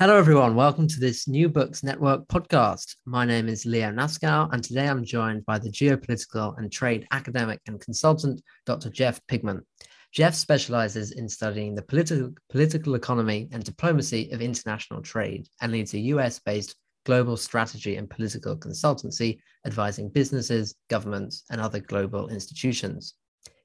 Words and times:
Hello, 0.00 0.16
everyone. 0.16 0.54
Welcome 0.54 0.88
to 0.88 0.98
this 0.98 1.28
New 1.28 1.50
Books 1.50 1.82
Network 1.82 2.26
podcast. 2.28 2.96
My 3.04 3.26
name 3.26 3.50
is 3.50 3.66
Leo 3.66 3.90
Naskow, 3.90 4.50
and 4.50 4.64
today 4.64 4.88
I'm 4.88 5.04
joined 5.04 5.44
by 5.44 5.58
the 5.58 5.68
geopolitical 5.68 6.56
and 6.56 6.72
trade 6.72 7.06
academic 7.10 7.60
and 7.66 7.78
consultant, 7.78 8.40
Dr. 8.64 8.88
Jeff 8.88 9.20
Pigman. 9.30 9.60
Jeff 10.10 10.34
specializes 10.34 11.12
in 11.12 11.28
studying 11.28 11.74
the 11.74 11.82
political, 11.82 12.32
political 12.48 12.94
economy 12.94 13.50
and 13.52 13.62
diplomacy 13.62 14.30
of 14.32 14.40
international 14.40 15.02
trade 15.02 15.46
and 15.60 15.70
leads 15.70 15.92
a 15.92 15.98
US 15.98 16.38
based 16.38 16.76
global 17.04 17.36
strategy 17.36 17.96
and 17.96 18.08
political 18.08 18.56
consultancy 18.56 19.38
advising 19.66 20.08
businesses, 20.08 20.74
governments, 20.88 21.44
and 21.50 21.60
other 21.60 21.78
global 21.78 22.28
institutions. 22.28 23.16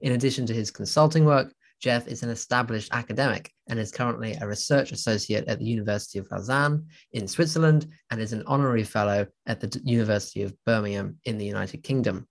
In 0.02 0.12
addition 0.12 0.46
to 0.48 0.54
his 0.54 0.70
consulting 0.70 1.24
work, 1.24 1.54
Jeff 1.82 2.08
is 2.08 2.24
an 2.24 2.30
established 2.30 2.94
academic 2.94 3.52
and 3.68 3.80
is 3.80 3.92
currently 3.92 4.34
a 4.34 4.48
research 4.48 4.92
associate 4.92 5.48
at 5.48 5.60
the 5.60 5.66
University 5.66 6.20
of 6.20 6.28
Lausanne 6.32 6.88
in 7.14 7.28
Switzerland 7.28 7.88
and 8.12 8.22
is 8.22 8.34
an 8.34 8.44
honorary 8.48 8.84
fellow 8.84 9.28
at 9.46 9.60
the 9.60 9.82
University 9.84 10.44
of 10.44 10.56
Birmingham 10.66 11.18
in 11.26 11.38
the 11.38 11.46
United 11.46 11.84
Kingdom. 11.84 12.28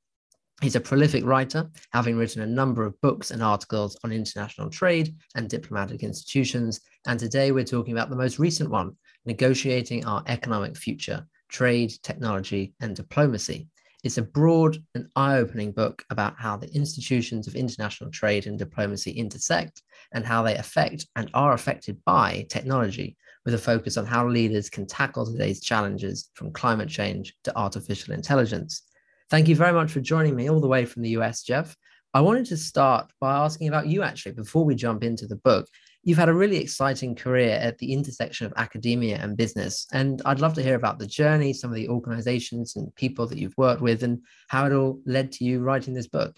He's 0.63 0.77
a 0.77 0.80
prolific 0.80 1.24
writer, 1.24 1.68
having 1.92 2.17
written 2.17 2.42
a 2.42 2.46
number 2.46 2.85
of 2.85 3.01
books 3.01 3.33
and 3.33 3.42
articles 3.42 3.96
on 4.05 4.13
international 4.13 4.70
trade 4.70 5.14
and 5.35 5.48
diplomatic 5.48 6.02
institutions. 6.02 6.80
And 7.07 7.18
today 7.18 7.52
we're 7.52 7.64
talking 7.64 7.92
about 7.92 8.08
the 8.08 8.17
most 8.17 8.39
recent 8.39 8.70
one 8.70 8.97
Negotiating 9.27 10.05
Our 10.05 10.23
Economic 10.27 10.77
Future 10.77 11.27
Trade, 11.48 11.92
Technology, 12.02 12.74
and 12.80 12.95
Diplomacy. 12.95 13.68
It's 14.05 14.19
a 14.19 14.23
broad 14.23 14.77
and 14.95 15.09
eye 15.17 15.39
opening 15.39 15.73
book 15.73 16.05
about 16.11 16.35
how 16.39 16.59
the 16.59 16.70
institutions 16.75 17.47
of 17.47 17.55
international 17.55 18.11
trade 18.11 18.47
and 18.47 18.59
diplomacy 18.59 19.11
intersect 19.13 19.83
and 20.13 20.27
how 20.27 20.42
they 20.42 20.57
affect 20.57 21.07
and 21.17 21.31
are 21.33 21.55
affected 21.55 21.97
by 22.05 22.45
technology, 22.51 23.17
with 23.47 23.55
a 23.55 23.59
focus 23.59 23.97
on 23.97 24.05
how 24.05 24.29
leaders 24.29 24.69
can 24.69 24.87
tackle 24.87 25.25
today's 25.25 25.63
challenges 25.63 26.29
from 26.35 26.53
climate 26.53 26.91
change 26.91 27.35
to 27.45 27.57
artificial 27.57 28.13
intelligence. 28.13 28.83
Thank 29.31 29.48
you 29.48 29.57
very 29.57 29.73
much 29.73 29.91
for 29.91 30.01
joining 30.01 30.36
me 30.36 30.51
all 30.51 30.61
the 30.61 30.69
way 30.69 30.85
from 30.85 31.01
the 31.01 31.17
US, 31.17 31.42
Jeff. 31.42 31.75
I 32.13 32.21
wanted 32.21 32.45
to 32.47 32.59
start 32.59 33.11
by 33.23 33.35
asking 33.35 33.69
about 33.69 33.86
you 33.86 34.03
actually 34.03 34.33
before 34.33 34.67
we 34.67 34.75
jump 34.75 35.03
into 35.03 35.27
the 35.27 35.36
book. 35.36 35.67
You've 36.07 36.19
had 36.19 36.29
a 36.29 36.35
really 36.35 36.59
exciting 36.59 37.15
career 37.15 37.57
at 37.57 37.79
the 37.79 37.92
intersection 37.92 38.47
of 38.47 38.53
academia 38.57 39.17
and 39.17 39.39
business. 39.39 39.87
And 39.92 40.20
I'd 40.27 40.41
love 40.41 40.53
to 40.55 40.63
hear 40.63 40.75
about 40.75 40.98
the 40.98 41.07
journey, 41.07 41.55
some 41.55 41.70
of 41.70 41.77
the 41.77 41.89
organizations 41.89 42.77
and 42.77 42.95
people 42.95 43.27
that 43.27 43.39
you've 43.39 43.57
worked 43.57 43.81
with, 43.81 44.03
and 44.03 44.20
how 44.48 44.67
it 44.67 44.73
all 44.73 45.01
led 45.07 45.33
to 45.33 45.45
you 45.45 45.61
writing 45.61 45.95
this 45.95 46.07
book. 46.07 46.37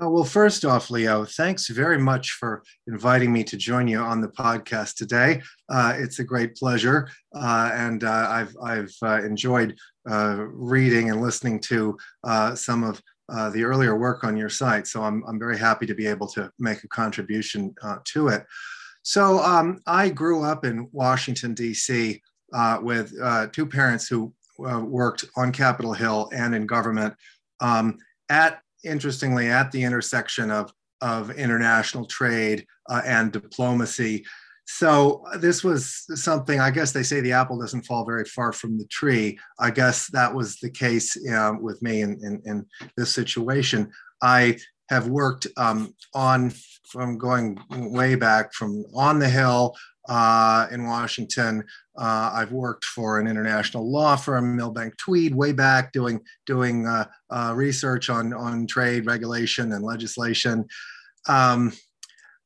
Uh, 0.00 0.08
well, 0.08 0.24
first 0.24 0.64
off, 0.64 0.90
Leo, 0.90 1.24
thanks 1.24 1.68
very 1.68 1.98
much 1.98 2.32
for 2.32 2.62
inviting 2.86 3.32
me 3.32 3.42
to 3.42 3.56
join 3.56 3.88
you 3.88 3.98
on 3.98 4.20
the 4.20 4.28
podcast 4.28 4.94
today. 4.94 5.42
Uh, 5.68 5.94
it's 5.96 6.20
a 6.20 6.24
great 6.24 6.54
pleasure, 6.54 7.08
uh, 7.34 7.70
and 7.74 8.04
uh, 8.04 8.26
I've 8.28 8.56
I've 8.62 8.94
uh, 9.02 9.22
enjoyed 9.22 9.76
reading 10.04 11.10
and 11.10 11.20
listening 11.20 11.60
to 11.60 11.96
some 12.54 12.84
of 12.84 13.02
uh, 13.28 13.50
the 13.50 13.64
earlier 13.64 13.96
work 13.96 14.24
on 14.24 14.36
your 14.36 14.48
site. 14.48 14.86
So 14.86 15.02
I'm, 15.02 15.22
I'm 15.26 15.38
very 15.38 15.58
happy 15.58 15.86
to 15.86 15.94
be 15.94 16.06
able 16.06 16.26
to 16.28 16.50
make 16.58 16.84
a 16.84 16.88
contribution 16.88 17.74
uh, 17.82 17.98
to 18.04 18.28
it. 18.28 18.46
So 19.02 19.38
um, 19.40 19.80
I 19.86 20.08
grew 20.08 20.42
up 20.42 20.64
in 20.64 20.88
Washington, 20.92 21.54
D.C. 21.54 22.20
Uh, 22.52 22.78
with 22.82 23.14
uh, 23.22 23.46
two 23.52 23.66
parents 23.66 24.08
who 24.08 24.32
uh, 24.66 24.80
worked 24.80 25.24
on 25.36 25.52
Capitol 25.52 25.92
Hill 25.92 26.30
and 26.34 26.54
in 26.54 26.66
government 26.66 27.14
um, 27.60 27.98
at, 28.28 28.60
interestingly, 28.84 29.48
at 29.48 29.70
the 29.70 29.82
intersection 29.82 30.50
of, 30.50 30.72
of 31.00 31.30
international 31.30 32.06
trade 32.06 32.66
and 32.88 33.30
diplomacy. 33.30 34.24
So 34.70 35.24
uh, 35.32 35.38
this 35.38 35.64
was 35.64 36.04
something. 36.14 36.60
I 36.60 36.70
guess 36.70 36.92
they 36.92 37.02
say 37.02 37.22
the 37.22 37.32
apple 37.32 37.58
doesn't 37.58 37.86
fall 37.86 38.04
very 38.04 38.26
far 38.26 38.52
from 38.52 38.76
the 38.76 38.84
tree. 38.88 39.38
I 39.58 39.70
guess 39.70 40.08
that 40.08 40.32
was 40.32 40.58
the 40.60 40.70
case 40.70 41.16
um, 41.32 41.62
with 41.62 41.80
me 41.80 42.02
in, 42.02 42.20
in, 42.22 42.42
in, 42.44 42.66
this 42.94 43.12
situation. 43.12 43.90
I 44.20 44.58
have 44.90 45.08
worked 45.08 45.46
um, 45.56 45.94
on 46.14 46.52
from 46.86 47.16
going 47.16 47.58
way 47.70 48.14
back 48.14 48.52
from 48.52 48.84
on 48.94 49.18
the 49.18 49.28
Hill 49.28 49.74
uh, 50.06 50.66
in 50.70 50.86
Washington. 50.86 51.64
Uh, 51.96 52.30
I've 52.34 52.52
worked 52.52 52.84
for 52.84 53.18
an 53.18 53.26
international 53.26 53.90
law 53.90 54.16
firm, 54.16 54.54
Milbank 54.54 54.98
Tweed, 54.98 55.34
way 55.34 55.52
back 55.52 55.92
doing 55.92 56.20
doing 56.44 56.86
uh, 56.86 57.06
uh 57.30 57.54
research 57.56 58.10
on 58.10 58.34
on 58.34 58.66
trade 58.66 59.06
regulation 59.06 59.72
and 59.72 59.82
legislation. 59.82 60.66
Um, 61.26 61.72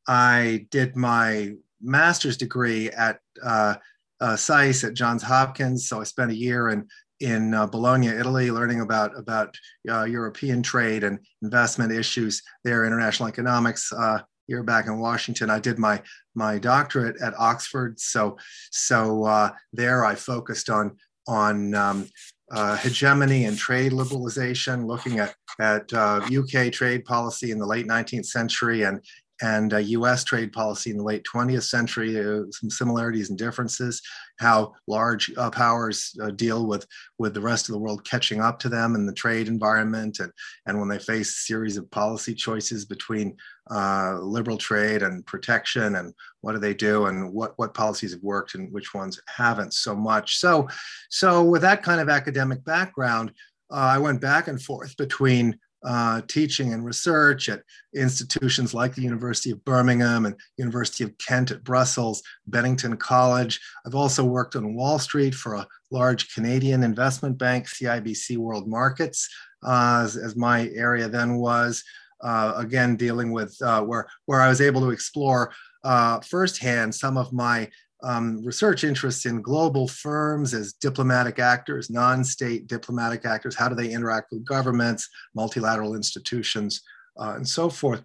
I 0.06 0.66
did 0.70 0.94
my 0.94 1.54
master's 1.82 2.36
degree 2.36 2.90
at 2.90 3.18
uh, 3.42 3.74
uh, 4.20 4.36
SAIS 4.36 4.84
at 4.84 4.94
Johns 4.94 5.22
Hopkins. 5.22 5.88
So 5.88 6.00
I 6.00 6.04
spent 6.04 6.30
a 6.30 6.36
year 6.36 6.70
in 6.70 6.86
in 7.20 7.54
uh, 7.54 7.66
Bologna, 7.66 8.08
Italy, 8.08 8.50
learning 8.50 8.80
about 8.80 9.16
about 9.16 9.56
uh, 9.88 10.04
European 10.04 10.62
trade 10.62 11.04
and 11.04 11.18
investment 11.42 11.92
issues 11.92 12.42
there, 12.64 12.84
international 12.84 13.28
economics. 13.28 13.92
Uh, 13.92 14.20
year 14.48 14.62
back 14.62 14.86
in 14.86 14.98
Washington, 14.98 15.50
I 15.50 15.58
did 15.58 15.78
my 15.78 16.02
my 16.34 16.58
doctorate 16.58 17.20
at 17.22 17.34
Oxford. 17.38 17.98
So 18.00 18.36
so 18.70 19.24
uh, 19.24 19.50
there 19.72 20.04
I 20.04 20.14
focused 20.14 20.68
on 20.68 20.96
on 21.28 21.74
um, 21.74 22.08
uh, 22.50 22.76
hegemony 22.76 23.44
and 23.44 23.56
trade 23.56 23.92
liberalization, 23.92 24.86
looking 24.86 25.18
at 25.20 25.34
at 25.60 25.92
uh, 25.92 26.20
UK 26.26 26.72
trade 26.72 27.04
policy 27.04 27.50
in 27.50 27.58
the 27.58 27.66
late 27.66 27.86
19th 27.86 28.26
century 28.26 28.82
and 28.82 29.00
and 29.42 29.74
uh, 29.74 29.78
US 29.78 30.22
trade 30.22 30.52
policy 30.52 30.90
in 30.90 30.96
the 30.96 31.02
late 31.02 31.24
20th 31.32 31.64
century, 31.64 32.18
uh, 32.18 32.44
some 32.50 32.70
similarities 32.70 33.28
and 33.28 33.38
differences, 33.38 34.00
how 34.38 34.72
large 34.86 35.32
uh, 35.36 35.50
powers 35.50 36.16
uh, 36.22 36.30
deal 36.30 36.66
with, 36.66 36.86
with 37.18 37.34
the 37.34 37.40
rest 37.40 37.68
of 37.68 37.72
the 37.72 37.78
world 37.78 38.08
catching 38.08 38.40
up 38.40 38.58
to 38.60 38.68
them 38.68 38.94
in 38.94 39.04
the 39.04 39.12
trade 39.12 39.48
environment, 39.48 40.20
and, 40.20 40.32
and 40.66 40.78
when 40.78 40.88
they 40.88 40.98
face 40.98 41.30
a 41.30 41.40
series 41.42 41.76
of 41.76 41.90
policy 41.90 42.34
choices 42.34 42.84
between 42.84 43.36
uh, 43.70 44.18
liberal 44.20 44.56
trade 44.56 45.02
and 45.02 45.26
protection, 45.26 45.96
and 45.96 46.14
what 46.40 46.52
do 46.52 46.58
they 46.58 46.74
do, 46.74 47.06
and 47.06 47.32
what, 47.32 47.52
what 47.56 47.74
policies 47.74 48.12
have 48.12 48.22
worked 48.22 48.54
and 48.54 48.72
which 48.72 48.94
ones 48.94 49.20
haven't 49.26 49.74
so 49.74 49.94
much. 49.94 50.38
So, 50.38 50.68
so 51.10 51.42
with 51.42 51.62
that 51.62 51.82
kind 51.82 52.00
of 52.00 52.08
academic 52.08 52.64
background, 52.64 53.32
uh, 53.72 53.76
I 53.76 53.98
went 53.98 54.20
back 54.20 54.48
and 54.48 54.62
forth 54.62 54.96
between 54.96 55.58
uh, 55.84 56.20
teaching 56.28 56.72
and 56.72 56.84
research 56.84 57.48
at 57.48 57.62
institutions 57.94 58.74
like 58.74 58.94
the 58.94 59.02
University 59.02 59.50
of 59.50 59.64
Birmingham 59.64 60.26
and 60.26 60.36
University 60.56 61.04
of 61.04 61.16
Kent 61.18 61.50
at 61.50 61.64
Brussels, 61.64 62.22
Bennington 62.46 62.96
College. 62.96 63.60
I've 63.86 63.94
also 63.94 64.24
worked 64.24 64.56
on 64.56 64.74
Wall 64.74 64.98
Street 64.98 65.34
for 65.34 65.54
a 65.54 65.66
large 65.90 66.32
Canadian 66.34 66.82
investment 66.82 67.38
bank, 67.38 67.66
CIBC 67.66 68.36
World 68.36 68.68
Markets, 68.68 69.28
uh, 69.64 70.02
as, 70.04 70.16
as, 70.16 70.36
my 70.36 70.68
area 70.74 71.08
then 71.08 71.36
was. 71.36 71.82
Uh, 72.20 72.54
again, 72.56 72.94
dealing 72.94 73.32
with 73.32 73.56
uh, 73.62 73.82
where, 73.82 74.06
where 74.26 74.40
I 74.40 74.48
was 74.48 74.60
able 74.60 74.80
to 74.82 74.90
explore 74.90 75.52
uh, 75.82 76.20
firsthand 76.20 76.94
some 76.94 77.16
of 77.16 77.32
my 77.32 77.68
um, 78.02 78.44
research 78.44 78.84
interests 78.84 79.26
in 79.26 79.42
global 79.42 79.88
firms 79.88 80.54
as 80.54 80.72
diplomatic 80.74 81.38
actors, 81.38 81.90
non 81.90 82.24
state 82.24 82.66
diplomatic 82.66 83.24
actors. 83.24 83.54
How 83.54 83.68
do 83.68 83.74
they 83.74 83.90
interact 83.90 84.32
with 84.32 84.44
governments, 84.44 85.08
multilateral 85.34 85.94
institutions, 85.94 86.82
uh, 87.18 87.34
and 87.36 87.46
so 87.46 87.68
forth? 87.68 88.02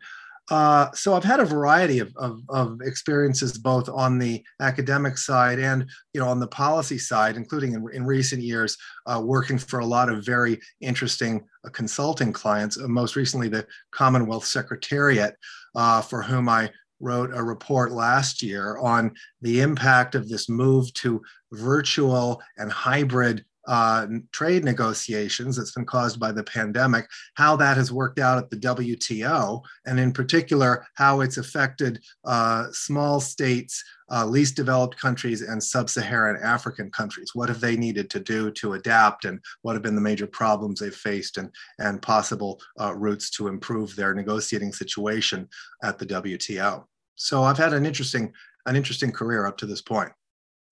Uh, 0.49 0.89
so 0.93 1.13
I've 1.13 1.25
had 1.25 1.41
a 1.41 1.45
variety 1.45 1.99
of, 1.99 2.15
of, 2.15 2.41
of, 2.47 2.79
experiences 2.81 3.57
both 3.57 3.89
on 3.89 4.17
the 4.17 4.41
academic 4.61 5.17
side 5.17 5.59
and 5.59 5.85
you 6.13 6.21
know 6.21 6.29
on 6.29 6.39
the 6.39 6.47
policy 6.47 6.97
side, 6.97 7.35
including 7.35 7.73
in, 7.73 7.85
in 7.91 8.05
recent 8.05 8.41
years 8.41 8.77
uh, 9.07 9.21
working 9.21 9.57
for 9.57 9.79
a 9.79 9.85
lot 9.85 10.07
of 10.07 10.25
very 10.25 10.57
interesting 10.79 11.43
uh, 11.65 11.69
consulting 11.71 12.31
clients. 12.31 12.79
Uh, 12.79 12.87
most 12.87 13.17
recently, 13.17 13.49
the 13.49 13.67
Commonwealth 13.91 14.45
Secretariat, 14.45 15.35
uh, 15.75 16.01
for 16.01 16.21
whom 16.21 16.47
I 16.47 16.69
wrote 16.99 17.31
a 17.33 17.43
report 17.43 17.91
last 17.91 18.41
year 18.41 18.77
on 18.77 19.11
the 19.41 19.61
impact 19.61 20.15
of 20.15 20.27
this 20.27 20.49
move 20.49 20.91
to 20.93 21.21
virtual 21.51 22.41
and 22.57 22.71
hybrid 22.71 23.45
uh, 23.67 24.07
trade 24.31 24.63
negotiations 24.63 25.55
that's 25.55 25.71
been 25.71 25.85
caused 25.85 26.19
by 26.19 26.31
the 26.31 26.43
pandemic, 26.43 27.07
how 27.35 27.55
that 27.55 27.77
has 27.77 27.91
worked 27.91 28.19
out 28.19 28.37
at 28.37 28.49
the 28.49 28.57
WTO, 28.57 29.61
and 29.85 29.99
in 29.99 30.11
particular, 30.11 30.85
how 30.95 31.21
it's 31.21 31.37
affected 31.37 31.99
uh, 32.25 32.67
small 32.71 33.19
states, 33.19 33.83
uh, 34.09 34.25
least 34.25 34.55
developed 34.55 34.97
countries, 34.99 35.41
and 35.41 35.61
sub 35.61 35.89
Saharan 35.89 36.41
African 36.41 36.89
countries. 36.89 37.31
What 37.33 37.49
have 37.49 37.59
they 37.59 37.75
needed 37.75 38.09
to 38.11 38.19
do 38.19 38.51
to 38.51 38.73
adapt, 38.73 39.25
and 39.25 39.39
what 39.61 39.73
have 39.73 39.83
been 39.83 39.95
the 39.95 40.01
major 40.01 40.27
problems 40.27 40.79
they've 40.79 40.95
faced, 40.95 41.37
and, 41.37 41.49
and 41.79 42.01
possible 42.01 42.59
uh, 42.79 42.95
routes 42.95 43.29
to 43.31 43.47
improve 43.47 43.95
their 43.95 44.13
negotiating 44.13 44.71
situation 44.71 45.47
at 45.83 45.99
the 45.99 46.05
WTO? 46.05 46.85
So 47.15 47.43
I've 47.43 47.57
had 47.57 47.73
an 47.73 47.85
interesting 47.85 48.33
an 48.65 48.75
interesting 48.75 49.11
career 49.11 49.45
up 49.45 49.57
to 49.57 49.65
this 49.65 49.81
point. 49.81 50.11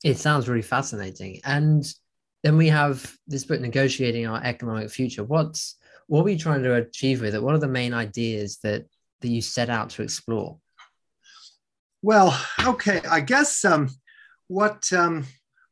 It 0.04 0.18
sounds 0.18 0.48
really 0.48 0.62
fascinating. 0.62 1.40
And 1.46 1.86
then 2.46 2.58
we 2.58 2.68
have 2.68 3.12
this 3.26 3.44
book, 3.44 3.60
Negotiating 3.60 4.28
Our 4.28 4.40
Economic 4.44 4.92
Future. 4.92 5.24
What's 5.24 5.78
what 6.06 6.20
are 6.20 6.26
we 6.26 6.38
trying 6.38 6.62
to 6.62 6.76
achieve 6.76 7.22
with 7.22 7.34
it? 7.34 7.42
What 7.42 7.56
are 7.56 7.60
the 7.60 7.68
main 7.68 7.92
ideas 7.92 8.60
that 8.62 8.86
that 9.22 9.28
you 9.28 9.42
set 9.42 9.72
out 9.72 9.90
to 9.92 10.04
explore? 10.04 10.60
Well, 12.04 12.40
okay, 12.64 13.02
I 13.10 13.22
guess 13.22 13.66
um, 13.66 13.90
what 14.48 14.94
um, 14.94 15.26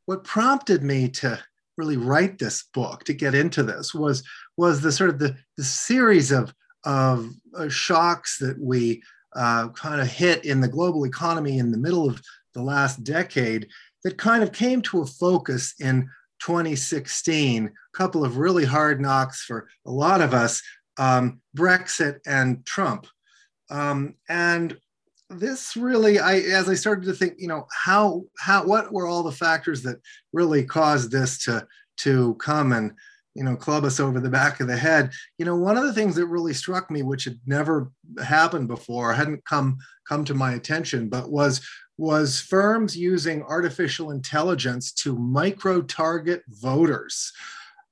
what 0.07 0.23
prompted 0.23 0.81
me 0.81 1.09
to 1.09 1.39
really 1.77 1.97
write 1.97 2.39
this 2.39 2.63
book 2.73 3.03
to 3.03 3.13
get 3.13 3.35
into 3.35 3.61
this 3.61 3.93
was 3.93 4.23
was 4.57 4.81
the 4.81 4.91
sort 4.91 5.11
of 5.11 5.19
the, 5.19 5.35
the 5.57 5.63
series 5.63 6.31
of 6.31 6.55
of 6.85 7.29
uh, 7.55 7.69
shocks 7.69 8.39
that 8.39 8.59
we 8.59 9.03
uh, 9.35 9.69
kind 9.69 10.01
of 10.01 10.07
hit 10.07 10.43
in 10.43 10.59
the 10.59 10.67
global 10.67 11.05
economy 11.05 11.59
in 11.59 11.71
the 11.71 11.77
middle 11.77 12.09
of 12.09 12.19
the 12.55 12.63
last 12.63 13.03
decade 13.03 13.67
that 14.03 14.17
kind 14.17 14.41
of 14.41 14.51
came 14.51 14.81
to 14.81 15.01
a 15.01 15.05
focus 15.05 15.75
in 15.79 16.09
2016, 16.45 17.65
a 17.67 17.97
couple 17.97 18.23
of 18.23 18.37
really 18.37 18.65
hard 18.65 19.01
knocks 19.01 19.43
for 19.43 19.67
a 19.85 19.91
lot 19.91 20.21
of 20.21 20.33
us 20.33 20.61
um, 20.97 21.41
Brexit 21.55 22.19
and 22.25 22.65
Trump. 22.65 23.07
Um, 23.69 24.15
and 24.29 24.77
this 25.29 25.75
really, 25.75 26.19
I 26.19 26.35
as 26.35 26.69
I 26.69 26.75
started 26.75 27.05
to 27.05 27.13
think, 27.13 27.35
you 27.37 27.47
know, 27.47 27.65
how 27.71 28.23
how 28.39 28.65
what 28.65 28.93
were 28.93 29.07
all 29.07 29.23
the 29.23 29.31
factors 29.31 29.81
that 29.83 29.97
really 30.31 30.63
caused 30.63 31.11
this 31.11 31.43
to 31.45 31.65
to 31.97 32.35
come 32.35 32.71
and 32.71 32.91
you 33.35 33.43
know 33.43 33.55
club 33.55 33.83
us 33.83 33.99
over 33.99 34.19
the 34.19 34.29
back 34.29 34.59
of 34.59 34.67
the 34.67 34.77
head 34.77 35.11
you 35.37 35.45
know 35.45 35.55
one 35.55 35.77
of 35.77 35.83
the 35.83 35.93
things 35.93 36.15
that 36.15 36.27
really 36.27 36.53
struck 36.53 36.91
me 36.91 37.01
which 37.01 37.23
had 37.23 37.39
never 37.45 37.91
happened 38.23 38.67
before 38.67 39.13
hadn't 39.13 39.43
come 39.45 39.77
come 40.07 40.23
to 40.23 40.33
my 40.33 40.53
attention 40.53 41.09
but 41.09 41.31
was 41.31 41.67
was 41.97 42.39
firms 42.39 42.97
using 42.97 43.43
artificial 43.43 44.11
intelligence 44.11 44.91
to 44.91 45.15
micro 45.17 45.81
target 45.81 46.43
voters. 46.49 47.31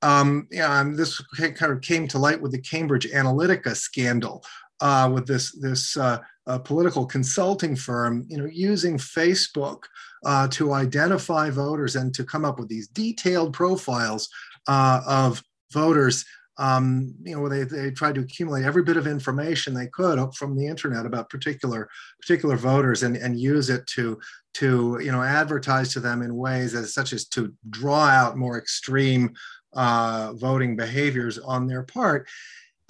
Um, 0.02 0.48
yeah, 0.50 0.82
this 0.94 1.20
kind 1.36 1.72
of 1.72 1.80
came 1.80 2.08
to 2.08 2.18
light 2.18 2.40
with 2.40 2.52
the 2.52 2.60
Cambridge 2.60 3.06
Analytica 3.06 3.76
scandal, 3.76 4.44
uh, 4.80 5.08
with 5.12 5.26
this 5.26 5.52
this 5.52 5.96
uh, 5.96 6.18
uh, 6.48 6.58
political 6.58 7.06
consulting 7.06 7.76
firm, 7.76 8.26
you 8.28 8.36
know, 8.36 8.48
using 8.52 8.98
Facebook 8.98 9.84
uh, 10.24 10.48
to 10.48 10.72
identify 10.72 11.50
voters 11.50 11.94
and 11.94 12.12
to 12.14 12.24
come 12.24 12.44
up 12.44 12.58
with 12.58 12.68
these 12.68 12.88
detailed 12.88 13.52
profiles 13.52 14.28
uh, 14.66 15.00
of 15.06 15.42
voters 15.72 16.24
um, 16.58 17.14
you 17.22 17.34
know, 17.34 17.48
they, 17.48 17.64
they 17.64 17.90
tried 17.90 18.14
to 18.16 18.20
accumulate 18.20 18.64
every 18.64 18.82
bit 18.82 18.96
of 18.96 19.06
information 19.06 19.72
they 19.72 19.86
could 19.86 20.18
from 20.34 20.56
the 20.56 20.66
internet 20.66 21.06
about 21.06 21.30
particular 21.30 21.88
particular 22.20 22.56
voters 22.56 23.02
and, 23.02 23.16
and 23.16 23.40
use 23.40 23.70
it 23.70 23.86
to 23.86 24.18
to 24.54 24.98
you 25.02 25.10
know 25.10 25.22
advertise 25.22 25.92
to 25.92 26.00
them 26.00 26.20
in 26.22 26.36
ways 26.36 26.74
as 26.74 26.92
such 26.92 27.12
as 27.12 27.26
to 27.28 27.54
draw 27.70 28.04
out 28.04 28.36
more 28.36 28.58
extreme 28.58 29.32
uh, 29.72 30.32
voting 30.34 30.76
behaviors 30.76 31.38
on 31.38 31.66
their 31.66 31.82
part. 31.82 32.28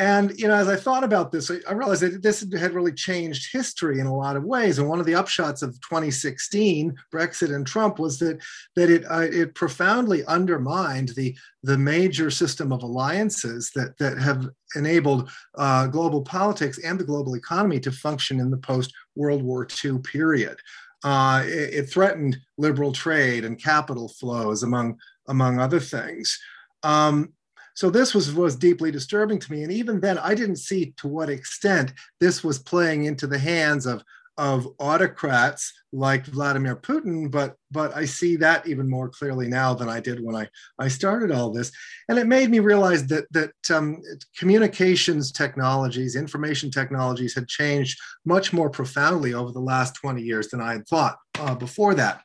And 0.02 0.37
you 0.37 0.49
know, 0.49 0.56
as 0.56 0.66
I 0.66 0.75
thought 0.75 1.04
about 1.04 1.31
this, 1.31 1.49
I 1.49 1.72
realized 1.72 2.02
that 2.02 2.22
this 2.25 2.40
had 2.58 2.75
really 2.75 2.93
changed 2.93 3.52
history 3.52 4.00
in 4.00 4.06
a 4.06 4.16
lot 4.16 4.34
of 4.34 4.43
ways. 4.43 4.81
And 4.81 4.88
one 4.88 4.99
of 4.99 5.06
the 5.06 5.12
upshots 5.12 5.62
of 5.62 5.81
2016, 5.81 6.93
Brexit 7.14 7.54
and 7.54 7.64
Trump, 7.64 8.00
was 8.00 8.19
that 8.19 8.43
that 8.75 8.90
it 8.90 9.04
uh, 9.08 9.28
it 9.31 9.54
profoundly 9.54 10.25
undermined 10.25 11.10
the 11.10 11.37
the 11.62 11.78
major 11.78 12.32
system 12.32 12.72
of 12.72 12.82
alliances 12.82 13.70
that 13.76 13.96
that 13.99 14.19
have 14.19 14.49
enabled 14.75 15.31
uh, 15.56 15.87
global 15.87 16.22
politics 16.22 16.78
and 16.78 16.98
the 16.98 17.05
global 17.05 17.37
economy 17.37 17.78
to 17.78 17.93
function 17.93 18.40
in 18.40 18.50
the 18.50 18.56
post 18.56 18.93
World 19.14 19.44
War 19.44 19.69
II 19.84 20.00
period. 20.00 20.58
Uh, 21.05 21.44
it, 21.46 21.75
it, 21.75 21.90
threatened 21.90 22.38
liberal 22.58 22.90
trade 22.90 23.44
and 23.44 23.62
capital 23.62 24.08
flows, 24.08 24.64
among 24.64 24.98
among 25.28 25.60
other 25.60 25.78
things. 25.78 26.40
Um, 26.82 27.34
so 27.74 27.90
this 27.90 28.14
was 28.14 28.32
was 28.34 28.56
deeply 28.56 28.90
disturbing 28.90 29.38
to 29.38 29.52
me. 29.52 29.62
And 29.62 29.72
even 29.72 30.00
then 30.00 30.19
i 30.19 30.34
didn't 30.34 30.56
see 30.56 30.92
to 30.98 31.08
what 31.08 31.30
extent 31.30 31.92
this 32.20 32.42
was 32.44 32.58
playing 32.58 33.04
into 33.04 33.26
the 33.26 33.38
hands 33.38 33.86
of 33.86 34.02
of 34.38 34.66
autocrats 34.78 35.72
like 35.92 36.24
vladimir 36.24 36.74
putin 36.74 37.30
but 37.30 37.54
but 37.70 37.94
i 37.94 38.02
see 38.02 38.34
that 38.34 38.67
even 38.67 38.88
more 38.88 39.10
clearly 39.10 39.46
now 39.46 39.74
than 39.74 39.91
i 39.91 40.00
did 40.00 40.24
when 40.24 40.34
i 40.34 40.48
i 40.79 40.88
started 40.88 41.31
all 41.31 41.50
this. 41.50 41.70
And 42.08 42.19
it 42.19 42.26
made 42.26 42.50
me 42.50 42.58
realize 42.58 43.06
that 43.08 43.26
that 43.32 43.52
um, 43.70 44.00
communications 44.38 45.32
technologies 45.32 46.17
information 46.17 46.70
technologies 46.70 47.34
had 47.34 47.46
changed 47.46 48.00
much 48.24 48.52
more 48.55 48.70
profoundly 48.70 49.34
over 49.34 49.52
the 49.52 49.60
last 49.60 49.94
20 49.96 50.22
years 50.22 50.48
than 50.48 50.60
i 50.62 50.72
had 50.72 50.88
thought 50.88 51.19
uh, 51.38 51.55
before 51.55 51.94
that. 51.94 52.22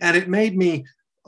And 0.00 0.16
it 0.16 0.28
made 0.28 0.56
me 0.56 0.84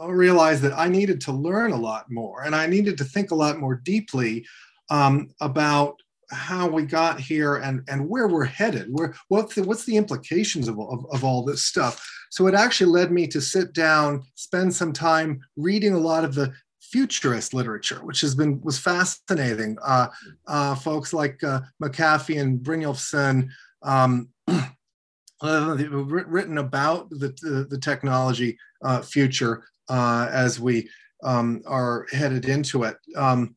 realized 0.06 0.62
that 0.62 0.78
I 0.78 0.88
needed 0.88 1.20
to 1.22 1.32
learn 1.32 1.72
a 1.72 1.76
lot 1.76 2.10
more 2.10 2.42
and 2.42 2.54
I 2.54 2.66
needed 2.66 2.96
to 2.98 3.04
think 3.04 3.30
a 3.30 3.36
lot 3.36 3.58
more 3.58 3.74
deeply 3.74 4.46
um, 4.90 5.28
about 5.40 5.96
how 6.30 6.68
we 6.68 6.82
got 6.82 7.18
here 7.18 7.56
and, 7.56 7.82
and 7.88 8.08
where 8.08 8.28
we're 8.28 8.44
headed. 8.44 8.88
Where, 8.90 9.14
what's, 9.28 9.54
the, 9.54 9.62
what's 9.62 9.84
the 9.84 9.96
implications 9.96 10.68
of, 10.68 10.78
of, 10.78 11.06
of 11.10 11.24
all 11.24 11.44
this 11.44 11.64
stuff? 11.64 12.06
So 12.30 12.46
it 12.46 12.54
actually 12.54 12.92
led 12.92 13.10
me 13.10 13.26
to 13.28 13.40
sit 13.40 13.72
down, 13.72 14.22
spend 14.34 14.74
some 14.74 14.92
time 14.92 15.40
reading 15.56 15.94
a 15.94 15.98
lot 15.98 16.24
of 16.24 16.34
the 16.34 16.52
futurist 16.80 17.54
literature, 17.54 18.00
which 18.04 18.20
has 18.20 18.34
been 18.34 18.60
was 18.62 18.78
fascinating. 18.78 19.76
Uh, 19.84 20.08
uh, 20.46 20.74
folks 20.74 21.12
like 21.12 21.42
uh, 21.42 21.60
McAfee 21.82 22.40
and 22.40 22.60
Brynjolfsson 22.60 23.48
um, 23.82 24.28
written 25.42 26.58
about 26.58 27.10
the, 27.10 27.34
the, 27.42 27.66
the 27.70 27.78
technology 27.78 28.58
uh, 28.82 29.00
future 29.00 29.64
uh, 29.88 30.28
as 30.30 30.60
we 30.60 30.88
um, 31.22 31.62
are 31.66 32.06
headed 32.12 32.48
into 32.48 32.84
it. 32.84 32.96
Um, 33.16 33.56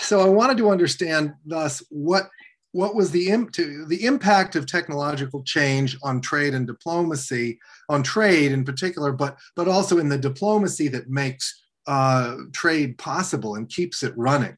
so 0.00 0.20
I 0.20 0.28
wanted 0.28 0.56
to 0.58 0.70
understand 0.70 1.34
thus 1.44 1.82
what 1.90 2.28
what 2.72 2.96
was 2.96 3.12
the, 3.12 3.28
imp- 3.28 3.54
the 3.54 4.04
impact 4.04 4.56
of 4.56 4.66
technological 4.66 5.44
change 5.44 5.96
on 6.02 6.20
trade 6.20 6.54
and 6.54 6.66
diplomacy, 6.66 7.56
on 7.88 8.02
trade 8.02 8.50
in 8.50 8.64
particular, 8.64 9.12
but 9.12 9.38
but 9.54 9.68
also 9.68 9.98
in 9.98 10.08
the 10.08 10.18
diplomacy 10.18 10.88
that 10.88 11.08
makes 11.08 11.66
uh, 11.86 12.36
trade 12.52 12.98
possible 12.98 13.54
and 13.54 13.68
keeps 13.68 14.02
it 14.02 14.12
running. 14.16 14.56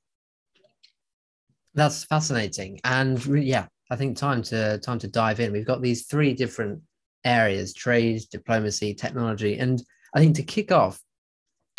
That's 1.74 2.04
fascinating, 2.04 2.80
and 2.84 3.22
yeah, 3.44 3.66
I 3.90 3.96
think 3.96 4.16
time 4.16 4.40
to 4.44 4.78
time 4.78 4.98
to 5.00 5.08
dive 5.08 5.40
in. 5.40 5.52
We've 5.52 5.66
got 5.66 5.82
these 5.82 6.06
three 6.06 6.32
different 6.32 6.80
areas: 7.22 7.74
trade, 7.74 8.22
diplomacy, 8.30 8.94
technology, 8.94 9.58
and 9.58 9.82
I 10.16 10.20
think 10.20 10.35
to 10.37 10.42
kick 10.42 10.73
off, 10.73 10.99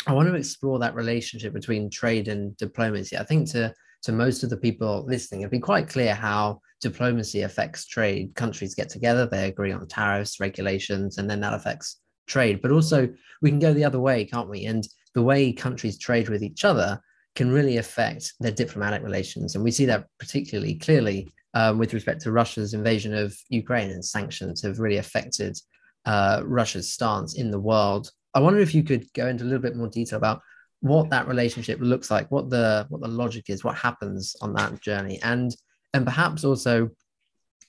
I 0.06 0.12
want 0.12 0.28
to 0.28 0.34
explore 0.36 0.78
that 0.78 0.94
relationship 0.94 1.52
between 1.52 1.90
trade 1.90 2.28
and 2.28 2.56
diplomacy. 2.56 3.18
I 3.18 3.24
think 3.24 3.50
to 3.50 3.74
to 4.04 4.12
most 4.12 4.44
of 4.44 4.50
the 4.50 4.56
people 4.56 5.04
listening, 5.08 5.40
it'd 5.40 5.50
be 5.50 5.58
quite 5.58 5.88
clear 5.88 6.14
how 6.14 6.60
diplomacy 6.80 7.42
affects 7.42 7.84
trade. 7.84 8.32
Countries 8.36 8.76
get 8.76 8.88
together, 8.88 9.26
they 9.26 9.48
agree 9.48 9.72
on 9.72 9.88
tariffs, 9.88 10.38
regulations, 10.38 11.18
and 11.18 11.28
then 11.28 11.40
that 11.40 11.52
affects 11.52 12.00
trade. 12.28 12.62
But 12.62 12.70
also, 12.70 13.08
we 13.42 13.50
can 13.50 13.58
go 13.58 13.74
the 13.74 13.84
other 13.84 13.98
way, 13.98 14.24
can't 14.24 14.48
we? 14.48 14.66
And 14.66 14.86
the 15.14 15.22
way 15.22 15.52
countries 15.52 15.98
trade 15.98 16.28
with 16.28 16.44
each 16.44 16.64
other 16.64 17.00
can 17.34 17.50
really 17.50 17.78
affect 17.78 18.34
their 18.38 18.52
diplomatic 18.52 19.02
relations. 19.02 19.56
And 19.56 19.64
we 19.64 19.72
see 19.72 19.86
that 19.86 20.06
particularly 20.20 20.76
clearly 20.76 21.28
um, 21.54 21.76
with 21.76 21.92
respect 21.92 22.20
to 22.20 22.30
Russia's 22.30 22.72
invasion 22.72 23.14
of 23.14 23.36
Ukraine 23.48 23.90
and 23.90 24.04
sanctions 24.04 24.62
have 24.62 24.78
really 24.78 24.98
affected 24.98 25.58
uh, 26.04 26.42
Russia's 26.44 26.92
stance 26.92 27.34
in 27.34 27.50
the 27.50 27.58
world. 27.58 28.12
I 28.34 28.40
wonder 28.40 28.60
if 28.60 28.74
you 28.74 28.82
could 28.82 29.12
go 29.14 29.26
into 29.26 29.44
a 29.44 29.46
little 29.46 29.62
bit 29.62 29.76
more 29.76 29.88
detail 29.88 30.18
about 30.18 30.42
what 30.80 31.10
that 31.10 31.26
relationship 31.26 31.78
looks 31.80 32.10
like, 32.10 32.30
what 32.30 32.50
the 32.50 32.86
what 32.88 33.00
the 33.00 33.08
logic 33.08 33.46
is, 33.48 33.64
what 33.64 33.76
happens 33.76 34.36
on 34.40 34.52
that 34.54 34.80
journey, 34.80 35.20
and 35.22 35.54
and 35.94 36.04
perhaps 36.04 36.44
also 36.44 36.90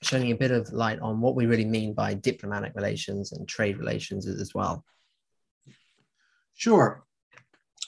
shedding 0.02 0.32
a 0.32 0.36
bit 0.36 0.52
of 0.52 0.72
light 0.72 1.00
on 1.00 1.20
what 1.20 1.36
we 1.36 1.46
really 1.46 1.66
mean 1.66 1.94
by 1.94 2.14
diplomatic 2.14 2.74
relations 2.76 3.32
and 3.32 3.48
trade 3.48 3.78
relations 3.78 4.28
as 4.28 4.54
well. 4.54 4.86
Sure. 6.56 7.04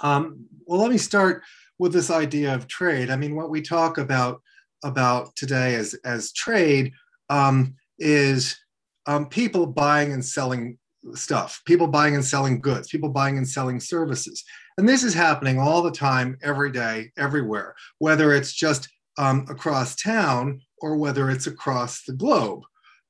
Um, 0.01 0.46
well, 0.66 0.82
let 0.82 0.92
me 0.92 0.98
start 0.98 1.44
with 1.78 1.94
this 1.94 2.10
idea 2.10 2.54
of 2.54 2.68
trade. 2.68 3.10
I 3.10 3.16
mean, 3.16 3.36
what 3.36 3.50
we 3.50 3.62
talk 3.62 3.98
about 3.98 4.42
about 4.84 5.36
today 5.36 5.75
as 5.75 5.94
as 6.06 6.32
trade 6.34 6.94
um, 7.30 7.75
is 8.00 8.58
um, 9.06 9.28
people 9.28 9.66
buying 9.66 10.12
and 10.12 10.24
selling 10.24 10.78
stuff, 11.13 11.62
people 11.65 11.88
buying 11.88 12.15
and 12.15 12.24
selling 12.25 12.62
goods, 12.62 12.89
people 12.89 13.10
buying 13.10 13.38
and 13.38 13.48
selling 13.48 13.79
services, 13.79 14.43
and 14.77 14.88
this 14.88 15.03
is 15.03 15.13
happening 15.13 15.60
all 15.60 15.81
the 15.81 15.91
time, 15.91 16.38
every 16.41 16.72
day, 16.72 17.12
everywhere. 17.17 17.75
Whether 18.00 18.34
it's 18.34 18.53
just 18.53 18.89
um, 19.17 19.46
across 19.50 19.96
town 19.96 20.62
or 20.81 20.96
whether 20.98 21.29
it's 21.29 21.48
across 21.48 22.03
the 22.03 22.13
globe. 22.13 22.63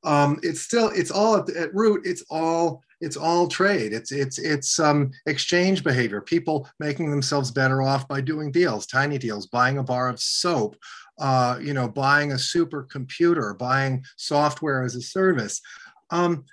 Um, 0.04 0.40
it's 0.42 0.62
still 0.62 0.90
it's 0.90 1.12
all 1.12 1.38
at, 1.38 1.50
at, 1.56 1.74
root. 1.74 2.02
It's 2.06 2.24
all 2.30 2.82
it's 3.02 3.18
all 3.18 3.48
trade. 3.48 3.94
It's 3.94 4.12
it's 4.12 4.40
it's 4.40 4.80
um, 4.80 5.12
exchange 5.28 5.84
behavior. 5.84 6.22
People 6.22 6.68
making 6.80 7.12
themselves 7.12 7.52
better 7.52 7.82
off 7.82 8.08
by 8.08 8.20
doing 8.22 8.52
deals 8.52 8.88
tiny 8.88 9.18
deals 9.18 9.46
buying 9.46 9.78
a 9.78 9.84
bar 9.84 10.10
of 10.10 10.20
soap 10.20 10.76
uh, 11.20 11.60
you 11.62 11.74
know 11.74 11.88
buying 11.88 12.32
a 12.32 12.36
supercomputer 12.36 13.58
buying 13.58 14.04
software 14.18 14.84
as 14.84 14.96
a 14.96 15.02
service. 15.02 15.62
Um, 16.10 16.46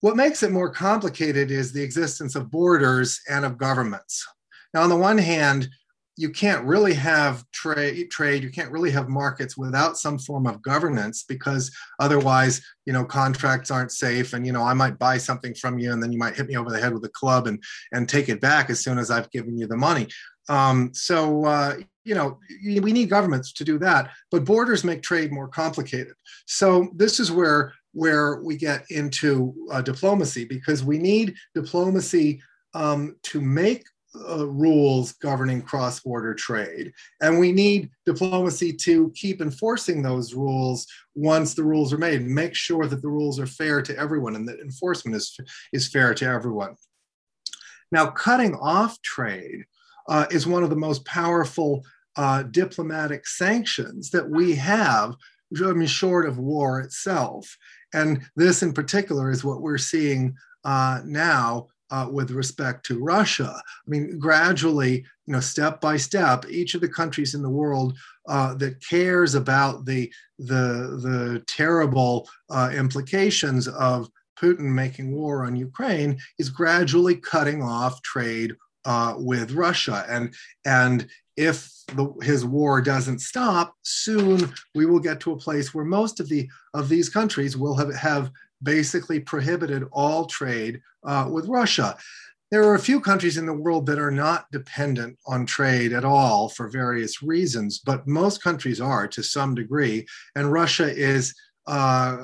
what 0.00 0.16
makes 0.16 0.42
it 0.42 0.52
more 0.52 0.70
complicated 0.70 1.50
is 1.50 1.72
the 1.72 1.82
existence 1.82 2.34
of 2.34 2.50
borders 2.50 3.20
and 3.28 3.44
of 3.44 3.58
governments. 3.58 4.26
Now 4.72 4.82
on 4.82 4.88
the 4.88 4.96
one 4.96 5.18
hand 5.18 5.68
you 6.20 6.28
can't 6.28 6.66
really 6.66 6.92
have 6.92 7.50
trade 7.50 8.10
trade 8.10 8.42
you 8.42 8.50
can't 8.50 8.70
really 8.70 8.90
have 8.90 9.08
markets 9.08 9.56
without 9.56 9.96
some 9.96 10.18
form 10.18 10.46
of 10.46 10.60
governance 10.60 11.24
because 11.26 11.74
otherwise 11.98 12.60
you 12.84 12.92
know 12.92 13.04
contracts 13.04 13.70
aren't 13.70 13.90
safe 13.90 14.34
and 14.34 14.46
you 14.46 14.52
know 14.52 14.62
i 14.62 14.74
might 14.74 14.98
buy 14.98 15.16
something 15.16 15.54
from 15.54 15.78
you 15.78 15.92
and 15.92 16.02
then 16.02 16.12
you 16.12 16.18
might 16.18 16.36
hit 16.36 16.46
me 16.46 16.56
over 16.56 16.70
the 16.70 16.78
head 16.78 16.92
with 16.92 17.04
a 17.04 17.08
club 17.10 17.46
and 17.46 17.62
and 17.92 18.06
take 18.06 18.28
it 18.28 18.40
back 18.40 18.68
as 18.68 18.80
soon 18.80 18.98
as 18.98 19.10
i've 19.10 19.30
given 19.30 19.56
you 19.56 19.66
the 19.66 19.76
money. 19.76 20.06
Um, 20.48 20.90
so 20.92 21.44
uh, 21.44 21.76
you 22.04 22.14
know 22.14 22.38
we 22.64 22.92
need 22.92 23.08
governments 23.08 23.52
to 23.54 23.64
do 23.64 23.78
that 23.78 24.10
but 24.30 24.44
borders 24.44 24.84
make 24.84 25.02
trade 25.02 25.32
more 25.32 25.48
complicated. 25.48 26.14
So 26.46 26.90
this 26.94 27.18
is 27.18 27.30
where 27.32 27.72
where 27.92 28.40
we 28.42 28.56
get 28.56 28.84
into 28.90 29.54
uh, 29.70 29.82
diplomacy 29.82 30.44
because 30.44 30.84
we 30.84 30.98
need 30.98 31.34
diplomacy 31.54 32.40
um, 32.74 33.16
to 33.22 33.40
make 33.40 33.84
uh, 34.28 34.46
rules 34.46 35.12
governing 35.12 35.62
cross 35.62 36.00
border 36.00 36.34
trade. 36.34 36.92
And 37.20 37.38
we 37.38 37.52
need 37.52 37.90
diplomacy 38.06 38.72
to 38.72 39.12
keep 39.14 39.40
enforcing 39.40 40.02
those 40.02 40.34
rules 40.34 40.86
once 41.14 41.54
the 41.54 41.62
rules 41.62 41.92
are 41.92 41.98
made, 41.98 42.22
make 42.22 42.54
sure 42.54 42.86
that 42.86 43.02
the 43.02 43.08
rules 43.08 43.38
are 43.38 43.46
fair 43.46 43.82
to 43.82 43.96
everyone 43.96 44.34
and 44.34 44.48
that 44.48 44.60
enforcement 44.60 45.16
is, 45.16 45.36
is 45.72 45.88
fair 45.88 46.14
to 46.14 46.26
everyone. 46.26 46.74
Now, 47.92 48.10
cutting 48.10 48.54
off 48.56 49.00
trade 49.02 49.64
uh, 50.08 50.26
is 50.30 50.46
one 50.46 50.62
of 50.62 50.70
the 50.70 50.76
most 50.76 51.04
powerful 51.04 51.84
uh, 52.16 52.42
diplomatic 52.44 53.26
sanctions 53.26 54.10
that 54.10 54.28
we 54.28 54.54
have, 54.56 55.14
I 55.64 55.72
mean, 55.72 55.86
short 55.86 56.26
of 56.26 56.38
war 56.38 56.80
itself. 56.80 57.56
And 57.92 58.22
this 58.36 58.62
in 58.62 58.72
particular 58.72 59.30
is 59.30 59.44
what 59.44 59.60
we're 59.60 59.78
seeing 59.78 60.34
uh, 60.64 61.00
now 61.04 61.68
uh, 61.90 62.08
with 62.10 62.30
respect 62.30 62.86
to 62.86 63.02
Russia. 63.02 63.54
I 63.56 63.90
mean, 63.90 64.18
gradually, 64.18 65.04
you 65.26 65.32
know, 65.32 65.40
step 65.40 65.80
by 65.80 65.96
step, 65.96 66.46
each 66.48 66.74
of 66.74 66.80
the 66.80 66.88
countries 66.88 67.34
in 67.34 67.42
the 67.42 67.50
world 67.50 67.98
uh, 68.28 68.54
that 68.54 68.84
cares 68.86 69.34
about 69.34 69.84
the 69.84 70.12
the 70.38 70.98
the 71.02 71.42
terrible 71.46 72.28
uh, 72.48 72.70
implications 72.74 73.66
of 73.68 74.08
Putin 74.40 74.72
making 74.72 75.12
war 75.12 75.44
on 75.44 75.56
Ukraine 75.56 76.18
is 76.38 76.48
gradually 76.48 77.16
cutting 77.16 77.62
off 77.62 78.00
trade 78.02 78.54
uh, 78.84 79.14
with 79.18 79.52
Russia, 79.52 80.04
and 80.08 80.34
and 80.64 81.08
if 81.36 81.70
the, 81.94 82.12
his 82.22 82.44
war 82.44 82.80
doesn't 82.80 83.20
stop, 83.20 83.74
soon 83.82 84.52
we 84.74 84.86
will 84.86 85.00
get 85.00 85.20
to 85.20 85.32
a 85.32 85.38
place 85.38 85.74
where 85.74 85.84
most 85.84 86.20
of 86.20 86.28
the 86.28 86.48
of 86.74 86.88
these 86.88 87.08
countries 87.08 87.56
will 87.56 87.76
have 87.76 87.94
have 87.94 88.30
basically 88.62 89.20
prohibited 89.20 89.84
all 89.92 90.26
trade 90.26 90.80
uh, 91.04 91.28
with 91.30 91.46
Russia. 91.48 91.96
There 92.50 92.64
are 92.64 92.74
a 92.74 92.80
few 92.80 93.00
countries 93.00 93.36
in 93.38 93.46
the 93.46 93.54
world 93.54 93.86
that 93.86 93.98
are 93.98 94.10
not 94.10 94.50
dependent 94.50 95.16
on 95.26 95.46
trade 95.46 95.92
at 95.92 96.04
all 96.04 96.48
for 96.48 96.68
various 96.68 97.22
reasons, 97.22 97.78
but 97.78 98.08
most 98.08 98.42
countries 98.42 98.80
are 98.80 99.06
to 99.08 99.22
some 99.22 99.54
degree, 99.54 100.06
and 100.34 100.52
Russia 100.52 100.92
is 100.92 101.34
uh, 101.66 102.16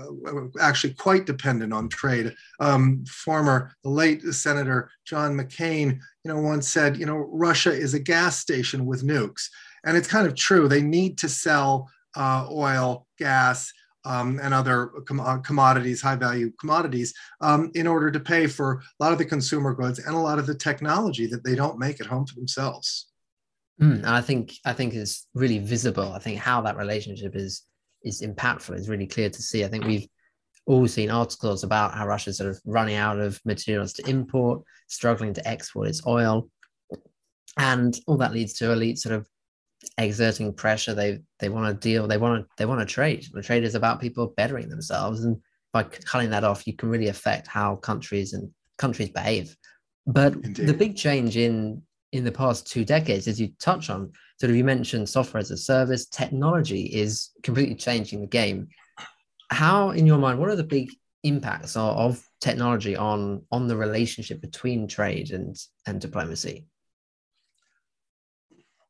actually 0.61 0.95
quite 0.95 1.27
dependent 1.27 1.73
on 1.73 1.89
trade. 1.89 2.35
Um, 2.59 3.05
former, 3.07 3.73
the 3.85 3.91
late 3.91 4.23
Senator 4.23 4.91
John 5.05 5.37
McCain, 5.37 6.01
you 6.26 6.35
know, 6.35 6.40
once 6.40 6.68
said, 6.68 6.97
you 6.97 7.06
know, 7.06 7.28
Russia 7.30 7.71
is 7.71 7.95
a 7.95 8.00
gas 8.00 8.40
station 8.40 8.85
with 8.85 9.06
nukes, 9.06 9.49
and 9.85 9.97
it's 9.97 10.09
kind 10.09 10.26
of 10.26 10.35
true. 10.35 10.66
They 10.66 10.83
need 10.83 11.18
to 11.18 11.28
sell 11.28 11.88
uh, 12.16 12.49
oil, 12.50 13.06
gas, 13.16 13.73
um, 14.04 14.40
and 14.42 14.52
other 14.52 14.88
com- 15.06 15.21
uh, 15.21 15.38
commodities, 15.38 16.02
high 16.02 16.16
value 16.16 16.50
commodities, 16.59 17.14
um, 17.40 17.71
in 17.75 17.87
order 17.87 18.11
to 18.11 18.18
pay 18.18 18.49
for 18.49 18.83
a 18.99 19.04
lot 19.04 19.12
of 19.12 19.18
the 19.18 19.25
consumer 19.25 19.73
goods 19.73 20.00
and 20.00 20.16
a 20.16 20.18
lot 20.18 20.40
of 20.40 20.47
the 20.49 20.54
technology 20.56 21.28
that 21.28 21.45
they 21.45 21.54
don't 21.54 21.78
make 21.78 22.00
at 22.00 22.09
home 22.09 22.26
for 22.26 22.35
themselves. 22.35 23.06
Mm, 23.80 23.99
and 23.99 24.06
I 24.06 24.21
think 24.21 24.52
I 24.64 24.73
think 24.73 24.95
it's 24.95 25.28
really 25.33 25.61
visible. 25.61 26.12
I 26.12 26.18
think 26.18 26.38
how 26.40 26.61
that 26.62 26.76
relationship 26.76 27.37
is 27.37 27.62
is 28.02 28.21
impactful 28.21 28.75
is 28.75 28.88
really 28.88 29.06
clear 29.06 29.30
to 29.30 29.42
see. 29.42 29.64
I 29.64 29.68
think 29.68 29.85
we've 29.85 30.09
all 30.66 30.87
seen 30.88 31.11
articles 31.11 31.64
about 31.64 31.94
how 31.94 32.06
Russia's 32.06 32.38
sort 32.38 32.50
of 32.50 32.61
running 32.64 32.96
out 32.96 33.18
of 33.18 33.40
materials 33.44 33.92
to 33.94 34.08
import, 34.08 34.62
struggling 34.88 35.32
to 35.35 35.49
export 35.49 35.88
its 35.88 36.06
oil, 36.06 36.50
and 37.56 37.99
all 38.06 38.16
that 38.18 38.32
leads 38.32 38.54
to 38.54 38.73
elite 38.73 38.99
sort 38.99 39.14
of 39.14 39.26
exerting 39.99 40.52
pressure. 40.52 40.94
They 40.94 41.20
they 41.38 41.49
want 41.49 41.68
to 41.68 41.88
deal. 41.88 42.06
They 42.06 42.18
want 42.18 42.42
to 42.42 42.49
they 42.58 42.66
want 42.66 42.80
to 42.80 42.87
trade. 42.87 43.26
The 43.32 43.42
trade 43.42 43.64
is 43.64 43.75
about 43.75 44.00
people 44.00 44.35
bettering 44.37 44.68
themselves, 44.68 45.25
and 45.25 45.37
by 45.73 45.85
cutting 45.85 46.30
that 46.30 46.44
off, 46.44 46.66
you 46.66 46.75
can 46.75 46.88
really 46.88 47.08
affect 47.08 47.46
how 47.46 47.76
countries 47.76 48.32
and 48.32 48.50
countries 48.78 49.11
behave. 49.11 49.56
But 50.06 50.35
Indeed. 50.35 50.66
the 50.66 50.75
big 50.75 50.96
change 50.96 51.37
in 51.37 51.82
in 52.12 52.25
the 52.25 52.32
past 52.32 52.66
two 52.66 52.85
decades, 52.85 53.28
as 53.28 53.40
you 53.40 53.50
touch 53.61 53.90
on, 53.90 54.12
sort 54.40 54.50
of 54.50 54.56
you 54.56 54.64
mentioned 54.64 55.08
software 55.08 55.40
as 55.40 55.50
a 55.50 55.56
service, 55.56 56.06
technology 56.06 56.82
is 56.82 57.30
completely 57.42 57.75
changing 57.75 58.20
the 58.20 58.26
game. 58.26 58.68
How, 59.50 59.91
in 59.91 60.07
your 60.07 60.19
mind, 60.19 60.38
what 60.38 60.50
are 60.50 60.57
the 60.57 60.65
big 60.65 60.93
impacts 61.23 61.76
of, 61.76 61.97
of 61.97 62.29
technology 62.41 62.97
on 62.97 63.43
on 63.50 63.67
the 63.67 63.76
relationship 63.76 64.41
between 64.41 64.87
trade 64.87 65.31
and 65.31 65.57
and 65.87 66.00
diplomacy? 66.00 66.67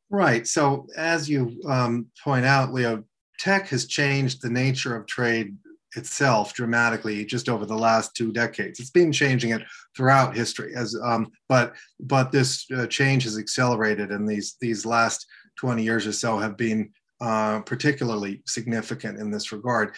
Right. 0.09 0.47
So, 0.47 0.87
as 0.95 1.29
you 1.29 1.59
um, 1.67 2.07
point 2.23 2.45
out, 2.45 2.73
Leo, 2.73 3.03
tech 3.39 3.67
has 3.69 3.85
changed 3.87 4.41
the 4.41 4.49
nature 4.49 4.95
of 4.95 5.05
trade 5.05 5.57
itself 5.95 6.53
dramatically 6.53 7.25
just 7.25 7.49
over 7.49 7.65
the 7.65 7.77
last 7.77 8.15
two 8.15 8.31
decades. 8.31 8.79
It's 8.79 8.89
been 8.89 9.11
changing 9.11 9.51
it 9.51 9.63
throughout 9.95 10.35
history, 10.35 10.73
as 10.75 10.95
um, 11.03 11.31
but 11.49 11.73
but 11.99 12.31
this 12.31 12.65
uh, 12.75 12.87
change 12.87 13.23
has 13.23 13.37
accelerated, 13.37 14.11
and 14.11 14.27
these 14.27 14.55
these 14.61 14.85
last 14.85 15.25
20 15.57 15.83
years 15.83 16.07
or 16.07 16.13
so 16.13 16.37
have 16.37 16.55
been 16.55 16.91
uh, 17.19 17.61
particularly 17.61 18.43
significant 18.45 19.19
in 19.19 19.31
this 19.31 19.51
regard. 19.51 19.95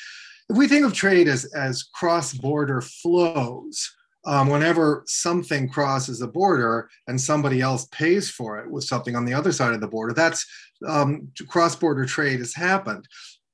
If 0.50 0.58
we 0.58 0.68
think 0.68 0.86
of 0.86 0.94
trade 0.94 1.28
as 1.28 1.46
as 1.54 1.84
cross 1.84 2.34
border 2.34 2.82
flows, 2.82 3.92
um, 4.26 4.50
whenever 4.50 5.04
something 5.06 5.70
crosses 5.70 6.22
a 6.22 6.28
border 6.28 6.90
and 7.08 7.20
somebody 7.20 7.62
else 7.62 7.88
pays 7.92 8.30
for 8.30 8.60
it 8.60 8.70
with 8.70 8.84
something 8.84 9.16
on 9.16 9.26
the 9.26 9.34
other 9.34 9.52
side 9.52 9.74
of 9.74 9.82
the 9.82 9.88
border, 9.88 10.14
that's 10.14 10.46
um, 10.88 11.30
cross-border 11.48 12.06
trade 12.06 12.40
has 12.40 12.54
happened. 12.54 13.08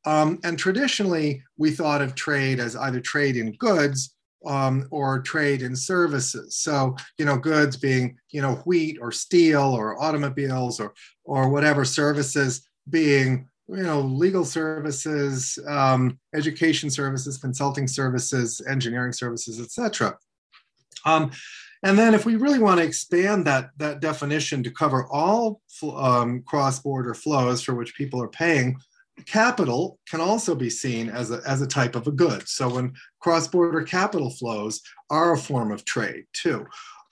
Um, 0.06 0.40
and 0.44 0.58
traditionally, 0.58 1.44
we 1.58 1.72
thought 1.72 2.02
of 2.02 2.16
trade 2.16 2.60
as 2.60 2.76
either 2.76 3.00
trade 3.00 3.38
in 3.38 3.54
goods 3.54 4.16
um, 4.46 4.88
or 4.92 5.22
trade 5.22 5.64
in 5.64 5.76
services. 5.76 6.58
So, 6.58 6.96
you 7.18 7.26
know, 7.26 7.38
goods 7.38 7.78
being, 7.78 8.18
you 8.30 8.42
know, 8.42 8.56
wheat 8.66 8.98
or 9.02 9.12
steel 9.12 9.64
or 9.64 10.02
automobiles 10.02 10.80
or 10.80 10.94
or 11.24 11.50
whatever 11.50 11.84
services 11.86 12.68
being 12.90 13.50
you 13.68 13.84
know 13.84 14.02
legal 14.02 14.46
services 14.46 15.58
um, 15.68 16.20
education 16.34 16.90
services 16.90 17.38
consulting 17.38 17.88
services 17.88 18.62
engineering 18.70 19.12
services 19.12 19.60
etc 19.60 20.18
um, 21.06 21.32
and 21.86 22.00
then 22.00 22.16
if 22.16 22.26
we 22.26 22.36
really 22.36 22.58
want 22.58 22.80
to 22.80 22.86
expand 22.86 23.46
that, 23.46 23.70
that 23.78 24.00
definition 24.00 24.64
to 24.64 24.72
cover 24.72 25.06
all 25.12 25.62
um, 25.96 26.42
cross-border 26.42 27.14
flows 27.14 27.62
for 27.62 27.76
which 27.76 27.96
people 27.96 28.20
are 28.22 28.28
paying, 28.28 28.78
capital 29.28 30.00
can 30.10 30.20
also 30.20 30.56
be 30.56 30.70
seen 30.70 31.10
as 31.10 31.30
a, 31.30 31.42
as 31.46 31.62
a 31.62 31.68
type 31.68 31.96
of 31.96 32.08
a 32.08 32.12
good. 32.12 32.50
So 32.50 32.74
when 32.74 32.94
cross-border 33.20 33.84
capital 33.84 34.32
flows 34.32 34.82
are 35.12 35.34
a 35.34 35.38
form 35.38 35.72
of 35.72 35.86
trade 35.86 36.26
too. 36.34 36.66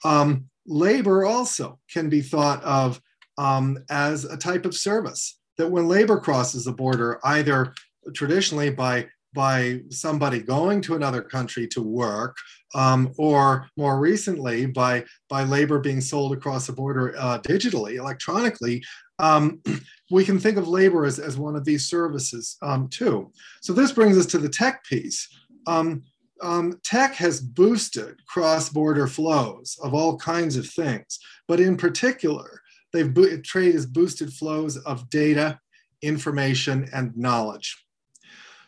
Um, 0.04 0.46
labor 0.66 1.24
also 1.24 1.78
can 1.88 2.08
be 2.08 2.20
thought 2.20 2.62
of 2.64 3.00
um, 3.38 3.78
as 3.88 4.24
a 4.24 4.36
type 4.36 4.66
of 4.66 4.74
service 4.74 5.38
that 5.58 5.70
when 5.70 5.88
labor 5.88 6.18
crosses 6.18 6.64
the 6.64 6.72
border, 6.72 7.20
either 7.24 7.74
traditionally 8.14 8.70
by 8.70 9.08
by 9.34 9.80
somebody 9.90 10.40
going 10.40 10.80
to 10.80 10.94
another 10.94 11.20
country 11.20 11.66
to 11.66 11.82
work, 11.82 12.36
um, 12.74 13.12
or 13.18 13.68
more 13.76 13.98
recently 13.98 14.66
by 14.66 15.04
by 15.28 15.42
labor 15.44 15.78
being 15.78 16.00
sold 16.00 16.32
across 16.32 16.66
the 16.66 16.72
border 16.72 17.14
uh, 17.18 17.38
digitally, 17.40 17.96
electronically. 17.96 18.82
Um, 19.18 19.60
we 20.10 20.24
can 20.24 20.38
think 20.38 20.56
of 20.56 20.68
labor 20.68 21.04
as, 21.04 21.18
as 21.18 21.36
one 21.36 21.56
of 21.56 21.64
these 21.64 21.88
services 21.88 22.56
um, 22.62 22.88
too. 22.88 23.32
So 23.62 23.72
this 23.72 23.92
brings 23.92 24.16
us 24.16 24.26
to 24.26 24.38
the 24.38 24.48
tech 24.48 24.84
piece. 24.84 25.28
Um, 25.66 26.02
um, 26.42 26.78
tech 26.84 27.14
has 27.14 27.40
boosted 27.40 28.20
cross-border 28.26 29.06
flows 29.06 29.78
of 29.82 29.94
all 29.94 30.18
kinds 30.18 30.56
of 30.56 30.68
things, 30.68 31.18
but 31.48 31.60
in 31.60 31.76
particular, 31.76 32.60
they've 32.94 33.42
trade 33.42 33.74
has 33.74 33.84
boosted 33.84 34.32
flows 34.32 34.78
of 34.78 35.10
data, 35.10 35.60
information, 36.00 36.88
and 36.94 37.14
knowledge. 37.16 37.84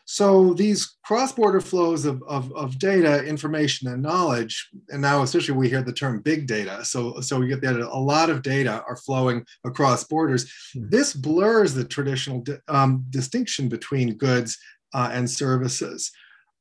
So 0.08 0.54
these 0.54 0.96
cross-border 1.04 1.60
flows 1.60 2.04
of, 2.04 2.22
of, 2.28 2.52
of, 2.54 2.78
data, 2.78 3.24
information, 3.24 3.88
and 3.88 4.00
knowledge, 4.00 4.68
and 4.90 5.02
now 5.02 5.22
especially 5.22 5.56
we 5.56 5.68
hear 5.68 5.82
the 5.82 5.92
term 5.92 6.20
big 6.20 6.46
data. 6.46 6.84
So, 6.84 7.20
so 7.20 7.40
we 7.40 7.48
get 7.48 7.60
that 7.62 7.80
a 7.80 7.98
lot 7.98 8.30
of 8.30 8.42
data 8.42 8.84
are 8.88 8.96
flowing 8.96 9.44
across 9.64 10.04
borders. 10.04 10.44
Mm-hmm. 10.44 10.90
This 10.90 11.12
blurs 11.12 11.74
the 11.74 11.84
traditional 11.84 12.44
um, 12.68 13.04
distinction 13.10 13.68
between 13.68 14.16
goods 14.16 14.56
uh, 14.94 15.10
and 15.12 15.28
services. 15.28 16.12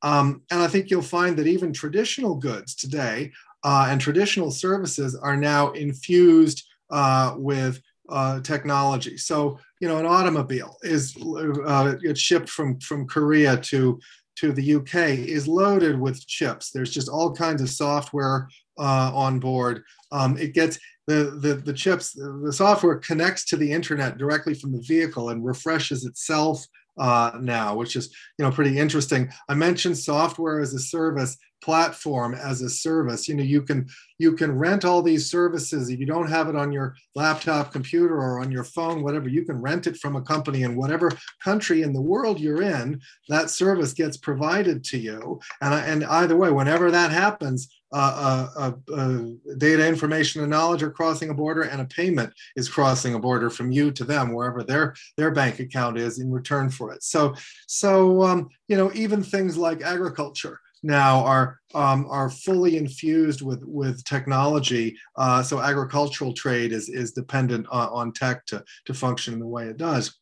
Um, 0.02 0.42
and 0.50 0.62
I 0.62 0.68
think 0.68 0.90
you'll 0.90 1.04
find 1.04 1.38
that 1.38 1.48
even 1.48 1.72
traditional 1.72 2.36
goods 2.36 2.74
today 2.74 3.32
uh, 3.64 3.88
and 3.90 4.02
traditional 4.02 4.50
services 4.50 5.16
are 5.16 5.38
now 5.38 5.72
infused 5.72 6.64
uh, 6.90 7.36
with 7.38 7.82
uh, 8.10 8.40
technology. 8.42 9.18
So 9.18 9.60
you 9.80 9.88
know, 9.88 9.98
an 9.98 10.06
automobile 10.06 10.78
is 10.84 11.16
uh, 11.18 11.96
it's 12.02 12.20
shipped 12.20 12.50
from 12.50 12.80
from 12.80 13.08
Korea 13.08 13.58
to 13.58 14.00
to 14.38 14.52
the 14.52 14.76
UK 14.76 15.18
is 15.28 15.48
loaded 15.48 16.00
with 16.00 16.26
chips. 16.28 16.72
There's 16.72 16.92
just 16.92 17.10
all 17.10 17.34
kinds 17.34 17.62
of 17.62 17.70
software 17.70 18.50
uh, 18.78 19.12
on 19.14 19.40
board. 19.40 19.84
Um, 20.12 20.38
it 20.38 20.54
gets 20.54 20.78
the, 21.08 21.38
the 21.42 21.56
the 21.56 21.74
chips. 21.74 22.14
The 22.14 22.54
software 22.54 22.96
connects 22.98 23.46
to 23.46 23.58
the 23.58 23.72
internet 23.72 24.18
directly 24.18 24.54
from 24.54 24.72
the 24.72 24.82
vehicle 24.82 25.30
and 25.30 25.46
refreshes 25.46 26.06
itself 26.06 26.66
uh, 26.98 27.32
now, 27.40 27.76
which 27.76 27.96
is 27.96 28.14
you 28.38 28.46
know 28.46 28.52
pretty 28.52 28.78
interesting. 28.78 29.30
I 29.50 29.54
mentioned 29.54 29.98
software 29.98 30.60
as 30.62 30.74
a 30.74 30.80
service, 30.80 31.38
platform 31.66 32.36
as 32.36 32.62
a 32.62 32.70
service. 32.70 33.28
You 33.28 33.36
know, 33.36 33.44
you 33.44 33.64
can 33.64 33.88
you 34.20 34.34
can 34.34 34.58
rent 34.58 34.86
all 34.86 35.02
these 35.02 35.30
services 35.30 35.90
if 35.90 36.00
you 36.00 36.06
don't 36.06 36.30
have 36.30 36.48
it 36.48 36.56
on 36.56 36.72
your 36.72 36.96
laptop 37.16 37.72
computer 37.72 38.16
or 38.16 38.40
on 38.40 38.52
your 38.52 38.64
phone, 38.64 39.02
whatever. 39.02 39.28
You 39.28 39.44
can 39.44 39.60
rent 39.60 39.88
it 39.88 39.98
from 39.98 40.16
a 40.16 40.22
company 40.22 40.62
in 40.62 40.76
whatever 40.76 41.12
country 41.44 41.82
in 41.82 41.92
the 41.92 42.02
world 42.02 42.40
you're 42.40 42.62
in. 42.62 43.02
That 43.30 43.50
service 43.50 43.94
gets 43.94 44.16
provided 44.16 44.84
to 44.86 44.98
you, 45.00 45.40
and 45.62 45.74
I, 45.74 45.80
and 45.82 46.06
either 46.06 46.38
way, 46.38 46.52
whenever 46.52 46.92
that 46.92 47.12
happens, 47.12 47.68
uh, 47.98 48.72
uh, 48.94 49.22
data, 49.58 49.88
information, 49.88 50.42
and 50.42 50.52
knowledge 50.52 50.84
are 50.84 50.92
crossing 50.92 51.30
a 51.30 51.34
border, 51.34 51.64
and 51.64 51.82
a 51.82 51.86
payment 51.86 52.34
is 52.56 52.70
crossing 52.70 53.14
a 53.14 53.20
border 53.20 53.50
from 53.50 53.72
you 53.72 53.92
to 53.92 54.04
them, 54.04 54.34
wherever 54.34 54.64
their 54.64 54.96
their 55.18 55.32
bank 55.32 55.60
account 55.60 55.98
is 55.98 56.20
in 56.20 56.32
return 56.32 56.70
for 56.70 56.92
it. 56.92 57.04
So, 57.04 57.34
so 57.68 58.24
um, 58.24 58.50
you 58.68 58.78
know, 58.78 58.92
even 58.94 59.24
things 59.24 59.58
like 59.58 59.82
agriculture 59.82 60.60
now 60.84 61.24
are 61.24 61.60
um, 61.74 62.06
are 62.10 62.30
fully 62.30 62.78
infused 62.78 63.42
with 63.42 63.64
with 63.66 64.04
technology. 64.04 64.98
Uh, 65.16 65.42
so 65.42 65.60
agricultural 65.60 66.34
trade 66.34 66.72
is 66.72 66.90
is 66.90 67.12
dependent 67.12 67.66
on, 67.70 67.90
on, 67.90 68.12
tech 68.14 68.46
to 68.48 68.64
to 68.86 68.94
function 68.94 69.34
in 69.34 69.40
the 69.40 69.48
way 69.48 69.66
it 69.66 69.78
does. 69.78 70.16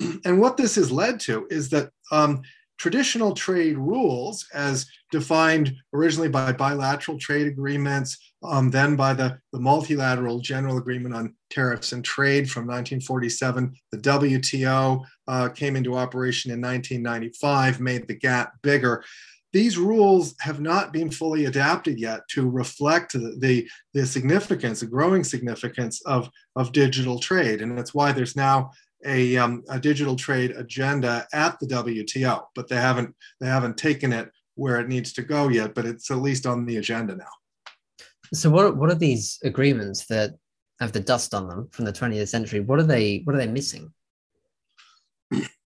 And 0.24 0.40
what 0.40 0.56
this 0.56 0.74
has 0.74 0.90
led 0.90 1.20
to 1.20 1.46
is 1.50 1.70
that 1.70 1.90
um, 2.10 2.42
traditional 2.82 3.32
trade 3.32 3.78
rules, 3.78 4.44
as 4.54 4.86
defined 5.12 5.72
originally 5.94 6.28
by 6.28 6.50
bilateral 6.50 7.16
trade 7.16 7.46
agreements, 7.46 8.18
um, 8.42 8.72
then 8.72 8.96
by 8.96 9.14
the, 9.14 9.38
the 9.52 9.60
multilateral 9.60 10.40
general 10.40 10.78
agreement 10.78 11.14
on 11.14 11.32
tariffs 11.48 11.92
and 11.92 12.04
trade 12.04 12.50
from 12.50 12.66
1947, 12.66 13.72
the 13.92 13.98
WTO 13.98 15.00
uh, 15.28 15.48
came 15.50 15.76
into 15.76 15.94
operation 15.94 16.50
in 16.50 16.60
1995, 16.60 17.78
made 17.78 18.08
the 18.08 18.16
GATT 18.16 18.50
bigger. 18.62 19.04
These 19.52 19.78
rules 19.78 20.34
have 20.40 20.60
not 20.60 20.92
been 20.92 21.08
fully 21.08 21.44
adapted 21.44 22.00
yet 22.00 22.22
to 22.30 22.50
reflect 22.50 23.12
the, 23.12 23.36
the, 23.38 23.68
the 23.94 24.04
significance, 24.04 24.80
the 24.80 24.86
growing 24.86 25.22
significance 25.22 26.02
of, 26.02 26.28
of 26.56 26.72
digital 26.72 27.20
trade. 27.20 27.62
And 27.62 27.78
that's 27.78 27.94
why 27.94 28.10
there's 28.10 28.34
now 28.34 28.72
a, 29.04 29.36
um, 29.36 29.64
a 29.68 29.78
digital 29.78 30.16
trade 30.16 30.52
agenda 30.52 31.26
at 31.32 31.58
the 31.60 31.66
WTO, 31.66 32.44
but 32.54 32.68
they 32.68 32.76
haven't 32.76 33.14
they 33.40 33.46
haven't 33.46 33.76
taken 33.76 34.12
it 34.12 34.30
where 34.54 34.80
it 34.80 34.88
needs 34.88 35.12
to 35.14 35.22
go 35.22 35.48
yet. 35.48 35.74
But 35.74 35.86
it's 35.86 36.10
at 36.10 36.18
least 36.18 36.46
on 36.46 36.66
the 36.66 36.76
agenda 36.76 37.16
now. 37.16 37.24
So 38.32 38.50
what 38.50 38.76
what 38.76 38.90
are 38.90 38.94
these 38.94 39.38
agreements 39.44 40.06
that 40.06 40.34
have 40.80 40.92
the 40.92 41.00
dust 41.00 41.34
on 41.34 41.48
them 41.48 41.68
from 41.70 41.84
the 41.84 41.92
20th 41.92 42.28
century? 42.28 42.60
What 42.60 42.78
are 42.78 42.84
they 42.84 43.22
what 43.24 43.34
are 43.34 43.38
they 43.38 43.46
missing? 43.46 43.92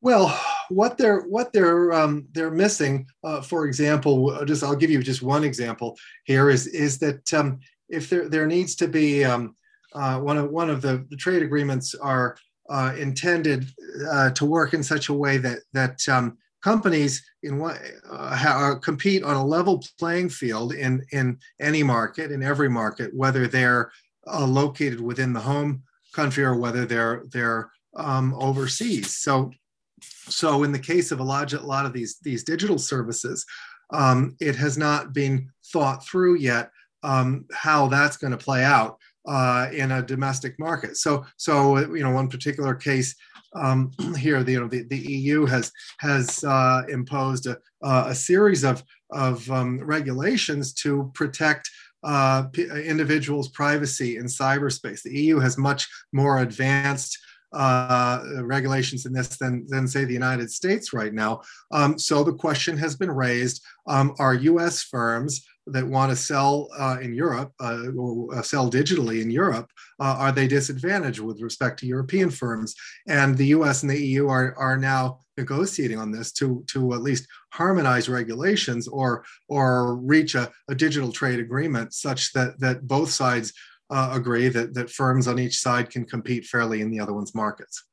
Well, 0.01 0.39
what 0.69 0.99
they're 0.99 1.23
what 1.23 1.53
they're 1.53 1.93
um, 1.93 2.27
they're 2.33 2.51
missing, 2.51 3.07
uh, 3.23 3.41
for 3.41 3.67
example, 3.67 4.45
just 4.45 4.63
I'll 4.63 4.77
give 4.77 4.91
you 4.91 5.03
just 5.03 5.23
one 5.23 5.45
example 5.45 5.97
here 6.25 6.51
is 6.51 6.67
is 6.67 6.99
that 6.99 7.33
um, 7.33 7.61
if 7.89 8.11
there 8.11 8.29
there 8.29 8.47
needs 8.47 8.75
to 8.77 8.89
be 8.89 9.25
um, 9.25 9.57
uh, 9.95 10.19
one 10.19 10.37
of 10.37 10.51
one 10.51 10.69
of 10.69 10.83
the, 10.83 11.07
the 11.09 11.17
trade 11.17 11.43
agreements 11.43 11.95
are 11.95 12.37
uh, 12.69 12.95
intended 12.99 13.67
uh, 14.11 14.31
to 14.31 14.45
work 14.45 14.75
in 14.75 14.83
such 14.83 15.09
a 15.09 15.15
way 15.15 15.37
that 15.39 15.59
that 15.73 16.09
um, 16.09 16.39
companies 16.63 17.23
in 17.43 17.59
what 17.59 17.79
uh, 18.11 18.75
compete 18.83 19.23
on 19.23 19.37
a 19.37 19.45
level 19.45 19.85
playing 19.99 20.29
field 20.29 20.73
in 20.73 21.05
in 21.13 21.39
any 21.61 21.83
market 21.83 22.33
in 22.33 22.43
every 22.43 22.71
market 22.71 23.15
whether 23.15 23.47
they're 23.47 23.93
uh, 24.27 24.47
located 24.47 25.01
within 25.01 25.33
the 25.33 25.41
home 25.41 25.83
country 26.13 26.45
or 26.45 26.57
whether 26.57 26.87
they're 26.87 27.25
they're 27.31 27.71
um, 27.97 28.35
overseas. 28.35 29.15
So 29.17 29.53
so 30.03 30.65
in 30.65 30.73
the 30.73 30.79
case 30.79 31.13
of 31.13 31.21
a 31.21 31.25
lot, 31.25 31.53
a 31.53 31.61
lot 31.61 31.87
of 31.87 31.93
these 31.93 32.19
these 32.23 32.45
digital 32.45 32.79
services 32.79 33.45
um, 33.91 34.37
it 34.41 34.57
has 34.57 34.79
not 34.79 35.13
been 35.13 35.51
thought 35.73 36.05
through 36.05 36.37
yet 36.37 36.71
um, 37.03 37.45
how 37.53 37.87
that's 37.87 38.17
going 38.17 38.31
to 38.31 38.37
play 38.37 38.65
out 38.65 38.99
uh, 39.27 39.69
in 39.73 39.93
a 39.93 40.03
domestic 40.03 40.59
market. 40.59 40.97
So, 40.97 41.25
so 41.37 41.79
you 41.95 42.03
know, 42.03 42.11
one 42.11 42.29
particular 42.29 42.75
case 42.75 43.15
um, 43.55 43.93
here, 44.19 44.43
the, 44.43 44.53
you 44.53 44.61
know, 44.61 44.69
the, 44.69 44.83
the 44.85 44.99
EU 44.99 45.47
has 45.47 45.73
has 45.99 46.45
uh, 46.45 46.83
imposed 46.89 47.47
a, 47.47 47.59
a 47.83 48.15
series 48.15 48.65
of 48.65 48.83
of 49.11 49.49
um, 49.51 49.81
regulations 49.81 50.73
to 50.75 51.11
protect 51.15 51.71
uh, 52.03 52.45
individuals' 52.85 53.49
privacy 53.49 54.17
in 54.19 54.27
cyberspace. 54.27 55.03
The 55.03 55.19
EU 55.19 55.39
has 55.39 55.57
much 55.57 55.89
more 56.13 56.41
advanced 56.41 57.19
uh, 57.53 58.21
regulations 58.43 59.07
in 59.07 59.13
this 59.13 59.37
than, 59.37 59.65
than 59.69 59.87
say 59.87 60.05
the 60.05 60.13
United 60.13 60.51
States 60.51 60.93
right 60.93 61.15
now. 61.15 61.41
Um, 61.71 61.99
so 61.99 62.25
the 62.25 62.35
question 62.35 62.77
has 62.79 62.97
been 62.97 63.11
raised: 63.11 63.65
um, 63.87 64.15
Are 64.19 64.35
U.S. 64.35 64.83
firms 64.83 65.47
that 65.67 65.87
want 65.87 66.11
to 66.11 66.17
sell 66.17 66.69
uh, 66.79 66.99
in 67.01 67.15
Europe 67.15 67.53
uh, 67.61 67.87
or 67.97 68.35
uh, 68.35 68.43
sell 68.43 68.71
digitally 68.71 69.23
in 69.23 69.31
Europe, 69.31 69.71
uh, 70.01 70.17
are 70.19 70.33
they 70.33 70.47
disadvantaged 70.47 71.21
with 71.21 71.41
respect 71.41 71.79
to 71.81 71.87
European 71.87 72.31
firms? 72.31 72.75
And 73.09 73.37
the 73.37 73.47
U.S. 73.47 73.83
and 73.83 73.91
the 73.91 74.07
EU 74.07 74.29
are 74.29 74.55
are 74.57 74.77
now 74.77 75.21
negotiating 75.37 75.99
on 75.99 76.11
this 76.11 76.33
to 76.33 76.65
to 76.69 76.95
at 76.95 77.03
least 77.03 77.27
harmonize 77.53 78.09
regulations 78.09 78.89
or 78.89 79.25
or 79.49 79.97
reach 79.97 80.35
a, 80.35 80.51
a 80.69 80.75
digital 80.75 81.13
trade 81.13 81.41
agreement 81.41 81.95
such 81.95 82.33
that 82.33 82.61
that 82.61 82.87
both 82.87 83.11
sides 83.11 83.53
uh, 83.91 84.11
agree 84.13 84.49
that 84.49 84.75
that 84.75 84.91
firms 84.91 85.29
on 85.29 85.39
each 85.39 85.59
side 85.59 85.91
can 85.91 86.05
compete 86.05 86.45
fairly 86.45 86.81
in 86.83 86.91
the 86.91 87.01
other 87.01 87.15
one's 87.15 87.35
markets. 87.35 87.85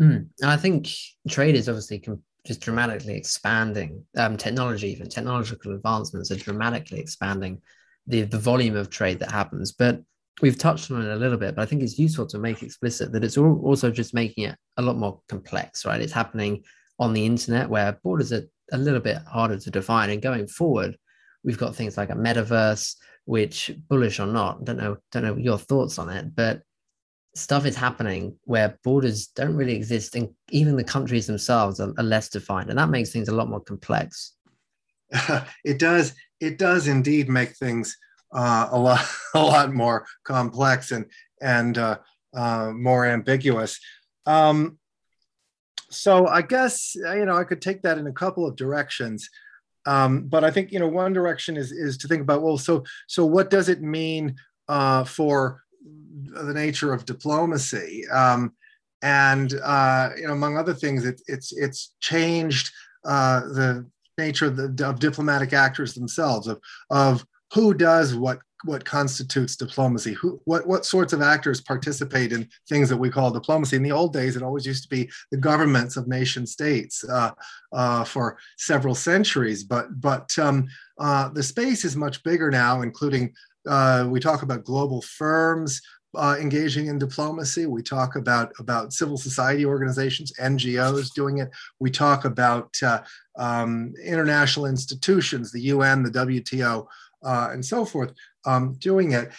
Mm. 0.00 0.28
I 0.42 0.56
think 0.56 0.88
trade 1.28 1.54
is 1.54 1.68
obviously 1.68 1.98
com- 1.98 2.22
just 2.50 2.62
dramatically 2.62 3.14
expanding. 3.14 4.04
Um, 4.16 4.36
technology, 4.36 4.88
even 4.90 5.08
technological 5.08 5.72
advancements, 5.72 6.32
are 6.32 6.36
dramatically 6.36 6.98
expanding 6.98 7.62
the 8.08 8.22
the 8.22 8.40
volume 8.40 8.74
of 8.74 8.90
trade 8.90 9.20
that 9.20 9.30
happens. 9.30 9.70
But 9.70 10.02
we've 10.42 10.58
touched 10.58 10.90
on 10.90 11.00
it 11.00 11.12
a 11.12 11.22
little 11.22 11.38
bit, 11.38 11.54
but 11.54 11.62
I 11.62 11.66
think 11.66 11.80
it's 11.80 11.96
useful 11.96 12.26
to 12.26 12.38
make 12.38 12.64
explicit 12.64 13.12
that 13.12 13.22
it's 13.22 13.38
also 13.38 13.92
just 13.92 14.14
making 14.14 14.46
it 14.48 14.56
a 14.78 14.82
lot 14.82 14.96
more 14.96 15.20
complex, 15.28 15.86
right? 15.86 16.00
It's 16.00 16.12
happening 16.12 16.64
on 16.98 17.12
the 17.12 17.24
internet 17.24 17.70
where 17.70 18.00
borders 18.02 18.32
are 18.32 18.42
a 18.72 18.78
little 18.78 18.98
bit 18.98 19.18
harder 19.18 19.56
to 19.56 19.70
define. 19.70 20.10
And 20.10 20.20
going 20.20 20.48
forward, 20.48 20.96
we've 21.44 21.62
got 21.64 21.76
things 21.76 21.96
like 21.96 22.10
a 22.10 22.14
metaverse, 22.14 22.96
which 23.26 23.70
bullish 23.88 24.18
or 24.18 24.26
not, 24.26 24.64
don't 24.64 24.78
know, 24.78 24.96
don't 25.12 25.22
know 25.22 25.36
your 25.36 25.58
thoughts 25.58 26.00
on 26.00 26.08
it, 26.10 26.34
but 26.34 26.62
stuff 27.34 27.64
is 27.64 27.76
happening 27.76 28.36
where 28.44 28.78
borders 28.82 29.28
don't 29.28 29.56
really 29.56 29.76
exist 29.76 30.16
and 30.16 30.28
even 30.50 30.76
the 30.76 30.84
countries 30.84 31.26
themselves 31.26 31.78
are, 31.78 31.92
are 31.96 32.04
less 32.04 32.28
defined 32.28 32.70
and 32.70 32.78
that 32.78 32.90
makes 32.90 33.10
things 33.10 33.28
a 33.28 33.34
lot 33.34 33.48
more 33.48 33.60
complex 33.60 34.34
it 35.64 35.78
does 35.78 36.14
it 36.40 36.58
does 36.58 36.88
indeed 36.88 37.28
make 37.28 37.56
things 37.56 37.96
uh, 38.32 38.68
a 38.70 38.78
lot 38.78 39.04
a 39.34 39.42
lot 39.42 39.72
more 39.72 40.06
complex 40.24 40.92
and 40.92 41.06
and 41.40 41.78
uh, 41.78 41.98
uh, 42.34 42.72
more 42.74 43.06
ambiguous. 43.06 43.80
Um, 44.26 44.78
so 45.90 46.26
I 46.26 46.42
guess 46.42 46.94
you 46.94 47.24
know 47.24 47.36
I 47.36 47.44
could 47.44 47.62
take 47.62 47.82
that 47.82 47.98
in 47.98 48.06
a 48.06 48.12
couple 48.12 48.46
of 48.46 48.56
directions, 48.56 49.28
um, 49.86 50.28
but 50.28 50.44
I 50.44 50.50
think 50.50 50.72
you 50.72 50.78
know 50.78 50.88
one 50.88 51.12
direction 51.12 51.56
is 51.56 51.72
is 51.72 51.98
to 51.98 52.08
think 52.08 52.22
about 52.22 52.42
well 52.42 52.58
so 52.58 52.84
so 53.08 53.26
what 53.26 53.50
does 53.50 53.68
it 53.68 53.82
mean 53.82 54.36
uh, 54.68 55.04
for 55.04 55.62
the 55.80 56.54
nature 56.54 56.92
of 56.92 57.04
diplomacy. 57.04 58.06
Um, 58.08 58.52
and 59.02 59.54
uh, 59.62 60.10
you 60.16 60.26
know 60.26 60.32
among 60.32 60.56
other 60.56 60.74
things 60.74 61.04
it, 61.04 61.20
it's 61.26 61.52
it's 61.52 61.94
changed 62.00 62.70
uh, 63.04 63.40
the 63.40 63.86
nature 64.18 64.46
of, 64.46 64.56
the, 64.56 64.86
of 64.86 64.98
diplomatic 64.98 65.52
actors 65.52 65.94
themselves 65.94 66.46
of 66.46 66.60
of 66.90 67.24
who 67.52 67.72
does 67.74 68.14
what 68.14 68.38
what 68.64 68.84
constitutes 68.84 69.56
diplomacy 69.56 70.12
who 70.12 70.38
what 70.44 70.66
what 70.66 70.84
sorts 70.84 71.14
of 71.14 71.22
actors 71.22 71.62
participate 71.62 72.30
in 72.30 72.46
things 72.68 72.90
that 72.90 72.96
we 72.96 73.08
call 73.08 73.30
diplomacy. 73.30 73.76
In 73.76 73.82
the 73.82 73.92
old 73.92 74.12
days 74.12 74.36
it 74.36 74.42
always 74.42 74.66
used 74.66 74.82
to 74.82 74.88
be 74.88 75.10
the 75.30 75.38
governments 75.38 75.96
of 75.96 76.06
nation 76.06 76.46
states 76.46 77.02
uh, 77.08 77.30
uh, 77.72 78.04
for 78.04 78.38
several 78.58 78.94
centuries. 78.94 79.64
But 79.64 80.00
but 80.00 80.30
um, 80.38 80.68
uh, 80.98 81.30
the 81.30 81.42
space 81.42 81.86
is 81.86 81.96
much 81.96 82.22
bigger 82.22 82.50
now 82.50 82.82
including 82.82 83.32
uh, 83.68 84.06
we 84.08 84.20
talk 84.20 84.42
about 84.42 84.64
global 84.64 85.02
firms 85.02 85.80
uh, 86.16 86.36
engaging 86.40 86.86
in 86.86 86.98
diplomacy. 86.98 87.66
We 87.66 87.82
talk 87.82 88.16
about 88.16 88.52
about 88.58 88.92
civil 88.92 89.16
society 89.16 89.64
organizations, 89.64 90.32
NGOs 90.40 91.12
doing 91.14 91.38
it. 91.38 91.50
We 91.78 91.90
talk 91.90 92.24
about 92.24 92.74
uh, 92.82 93.02
um, 93.38 93.94
international 94.04 94.66
institutions, 94.66 95.52
the 95.52 95.60
UN, 95.62 96.02
the 96.02 96.10
WTO, 96.10 96.86
uh, 97.24 97.48
and 97.52 97.64
so 97.64 97.84
forth, 97.84 98.12
um, 98.44 98.74
doing 98.78 99.12
it. 99.12 99.30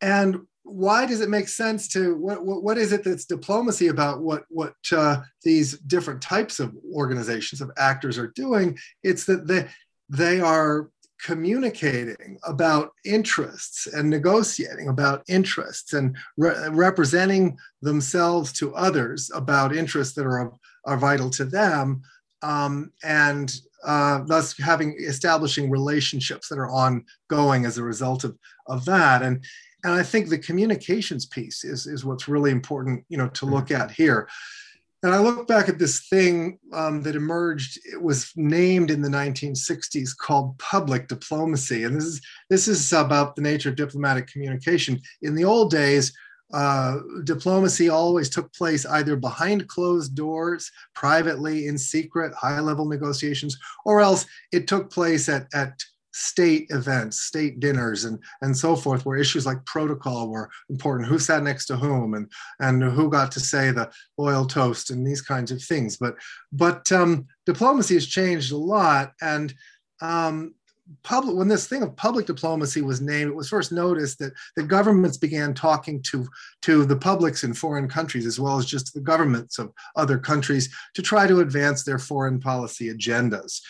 And 0.00 0.40
why 0.62 1.04
does 1.04 1.20
it 1.20 1.28
make 1.28 1.48
sense 1.48 1.88
to 1.88 2.16
what, 2.16 2.44
what, 2.44 2.62
what 2.62 2.78
is 2.78 2.92
it 2.92 3.04
that's 3.04 3.26
diplomacy 3.26 3.88
about 3.88 4.22
what 4.22 4.44
what 4.48 4.74
uh, 4.92 5.20
these 5.42 5.78
different 5.80 6.22
types 6.22 6.58
of 6.58 6.74
organizations 6.94 7.60
of 7.60 7.70
actors 7.76 8.18
are 8.18 8.28
doing? 8.28 8.78
It's 9.02 9.26
that 9.26 9.46
they 9.46 9.68
they 10.08 10.40
are 10.40 10.88
communicating 11.24 12.38
about 12.46 12.90
interests 13.04 13.86
and 13.86 14.10
negotiating 14.10 14.88
about 14.88 15.22
interests 15.26 15.94
and 15.94 16.14
re- 16.36 16.68
representing 16.68 17.56
themselves 17.80 18.52
to 18.52 18.74
others 18.74 19.30
about 19.34 19.74
interests 19.74 20.14
that 20.14 20.26
are, 20.26 20.52
are 20.84 20.98
vital 20.98 21.30
to 21.30 21.46
them 21.46 22.02
um, 22.42 22.92
and 23.02 23.54
uh, 23.84 24.20
thus 24.26 24.56
having 24.58 24.94
establishing 25.00 25.70
relationships 25.70 26.48
that 26.48 26.58
are 26.58 26.70
ongoing 26.70 27.64
as 27.64 27.78
a 27.78 27.82
result 27.82 28.24
of, 28.24 28.36
of 28.66 28.84
that. 28.84 29.22
And, 29.22 29.42
and 29.82 29.94
I 29.94 30.02
think 30.02 30.28
the 30.28 30.38
communications 30.38 31.24
piece 31.24 31.64
is, 31.64 31.86
is 31.86 32.04
what's 32.04 32.28
really 32.28 32.50
important, 32.50 33.02
you 33.08 33.16
know, 33.16 33.28
to 33.28 33.46
look 33.46 33.70
at 33.70 33.90
here. 33.90 34.28
And 35.04 35.14
I 35.14 35.18
look 35.18 35.46
back 35.46 35.68
at 35.68 35.78
this 35.78 36.08
thing 36.08 36.58
um, 36.72 37.02
that 37.02 37.14
emerged. 37.14 37.78
It 37.84 38.00
was 38.00 38.32
named 38.36 38.90
in 38.90 39.02
the 39.02 39.08
1960s 39.10 40.16
called 40.16 40.58
public 40.58 41.08
diplomacy, 41.08 41.84
and 41.84 41.94
this 41.94 42.04
is 42.04 42.20
this 42.48 42.68
is 42.68 42.90
about 42.94 43.36
the 43.36 43.42
nature 43.42 43.68
of 43.68 43.76
diplomatic 43.76 44.28
communication. 44.28 44.98
In 45.20 45.34
the 45.34 45.44
old 45.44 45.70
days, 45.70 46.10
uh, 46.54 47.00
diplomacy 47.24 47.90
always 47.90 48.30
took 48.30 48.50
place 48.54 48.86
either 48.86 49.14
behind 49.14 49.68
closed 49.68 50.14
doors, 50.14 50.70
privately, 50.94 51.66
in 51.66 51.76
secret, 51.76 52.32
high 52.32 52.60
level 52.60 52.86
negotiations, 52.86 53.58
or 53.84 54.00
else 54.00 54.24
it 54.52 54.66
took 54.66 54.90
place 54.90 55.28
at, 55.28 55.48
at 55.52 55.78
state 56.14 56.66
events, 56.70 57.22
state 57.22 57.58
dinners, 57.58 58.04
and, 58.04 58.20
and 58.40 58.56
so 58.56 58.76
forth, 58.76 59.04
where 59.04 59.18
issues 59.18 59.44
like 59.44 59.64
protocol 59.66 60.28
were 60.28 60.48
important 60.70 61.08
who 61.08 61.18
sat 61.18 61.42
next 61.42 61.66
to 61.66 61.76
whom 61.76 62.14
and, 62.14 62.30
and 62.60 62.82
who 62.82 63.10
got 63.10 63.32
to 63.32 63.40
say 63.40 63.72
the 63.72 63.90
royal 64.16 64.46
toast 64.46 64.90
and 64.90 65.04
these 65.04 65.20
kinds 65.20 65.50
of 65.50 65.60
things. 65.60 65.96
But, 65.96 66.14
but 66.52 66.90
um, 66.92 67.26
diplomacy 67.46 67.94
has 67.94 68.06
changed 68.06 68.52
a 68.52 68.56
lot. 68.56 69.12
And 69.20 69.52
um, 70.00 70.54
public 71.02 71.34
when 71.34 71.48
this 71.48 71.66
thing 71.66 71.82
of 71.82 71.96
public 71.96 72.26
diplomacy 72.26 72.82
was 72.82 73.00
named 73.00 73.30
it 73.30 73.34
was 73.34 73.48
first 73.48 73.72
noticed 73.72 74.18
that 74.18 74.34
the 74.54 74.62
governments 74.62 75.16
began 75.16 75.54
talking 75.54 76.02
to 76.02 76.28
to 76.60 76.84
the 76.84 76.96
publics 76.96 77.42
in 77.42 77.54
foreign 77.54 77.88
countries 77.88 78.26
as 78.26 78.38
well 78.38 78.58
as 78.58 78.66
just 78.66 78.92
the 78.92 79.00
governments 79.00 79.58
of 79.58 79.72
other 79.96 80.18
countries 80.18 80.68
to 80.92 81.00
try 81.00 81.26
to 81.26 81.40
advance 81.40 81.84
their 81.84 81.98
foreign 81.98 82.38
policy 82.38 82.92
agendas 82.92 83.62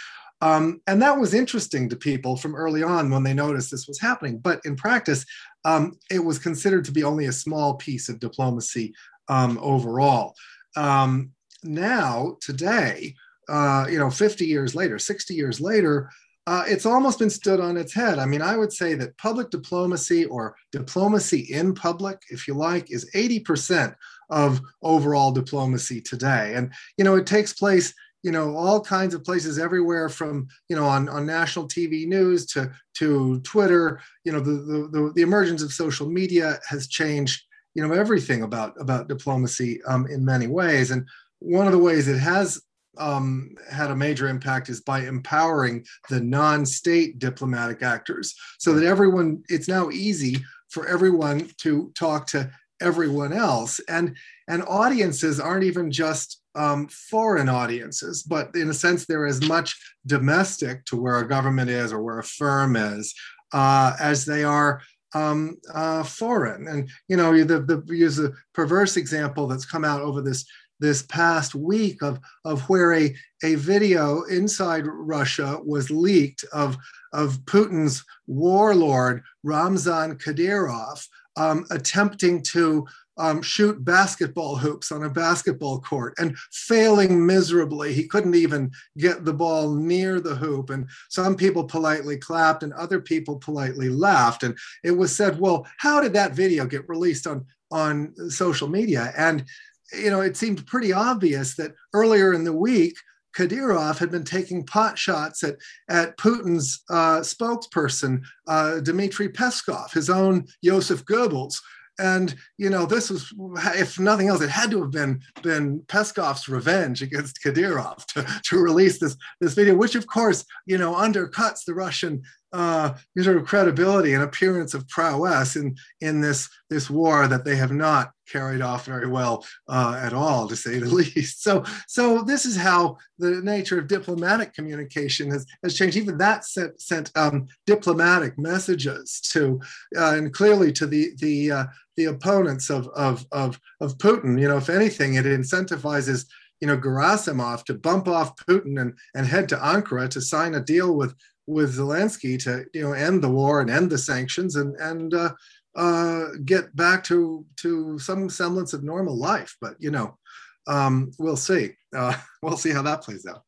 um, 0.45 0.83
and 0.87 1.01
that 1.01 1.19
was 1.19 1.33
interesting 1.33 1.89
to 1.89 1.97
people 1.97 2.37
from 2.37 2.55
early 2.55 2.83
on 2.83 3.11
when 3.11 3.23
they 3.23 3.33
noticed 3.33 3.71
this 3.71 3.89
was 3.89 4.01
happening 4.01 4.39
but 4.39 4.61
in 4.65 4.77
practice 4.77 5.25
um, 5.65 5.99
it 6.11 6.23
was 6.23 6.39
considered 6.39 6.85
to 6.85 6.93
be 6.93 7.03
only 7.03 7.27
a 7.27 7.33
small 7.33 7.75
piece 7.75 8.09
of 8.09 8.21
diplomacy 8.21 8.93
um, 9.29 9.59
overall 9.63 10.35
um, 10.77 11.31
now 11.63 12.37
today 12.41 13.15
uh, 13.49 13.87
you 13.91 13.99
know 13.99 14.11
50 14.11 14.45
years 14.45 14.75
later 14.75 14.99
60 14.99 15.35
years 15.35 15.61
later 15.61 16.11
uh, 16.47 16.65
it's 16.67 16.85
almost 16.85 17.19
been 17.19 17.31
stood 17.31 17.59
on 17.59 17.79
its 17.79 17.95
head. 17.95 18.19
I 18.19 18.27
mean, 18.27 18.43
I 18.43 18.57
would 18.57 18.73
say 18.73 18.95
that 18.95 19.17
public 19.17 19.49
diplomacy 19.49 20.27
or 20.27 20.55
diplomacy 20.73 21.41
in 21.51 21.75
public, 21.75 22.21
if 22.29 22.47
you 22.47 22.53
like, 22.53 22.91
is 22.91 23.11
80% 23.15 23.95
of 24.29 24.61
overall 24.83 25.33
diplomacy 25.33 26.03
today. 26.03 26.53
And, 26.55 26.71
you 26.99 27.05
know, 27.05 27.15
it 27.17 27.27
takes 27.27 27.55
place 27.55 27.95
you 28.25 28.33
know 28.33 28.57
all 28.57 28.81
kinds 28.81 29.15
of 29.15 29.23
places 29.23 29.59
everywhere 29.59 30.09
from 30.09 30.49
you 30.69 30.75
know 30.75 30.87
on, 30.87 31.09
on 31.09 31.25
national 31.25 31.69
tv 31.69 32.09
news 32.09 32.47
to 32.47 32.73
to 32.95 33.39
twitter 33.41 34.01
you 34.25 34.33
know 34.33 34.41
the, 34.41 34.89
the, 34.91 35.13
the, 35.15 35.23
emergence 35.23 35.63
of 35.63 35.73
social 35.73 36.09
media 36.09 36.59
has 36.69 36.89
changed 36.89 37.45
you 37.75 37.87
know 37.87 37.93
everything 37.93 38.43
about 38.43 38.81
about 38.81 39.09
diplomacy 39.09 39.83
um, 39.85 40.07
in 40.07 40.25
many 40.25 40.47
ways. 40.47 40.91
And 40.91 41.07
one 41.41 41.67
of 41.67 41.73
the 41.73 41.79
ways 41.79 42.09
it 42.09 42.19
has 42.19 42.63
um, 42.97 43.55
had 43.71 43.91
a 43.91 43.97
major 43.97 44.29
impact 44.29 44.69
is 44.69 44.81
by 44.81 45.01
empowering 45.01 45.85
the 46.09 46.21
non-state 46.21 47.19
diplomatic 47.19 47.83
actors 47.83 48.35
so 48.59 48.73
that 48.75 48.87
everyone 48.87 49.43
it's 49.49 49.69
now 49.69 49.91
easy 49.91 50.37
for 50.69 50.87
everyone 50.87 51.51
to 51.59 51.93
talk 51.97 52.27
to 52.29 52.51
everyone 52.81 53.33
else. 53.33 53.81
And 53.89 54.17
and 54.49 54.63
audiences 54.67 55.41
aren't 55.41 55.65
even 55.65 55.91
just 55.91 56.43
um, 56.55 56.87
foreign 56.89 57.49
audiences 57.49 58.23
but 58.23 58.55
in 58.55 58.71
a 58.71 58.75
sense 58.75 59.07
they're 59.07 59.27
as 59.27 59.47
much 59.49 59.77
domestic 60.07 60.85
to 60.85 60.97
where 60.97 61.19
a 61.19 61.29
government 61.29 61.71
is 61.71 61.93
or 61.93 62.03
where 62.03 62.19
a 62.19 62.25
firm 62.25 62.77
is 62.77 63.15
uh, 63.53 63.97
as 64.01 64.25
they 64.25 64.45
are 64.45 64.81
um, 65.15 65.57
uh, 65.73 66.03
foreign. 66.03 66.67
And 66.69 66.91
you 67.09 67.17
know 67.17 67.33
the, 67.45 67.61
the 67.61 67.83
use 67.95 68.19
a 68.19 68.33
perverse 68.53 68.97
example 68.97 69.47
that's 69.47 69.65
come 69.65 69.85
out 69.85 70.03
over 70.03 70.21
this 70.21 70.45
this 70.81 71.03
past 71.03 71.55
week 71.55 72.03
of, 72.03 72.19
of 72.45 72.69
where 72.69 72.93
a, 72.93 73.15
a 73.45 73.55
video 73.55 74.23
inside 74.25 74.85
Russia 74.87 75.59
was 75.65 75.89
leaked 75.89 76.45
of, 76.53 76.77
of 77.13 77.39
Putin's 77.45 78.05
warlord, 78.27 79.23
Ramzan 79.45 80.19
Kadyrov, 80.19 81.07
um, 81.37 81.67
attempting 81.71 82.43
to 82.43 82.87
um, 83.17 83.43
shoot 83.43 83.85
basketball 83.85 84.57
hoops 84.57 84.91
on 84.91 85.05
a 85.05 85.11
basketball 85.11 85.81
court 85.81 86.15
and 86.19 86.37
failing 86.53 87.25
miserably. 87.25 87.93
He 87.93 88.09
couldn't 88.09 88.35
even 88.35 88.73
get 88.99 89.25
the 89.25 89.33
ball 89.33 89.73
near 89.73 90.21
the 90.21 90.35
hoop. 90.35 90.71
And 90.71 90.89
some 91.11 91.37
people 91.37 91.65
politely 91.65 92.17
clapped 92.17 92.63
and 92.63 92.73
other 92.73 93.01
people 93.01 93.37
politely 93.37 93.89
laughed. 93.89 94.43
And 94.43 94.59
it 94.83 94.91
was 94.91 95.15
said, 95.15 95.39
well, 95.39 95.67
how 95.79 96.01
did 96.01 96.13
that 96.15 96.33
video 96.33 96.67
get 96.67 96.89
released 96.89 97.27
on, 97.27 97.47
on 97.71 98.15
social 98.31 98.69
media? 98.69 99.13
And 99.17 99.45
you 99.93 100.11
know, 100.11 100.23
it 100.23 100.37
seemed 100.37 100.67
pretty 100.67 100.93
obvious 100.93 101.55
that 101.57 101.75
earlier 101.93 102.33
in 102.33 102.45
the 102.45 102.53
week, 102.53 102.97
Kadyrov 103.37 103.99
had 103.99 104.11
been 104.11 104.25
taking 104.25 104.65
pot 104.65 104.99
shots 104.99 105.43
at, 105.43 105.57
at 105.89 106.17
Putin's 106.17 106.83
uh, 106.89 107.21
spokesperson, 107.21 108.23
uh, 108.47 108.81
Dmitry 108.81 109.29
Peskov, 109.29 109.93
his 109.93 110.11
own 110.11 110.47
Joseph 110.63 111.05
Goebbels. 111.05 111.57
And 111.99 112.35
you 112.59 112.71
know, 112.71 112.87
this 112.87 113.09
was, 113.09 113.33
if 113.77 114.01
nothing 114.01 114.29
else, 114.29 114.41
it 114.41 114.51
had 114.51 114.71
to 114.73 114.83
have 114.83 114.91
been 114.91 115.21
been 115.43 115.81
Peskov's 115.83 116.49
revenge 116.49 117.03
against 117.03 117.41
Kadyrov 117.41 118.05
to, 118.07 118.27
to 118.47 118.59
release 118.59 118.99
this 118.99 119.17
this 119.41 119.55
video, 119.55 119.77
which 119.77 119.95
of 119.95 120.07
course, 120.07 120.45
you 120.67 120.77
know, 120.77 120.95
undercuts 120.95 121.65
the 121.65 121.75
Russian 121.75 122.23
uh, 122.55 122.95
sort 123.19 123.37
of 123.37 123.45
credibility 123.45 124.15
and 124.15 124.23
appearance 124.23 124.75
of 124.75 124.89
prowess 124.89 125.57
in 125.57 125.77
in 126.01 126.21
this 126.21 126.49
this 126.71 126.89
war 126.89 127.27
that 127.27 127.45
they 127.45 127.57
have 127.57 127.73
not 127.73 128.13
carried 128.31 128.63
off 128.63 128.87
very 128.87 129.07
well 129.07 129.45
uh, 129.69 130.01
at 130.01 130.13
all, 130.13 130.49
to 130.49 130.57
say 130.57 130.79
the 130.79 130.87
least. 130.95 131.43
So 131.43 131.65
so 131.89 132.23
this 132.23 132.47
is 132.47 132.57
how 132.57 132.97
the 133.19 133.43
nature 133.43 133.79
of 133.79 133.89
diplomatic 133.89 134.55
communication 134.55 135.31
has, 135.31 135.45
has 135.63 135.75
changed. 135.77 135.97
Even 135.97 136.17
that 136.19 136.45
sent 136.45 136.81
sent 136.81 137.11
um, 137.17 137.49
diplomatic 137.67 138.39
messages 138.39 139.21
to 139.33 139.61
uh, 139.97 140.15
and 140.17 140.33
clearly 140.33 140.73
to 140.73 140.87
the 140.87 141.11
the 141.19 141.51
uh, 141.51 141.65
the 141.97 142.07
opponents 142.07 142.71
of, 142.71 142.89
of 142.89 143.27
of 143.33 143.61
of 143.81 143.99
Putin. 143.99 144.41
You 144.41 144.49
know, 144.49 144.59
if 144.59 144.71
anything, 144.71 145.15
it 145.15 145.25
incentivizes 145.25 146.27
you 146.61 146.69
know 146.69 146.79
Gerasimov 146.79 147.65
to 147.65 147.75
bump 147.75 148.09
off 148.09 148.37
Putin 148.37 148.81
and 148.81 148.95
and 149.15 149.27
head 149.27 149.49
to 149.49 149.57
Ankara 149.57 150.09
to 150.11 150.21
sign 150.21 150.55
a 150.55 150.61
deal 150.61 150.97
with 150.97 151.15
with 151.47 151.77
Zelensky 151.77 152.43
to 152.45 152.65
you 152.73 152.83
know 152.83 152.93
end 152.93 153.23
the 153.23 153.29
war 153.29 153.61
and 153.61 153.71
end 153.71 153.91
the 153.91 153.99
sanctions 153.99 154.57
and 154.57 154.75
and 154.77 155.15
uh, 155.15 155.33
uh, 155.77 156.27
get 156.45 156.75
back 156.77 157.05
to 157.05 157.45
to 157.57 157.99
some 157.99 158.29
semblance 158.29 158.73
of 158.73 158.83
normal 158.83 159.17
life. 159.17 159.57
But 159.61 159.77
you 159.79 159.91
know, 159.91 160.19
um, 160.67 161.11
we'll 161.19 161.37
see. 161.37 161.73
Uh, 161.95 162.15
we'll 162.43 162.57
see 162.57 162.71
how 162.71 162.83
that 162.83 163.03
plays 163.03 163.27
out. 163.27 163.43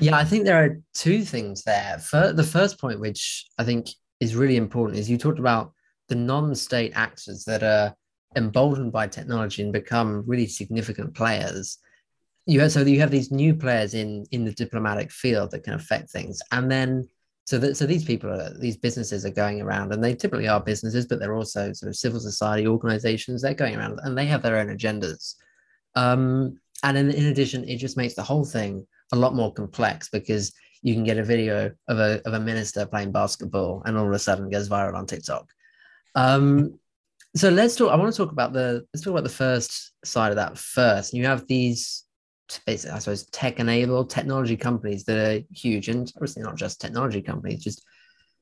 Yeah, 0.00 0.16
I 0.16 0.24
think 0.24 0.44
there 0.44 0.62
are 0.62 0.78
two 0.94 1.24
things 1.24 1.62
there. 1.62 1.98
For, 1.98 2.32
the 2.32 2.44
first 2.44 2.78
point, 2.78 3.00
which 3.00 3.46
I 3.58 3.64
think 3.64 3.88
is 4.20 4.36
really 4.36 4.56
important, 4.56 4.98
is 4.98 5.08
you 5.08 5.16
talked 5.16 5.38
about 5.38 5.72
the 6.08 6.14
non-state 6.14 6.92
actors 6.94 7.44
that 7.44 7.62
are 7.62 7.94
emboldened 8.36 8.92
by 8.92 9.06
technology 9.06 9.62
and 9.62 9.72
become 9.72 10.22
really 10.26 10.46
significant 10.46 11.14
players 11.14 11.78
you 12.46 12.60
have 12.60 12.72
so 12.72 12.80
you 12.82 13.00
have 13.00 13.10
these 13.10 13.32
new 13.32 13.54
players 13.54 13.92
in 13.94 14.24
in 14.30 14.44
the 14.44 14.52
diplomatic 14.52 15.10
field 15.10 15.50
that 15.50 15.64
can 15.64 15.74
affect 15.74 16.10
things. 16.10 16.40
And 16.52 16.70
then 16.70 17.08
so 17.44 17.58
that 17.58 17.76
so 17.76 17.86
these 17.86 18.04
people 18.04 18.30
are 18.30 18.56
these 18.58 18.76
businesses 18.76 19.26
are 19.26 19.30
going 19.30 19.60
around 19.60 19.92
and 19.92 20.02
they 20.02 20.14
typically 20.14 20.48
are 20.48 20.60
businesses 20.60 21.06
but 21.06 21.18
they're 21.18 21.36
also 21.36 21.72
sort 21.72 21.88
of 21.88 21.96
civil 21.96 22.20
society 22.20 22.66
organizations. 22.66 23.42
They're 23.42 23.54
going 23.54 23.76
around 23.76 23.98
and 24.04 24.16
they 24.16 24.26
have 24.26 24.42
their 24.42 24.58
own 24.58 24.68
agendas. 24.68 25.34
Um, 25.96 26.58
and 26.84 26.96
in, 26.96 27.10
in 27.10 27.26
addition 27.26 27.68
it 27.68 27.78
just 27.78 27.96
makes 27.96 28.14
the 28.14 28.22
whole 28.22 28.44
thing 28.44 28.86
a 29.12 29.16
lot 29.16 29.34
more 29.34 29.52
complex 29.52 30.08
because 30.08 30.52
you 30.82 30.94
can 30.94 31.04
get 31.04 31.18
a 31.18 31.24
video 31.24 31.72
of 31.88 31.98
a, 31.98 32.20
of 32.26 32.34
a 32.34 32.40
minister 32.40 32.86
playing 32.86 33.10
basketball 33.10 33.82
and 33.86 33.96
all 33.96 34.06
of 34.06 34.12
a 34.12 34.18
sudden 34.18 34.50
goes 34.50 34.68
viral 34.68 34.94
on 34.94 35.06
tiktok. 35.06 35.48
Um, 36.14 36.78
so 37.34 37.50
let's 37.50 37.76
talk 37.76 37.92
i 37.92 37.96
want 37.96 38.10
to 38.10 38.16
talk 38.16 38.32
about 38.32 38.54
the 38.54 38.86
let's 38.94 39.04
talk 39.04 39.10
about 39.10 39.24
the 39.24 39.28
first 39.28 39.92
side 40.04 40.30
of 40.30 40.36
that 40.36 40.56
first. 40.56 41.12
You 41.12 41.26
have 41.26 41.46
these 41.48 42.05
basically, 42.66 42.96
I 42.96 42.98
suppose, 42.98 43.26
tech 43.26 43.58
enabled 43.60 44.10
technology 44.10 44.56
companies 44.56 45.04
that 45.04 45.18
are 45.18 45.44
huge, 45.50 45.88
and 45.88 46.10
obviously 46.16 46.42
not 46.42 46.56
just 46.56 46.80
technology 46.80 47.22
companies, 47.22 47.62
just 47.62 47.84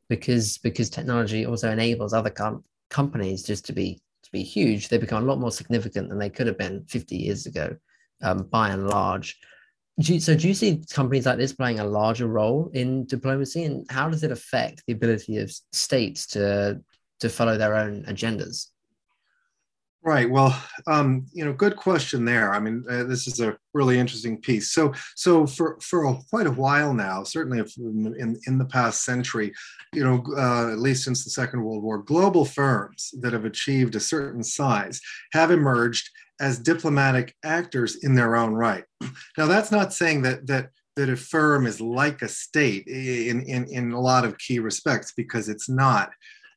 because 0.08 0.58
because 0.58 0.90
technology 0.90 1.46
also 1.46 1.70
enables 1.70 2.12
other 2.12 2.30
com- 2.30 2.64
companies 2.90 3.42
just 3.42 3.66
to 3.66 3.72
be 3.72 4.00
to 4.22 4.32
be 4.32 4.42
huge. 4.42 4.88
They 4.88 4.98
become 4.98 5.22
a 5.22 5.26
lot 5.26 5.40
more 5.40 5.50
significant 5.50 6.08
than 6.08 6.18
they 6.18 6.30
could 6.30 6.46
have 6.46 6.58
been 6.58 6.84
50 6.86 7.16
years 7.16 7.46
ago, 7.46 7.76
um, 8.22 8.44
by 8.50 8.70
and 8.70 8.88
large. 8.88 9.38
Do 10.00 10.14
you, 10.14 10.20
so, 10.20 10.34
do 10.34 10.48
you 10.48 10.54
see 10.54 10.82
companies 10.90 11.24
like 11.24 11.38
this 11.38 11.52
playing 11.52 11.78
a 11.78 11.84
larger 11.84 12.26
role 12.26 12.70
in 12.74 13.06
diplomacy, 13.06 13.64
and 13.64 13.86
how 13.90 14.08
does 14.08 14.24
it 14.24 14.32
affect 14.32 14.82
the 14.86 14.92
ability 14.92 15.38
of 15.38 15.52
states 15.72 16.26
to 16.28 16.80
to 17.20 17.28
follow 17.28 17.56
their 17.56 17.76
own 17.76 18.04
agendas? 18.04 18.68
Right. 20.04 20.28
Well, 20.28 20.54
um, 20.86 21.24
you 21.32 21.46
know, 21.46 21.54
good 21.54 21.76
question 21.76 22.26
there. 22.26 22.52
I 22.52 22.58
mean, 22.60 22.84
uh, 22.90 23.04
this 23.04 23.26
is 23.26 23.40
a 23.40 23.56
really 23.72 23.98
interesting 23.98 24.38
piece. 24.38 24.70
So, 24.70 24.92
so 25.16 25.46
for 25.46 25.78
for 25.80 26.04
a, 26.04 26.18
quite 26.28 26.46
a 26.46 26.50
while 26.50 26.92
now, 26.92 27.22
certainly 27.22 27.58
in 27.78 28.38
in 28.46 28.58
the 28.58 28.66
past 28.66 29.02
century, 29.02 29.54
you 29.94 30.04
know, 30.04 30.22
uh, 30.36 30.70
at 30.72 30.78
least 30.78 31.04
since 31.04 31.24
the 31.24 31.30
Second 31.30 31.64
World 31.64 31.82
War, 31.82 32.02
global 32.02 32.44
firms 32.44 33.14
that 33.22 33.32
have 33.32 33.46
achieved 33.46 33.94
a 33.94 34.00
certain 34.00 34.44
size 34.44 35.00
have 35.32 35.50
emerged 35.50 36.10
as 36.38 36.58
diplomatic 36.58 37.34
actors 37.42 38.04
in 38.04 38.14
their 38.14 38.36
own 38.36 38.52
right. 38.52 38.84
Now, 39.38 39.46
that's 39.46 39.70
not 39.72 39.94
saying 39.94 40.20
that 40.22 40.46
that 40.48 40.68
that 40.96 41.08
a 41.08 41.16
firm 41.16 41.66
is 41.66 41.80
like 41.80 42.20
a 42.20 42.28
state 42.28 42.86
in 42.88 43.40
in 43.44 43.66
in 43.68 43.92
a 43.92 44.00
lot 44.00 44.26
of 44.26 44.36
key 44.36 44.58
respects 44.58 45.14
because 45.16 45.48
it's 45.48 45.70
not. 45.70 46.10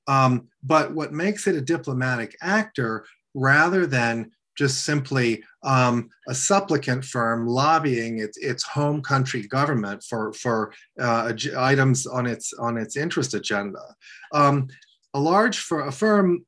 Um, 0.07 0.47
but 0.63 0.93
what 0.93 1.11
makes 1.11 1.47
it 1.47 1.55
a 1.55 1.61
diplomatic 1.61 2.35
actor 2.41 3.05
rather 3.37 3.85
than 3.85 4.31
just 4.57 4.83
simply 4.83 5.43
um, 5.63 6.09
a 6.27 6.33
supplicant 6.33 7.05
firm 7.05 7.45
lobbying 7.45 8.17
its, 8.19 8.37
its 8.37 8.63
home 8.63 9.01
country 9.01 9.43
government 9.43 10.03
for, 10.03 10.33
for 10.33 10.73
uh, 10.99 11.31
items 11.55 12.07
on 12.07 12.25
its, 12.25 12.53
on 12.53 12.75
its 12.75 12.97
interest 12.97 13.35
agenda. 13.35 13.79
Um, 14.33 14.67
a 15.13 15.19
large 15.19 15.59
for 15.59 15.87
a 15.87 15.91
firm 15.91 16.45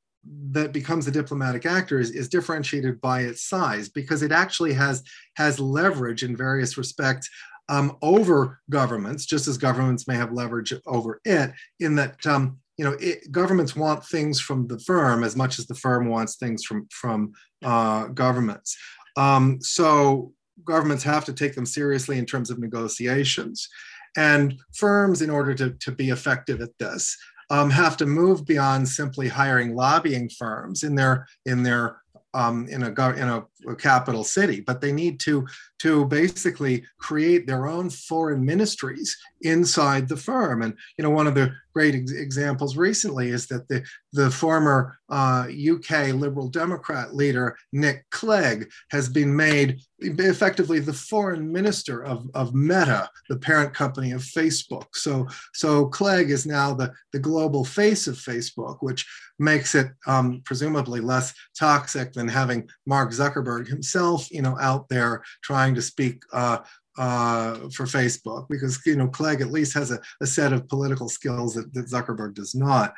that 0.51 0.73
becomes 0.73 1.07
a 1.07 1.11
diplomatic 1.11 1.65
actor 1.65 1.99
is, 1.99 2.11
is 2.11 2.27
differentiated 2.27 2.99
by 2.99 3.21
its 3.21 3.43
size 3.43 3.87
because 3.87 4.23
it 4.23 4.31
actually 4.31 4.73
has, 4.73 5.03
has 5.35 5.59
leverage 5.59 6.23
in 6.23 6.35
various 6.35 6.77
respects 6.77 7.29
um, 7.69 7.95
over 8.01 8.59
governments, 8.71 9.27
just 9.27 9.47
as 9.47 9.57
governments 9.57 10.07
may 10.07 10.15
have 10.15 10.33
leverage 10.33 10.73
over 10.87 11.21
it, 11.23 11.51
in 11.79 11.95
that 11.95 12.25
um, 12.25 12.57
you 12.79 12.85
know, 12.85 12.95
it, 13.01 13.29
governments 13.29 13.75
want 13.75 14.05
things 14.05 14.39
from 14.39 14.65
the 14.65 14.79
firm 14.79 15.25
as 15.25 15.35
much 15.35 15.59
as 15.59 15.67
the 15.67 15.75
firm 15.75 16.07
wants 16.07 16.37
things 16.37 16.63
from 16.63 16.87
from 16.89 17.33
uh, 17.61 18.05
governments. 18.07 18.77
Um, 19.17 19.59
so 19.59 20.31
governments 20.63 21.03
have 21.03 21.25
to 21.25 21.33
take 21.33 21.55
them 21.55 21.65
seriously 21.65 22.17
in 22.17 22.25
terms 22.25 22.49
of 22.49 22.57
negotiations, 22.57 23.67
and 24.15 24.57
firms, 24.73 25.21
in 25.21 25.29
order 25.29 25.53
to, 25.55 25.71
to 25.71 25.91
be 25.91 26.11
effective 26.11 26.61
at 26.61 26.77
this, 26.79 27.17
um, 27.49 27.69
have 27.69 27.97
to 27.97 28.05
move 28.05 28.45
beyond 28.45 28.87
simply 28.87 29.27
hiring 29.27 29.75
lobbying 29.75 30.29
firms 30.29 30.83
in 30.83 30.95
their 30.95 31.27
in 31.45 31.63
their 31.63 32.01
um, 32.33 32.65
in 32.69 32.83
a 32.83 32.87
in 32.87 33.27
a, 33.27 33.45
a, 33.67 33.75
capital 33.75 34.23
city, 34.23 34.61
but 34.61 34.79
they 34.79 34.93
need 34.93 35.19
to 35.19 35.45
to 35.79 36.05
basically 36.05 36.83
create 36.99 37.47
their 37.47 37.67
own 37.67 37.89
foreign 37.89 38.45
ministries 38.45 39.17
inside 39.41 40.07
the 40.07 40.17
firm. 40.17 40.61
And 40.61 40.73
you 40.97 41.03
know, 41.03 41.09
one 41.09 41.27
of 41.27 41.35
the 41.35 41.53
great 41.73 41.95
ex- 41.95 42.11
examples 42.11 42.75
recently 42.75 43.29
is 43.29 43.47
that 43.47 43.67
the 43.67 43.83
the 44.11 44.29
former 44.29 44.97
uh, 45.09 45.47
UK 45.49 46.13
Liberal 46.13 46.49
Democrat 46.49 47.15
leader 47.15 47.55
Nick 47.71 48.05
Clegg 48.11 48.69
has 48.91 49.07
been 49.07 49.35
made 49.35 49.79
effectively 49.99 50.79
the 50.79 50.93
foreign 50.93 51.51
minister 51.51 52.03
of, 52.03 52.27
of 52.33 52.53
Meta, 52.53 53.09
the 53.29 53.37
parent 53.37 53.73
company 53.73 54.11
of 54.11 54.21
Facebook. 54.21 54.87
So 54.93 55.27
so 55.53 55.85
Clegg 55.87 56.31
is 56.31 56.45
now 56.45 56.73
the 56.73 56.91
the 57.13 57.19
global 57.19 57.63
face 57.63 58.07
of 58.07 58.15
Facebook, 58.15 58.77
which 58.81 59.05
makes 59.39 59.73
it 59.73 59.87
um, 60.05 60.41
presumably 60.43 60.99
less 60.99 61.33
toxic 61.57 62.11
than 62.13 62.27
having 62.27 62.69
Mark 62.85 63.11
Zuckerberg 63.11 63.67
himself, 63.67 64.29
you 64.31 64.41
know, 64.41 64.57
out 64.59 64.89
there 64.89 65.23
trying 65.43 65.68
to 65.75 65.81
speak 65.81 66.23
uh, 66.33 66.59
uh, 66.97 67.55
for 67.73 67.85
Facebook, 67.85 68.47
because 68.49 68.79
you 68.85 68.95
know 68.95 69.07
Clegg 69.07 69.41
at 69.41 69.51
least 69.51 69.73
has 69.73 69.91
a, 69.91 69.99
a 70.21 70.27
set 70.27 70.53
of 70.53 70.67
political 70.67 71.09
skills 71.09 71.53
that, 71.53 71.73
that 71.73 71.87
Zuckerberg 71.87 72.33
does 72.33 72.55
not. 72.55 72.93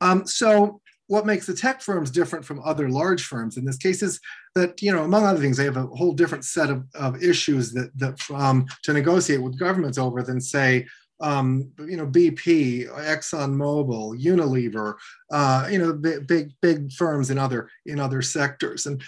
Um, 0.00 0.26
so 0.26 0.80
what 1.06 1.26
makes 1.26 1.46
the 1.46 1.54
tech 1.54 1.82
firms 1.82 2.10
different 2.10 2.44
from 2.44 2.62
other 2.64 2.88
large 2.88 3.24
firms 3.24 3.58
in 3.58 3.64
this 3.64 3.76
case 3.76 4.02
is 4.02 4.18
that 4.54 4.80
you 4.80 4.90
know 4.90 5.04
among 5.04 5.24
other 5.24 5.40
things 5.40 5.56
they 5.56 5.64
have 5.64 5.76
a 5.76 5.86
whole 5.86 6.12
different 6.12 6.44
set 6.44 6.70
of, 6.70 6.84
of 6.94 7.22
issues 7.22 7.72
that, 7.72 7.90
that 7.98 8.18
um, 8.34 8.66
to 8.82 8.92
negotiate 8.92 9.42
with 9.42 9.58
governments 9.58 9.98
over 9.98 10.22
than 10.22 10.40
say 10.40 10.86
um, 11.20 11.70
you 11.78 11.96
know, 11.96 12.06
BP, 12.06 12.88
ExxonMobil, 12.88 14.20
Unilever, 14.22 14.94
uh, 15.30 15.68
you 15.70 15.78
know, 15.78 15.92
big, 15.92 16.26
big, 16.26 16.52
big 16.60 16.92
firms 16.92 17.30
in 17.30 17.38
other 17.38 17.70
in 17.86 18.00
other 18.00 18.20
sectors. 18.20 18.86
And 18.86 19.02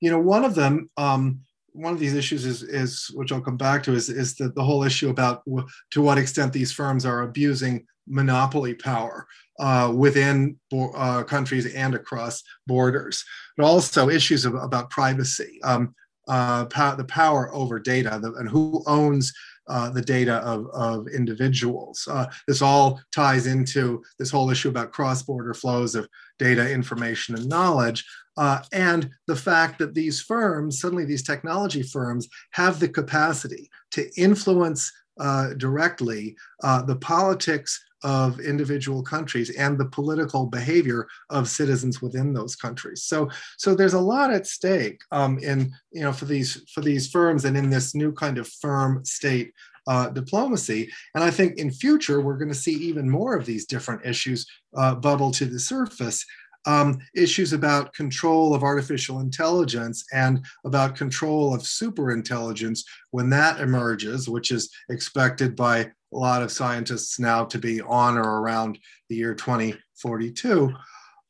you 0.00 0.10
know, 0.10 0.20
one 0.20 0.44
of 0.44 0.54
them, 0.54 0.88
um, 0.96 1.40
one 1.72 1.92
of 1.92 1.98
these 1.98 2.14
issues 2.14 2.44
is, 2.44 2.62
is 2.62 3.10
which 3.14 3.32
I'll 3.32 3.40
come 3.40 3.56
back 3.56 3.82
to, 3.84 3.92
is 3.92 4.08
is 4.08 4.34
the, 4.34 4.48
the 4.50 4.62
whole 4.62 4.82
issue 4.82 5.10
about 5.10 5.44
w- 5.44 5.66
to 5.90 6.02
what 6.02 6.18
extent 6.18 6.52
these 6.52 6.72
firms 6.72 7.06
are 7.06 7.22
abusing 7.22 7.86
monopoly 8.06 8.74
power 8.74 9.26
uh, 9.58 9.92
within 9.94 10.58
uh, 10.72 11.22
countries 11.22 11.72
and 11.74 11.94
across 11.94 12.42
borders, 12.66 13.24
but 13.56 13.64
also 13.64 14.08
issues 14.08 14.44
of, 14.44 14.54
about 14.54 14.90
privacy. 14.90 15.60
Um, 15.62 15.94
uh, 16.28 16.64
the 16.94 17.06
power 17.08 17.52
over 17.52 17.80
data 17.80 18.18
the, 18.22 18.32
and 18.34 18.48
who 18.48 18.84
owns 18.86 19.32
uh, 19.68 19.90
the 19.90 20.02
data 20.02 20.36
of, 20.36 20.66
of 20.72 21.06
individuals. 21.08 22.06
Uh, 22.10 22.26
this 22.46 22.62
all 22.62 23.00
ties 23.14 23.46
into 23.46 24.02
this 24.18 24.30
whole 24.30 24.50
issue 24.50 24.68
about 24.68 24.92
cross-border 24.92 25.54
flows 25.54 25.94
of 25.94 26.08
data, 26.38 26.70
information, 26.70 27.36
and 27.36 27.48
knowledge. 27.48 28.04
Uh, 28.36 28.60
and 28.72 29.10
the 29.26 29.36
fact 29.36 29.78
that 29.78 29.94
these 29.94 30.20
firms, 30.20 30.80
suddenly 30.80 31.04
these 31.04 31.22
technology 31.22 31.82
firms, 31.82 32.28
have 32.52 32.80
the 32.80 32.88
capacity 32.88 33.70
to 33.90 34.08
influence 34.16 34.92
uh, 35.18 35.52
directly 35.54 36.36
uh, 36.62 36.82
the 36.82 36.96
politics 36.96 37.82
of 38.02 38.40
individual 38.40 39.02
countries 39.02 39.50
and 39.56 39.76
the 39.76 39.84
political 39.84 40.46
behavior 40.46 41.06
of 41.28 41.48
citizens 41.48 42.00
within 42.00 42.32
those 42.32 42.56
countries. 42.56 43.02
So, 43.02 43.28
so 43.58 43.74
there's 43.74 43.92
a 43.92 44.00
lot 44.00 44.32
at 44.32 44.46
stake 44.46 45.02
um, 45.12 45.38
in 45.38 45.72
you 45.92 46.02
know 46.02 46.12
for 46.12 46.24
these 46.24 46.64
for 46.72 46.80
these 46.80 47.10
firms 47.10 47.44
and 47.44 47.56
in 47.56 47.68
this 47.68 47.94
new 47.94 48.12
kind 48.12 48.38
of 48.38 48.48
firm 48.48 49.04
state 49.04 49.52
uh, 49.86 50.08
diplomacy. 50.08 50.90
And 51.14 51.24
I 51.24 51.30
think 51.30 51.58
in 51.58 51.70
future, 51.70 52.20
we're 52.20 52.38
going 52.38 52.48
to 52.48 52.54
see 52.54 52.74
even 52.74 53.08
more 53.08 53.36
of 53.36 53.46
these 53.46 53.66
different 53.66 54.04
issues 54.06 54.46
uh, 54.76 54.94
bubble 54.94 55.30
to 55.32 55.44
the 55.44 55.60
surface. 55.60 56.24
Um, 56.66 56.98
issues 57.14 57.54
about 57.54 57.94
control 57.94 58.54
of 58.54 58.62
artificial 58.62 59.20
intelligence 59.20 60.04
and 60.12 60.44
about 60.64 60.94
control 60.94 61.54
of 61.54 61.62
superintelligence 61.62 62.80
when 63.12 63.30
that 63.30 63.60
emerges, 63.60 64.28
which 64.28 64.50
is 64.50 64.70
expected 64.90 65.56
by 65.56 65.78
a 66.12 66.16
lot 66.16 66.42
of 66.42 66.52
scientists 66.52 67.18
now 67.18 67.44
to 67.46 67.58
be 67.58 67.80
on 67.80 68.18
or 68.18 68.40
around 68.40 68.78
the 69.08 69.16
year 69.16 69.34
2042. 69.34 70.74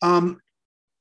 Um, 0.03 0.40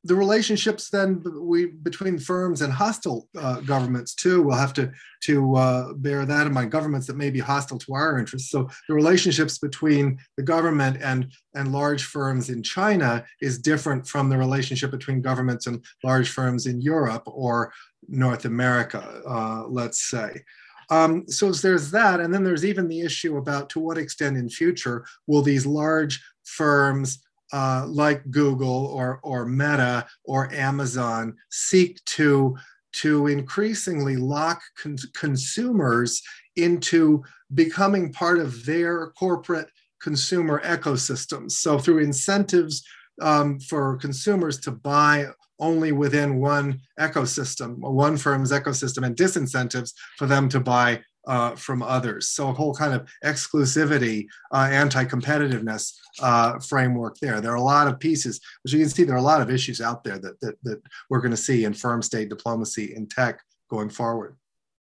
the 0.05 0.15
relationships 0.15 0.89
then 0.89 1.21
we 1.41 1.67
between 1.67 2.17
firms 2.17 2.61
and 2.61 2.71
hostile 2.71 3.27
uh, 3.37 3.59
governments 3.61 4.15
too 4.15 4.41
we'll 4.41 4.55
have 4.55 4.73
to 4.73 4.91
to 5.21 5.55
uh, 5.55 5.93
bear 5.93 6.25
that 6.25 6.47
in 6.47 6.53
mind 6.53 6.71
governments 6.71 7.07
that 7.07 7.17
may 7.17 7.29
be 7.29 7.39
hostile 7.39 7.77
to 7.77 7.93
our 7.93 8.17
interests. 8.17 8.49
So 8.49 8.69
the 8.87 8.93
relationships 8.93 9.57
between 9.57 10.17
the 10.37 10.43
government 10.43 10.97
and 11.01 11.31
and 11.53 11.73
large 11.73 12.05
firms 12.05 12.49
in 12.49 12.63
china 12.63 13.25
is 13.41 13.59
different 13.59 14.07
from 14.07 14.29
the 14.29 14.37
relationship 14.37 14.91
between 14.91 15.21
governments 15.21 15.67
and 15.67 15.83
large 16.03 16.29
firms 16.29 16.65
in 16.65 16.79
europe 16.79 17.23
or 17.25 17.73
north 18.07 18.45
america 18.45 19.21
uh, 19.27 19.65
let's 19.67 20.09
say. 20.09 20.43
Um, 20.91 21.27
so 21.27 21.51
there's 21.51 21.91
that 21.91 22.19
and 22.19 22.33
then 22.33 22.43
there's 22.43 22.65
even 22.65 22.87
the 22.87 23.01
issue 23.01 23.37
about 23.37 23.69
to 23.71 23.79
what 23.79 23.97
extent 23.97 24.37
in 24.37 24.49
future 24.49 25.05
will 25.27 25.41
these 25.41 25.65
large 25.65 26.23
firms 26.45 27.19
uh, 27.53 27.85
like 27.87 28.29
Google 28.31 28.87
or, 28.87 29.19
or 29.23 29.45
Meta 29.45 30.05
or 30.23 30.53
Amazon 30.53 31.35
seek 31.49 32.03
to, 32.05 32.55
to 32.93 33.27
increasingly 33.27 34.17
lock 34.17 34.61
con- 34.81 34.97
consumers 35.13 36.21
into 36.55 37.23
becoming 37.53 38.11
part 38.11 38.39
of 38.39 38.65
their 38.65 39.07
corporate 39.11 39.69
consumer 40.01 40.61
ecosystems. 40.63 41.51
So, 41.51 41.77
through 41.77 41.99
incentives 41.99 42.83
um, 43.21 43.59
for 43.59 43.97
consumers 43.97 44.59
to 44.61 44.71
buy 44.71 45.27
only 45.59 45.91
within 45.91 46.39
one 46.39 46.79
ecosystem, 46.99 47.77
one 47.77 48.17
firm's 48.17 48.51
ecosystem, 48.51 49.05
and 49.05 49.15
disincentives 49.15 49.93
for 50.17 50.25
them 50.25 50.47
to 50.49 50.59
buy 50.59 51.01
uh, 51.27 51.55
from 51.55 51.83
others. 51.83 52.29
So 52.29 52.49
a 52.49 52.53
whole 52.53 52.73
kind 52.73 52.93
of 52.93 53.07
exclusivity, 53.23 54.27
uh, 54.51 54.69
anti-competitiveness 54.71 55.93
uh, 56.21 56.59
framework 56.59 57.17
there. 57.19 57.41
There 57.41 57.51
are 57.51 57.55
a 57.55 57.61
lot 57.61 57.87
of 57.87 57.99
pieces, 57.99 58.39
as 58.65 58.73
you 58.73 58.79
can 58.79 58.89
see, 58.89 59.03
there 59.03 59.15
are 59.15 59.19
a 59.19 59.21
lot 59.21 59.41
of 59.41 59.49
issues 59.49 59.81
out 59.81 60.03
there 60.03 60.19
that, 60.19 60.39
that, 60.41 60.55
that 60.63 60.81
we're 61.09 61.21
going 61.21 61.31
to 61.31 61.37
see 61.37 61.65
in 61.65 61.73
firm 61.73 62.01
state 62.01 62.29
diplomacy 62.29 62.95
in 62.95 63.07
tech 63.07 63.41
going 63.69 63.89
forward. 63.89 64.35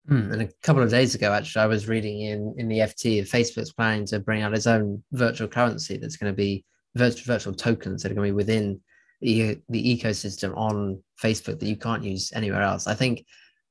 Mm, 0.09 0.33
and 0.33 0.43
a 0.43 0.49
couple 0.63 0.83
of 0.83 0.91
days 0.91 1.15
ago, 1.15 1.33
actually, 1.33 1.63
I 1.63 1.67
was 1.67 1.89
reading 1.89 2.23
in, 2.23 2.55
in 2.57 2.69
the 2.69 2.79
FT 2.79 3.21
Facebook's 3.29 3.73
planning 3.73 4.07
to 4.07 4.21
bring 4.21 4.43
out 4.43 4.55
its 4.55 4.67
own 4.67 5.03
virtual 5.13 5.49
currency 5.49 5.99
that's 5.99 6.17
going 6.17 6.33
to 6.33 6.37
be 6.37 6.65
virtual, 6.95 7.35
virtual 7.35 7.53
tokens 7.53 8.03
that 8.03 8.13
are 8.13 8.15
going 8.15 8.29
to 8.29 8.33
be 8.33 8.37
within 8.37 8.81
the, 9.21 9.59
the 9.69 9.99
ecosystem 9.99 10.57
on 10.57 11.03
Facebook 11.23 11.59
that 11.61 11.69
you 11.69 11.77
can't 11.77 12.05
use 12.05 12.33
anywhere 12.35 12.63
else. 12.63 12.87
I 12.87 12.95
think 12.95 13.27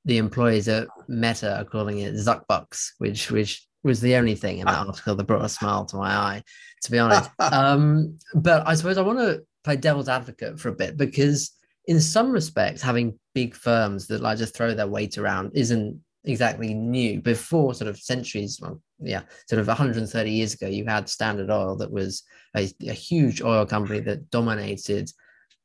the 0.08 0.18
employees 0.18 0.70
at 0.70 0.88
Meta 1.10 1.60
are 1.60 1.66
calling 1.66 2.00
it 2.00 2.16
Zuckbucks, 2.16 2.94
which 2.98 3.30
which 3.30 3.68
was 3.84 4.00
the 4.00 4.16
only 4.16 4.36
thing 4.36 4.60
in 4.60 4.66
that 4.66 4.88
article 4.88 5.16
that 5.16 5.28
brought 5.28 5.46
a 5.46 5.50
smile 5.50 5.86
to 5.86 5.98
my 5.98 6.16
eye, 6.16 6.44
to 6.84 6.92
be 6.92 6.98
honest. 6.98 7.30
um, 7.40 8.18
but 8.34 8.66
I 8.66 8.74
suppose 8.74 8.98
I 8.98 9.02
want 9.02 9.20
to 9.20 9.44
play 9.64 9.76
devil's 9.76 10.10
advocate 10.10 10.60
for 10.60 10.70
a 10.70 10.76
bit 10.76 10.98
because 10.98 11.52
in 11.86 12.00
some 12.00 12.32
respects, 12.32 12.82
having 12.82 13.20
big 13.36 13.54
firms 13.54 14.08
that 14.08 14.22
like 14.22 14.38
just 14.38 14.56
throw 14.56 14.74
their 14.74 14.88
weight 14.88 15.18
around 15.18 15.52
isn't 15.54 16.00
exactly 16.24 16.74
new. 16.74 17.22
Before 17.22 17.74
sort 17.74 17.90
of 17.90 18.00
centuries, 18.00 18.60
well, 18.62 18.82
yeah, 19.00 19.24
sort 19.50 19.60
of 19.60 19.68
130 19.68 20.32
years 20.32 20.54
ago, 20.54 20.68
you 20.68 20.86
had 20.86 21.10
Standard 21.10 21.50
Oil 21.50 21.76
that 21.78 21.92
was 21.92 22.24
a, 22.56 22.72
a 22.88 22.94
huge 22.94 23.42
oil 23.42 23.66
company 23.66 24.00
that 24.02 24.30
dominated 24.30 25.12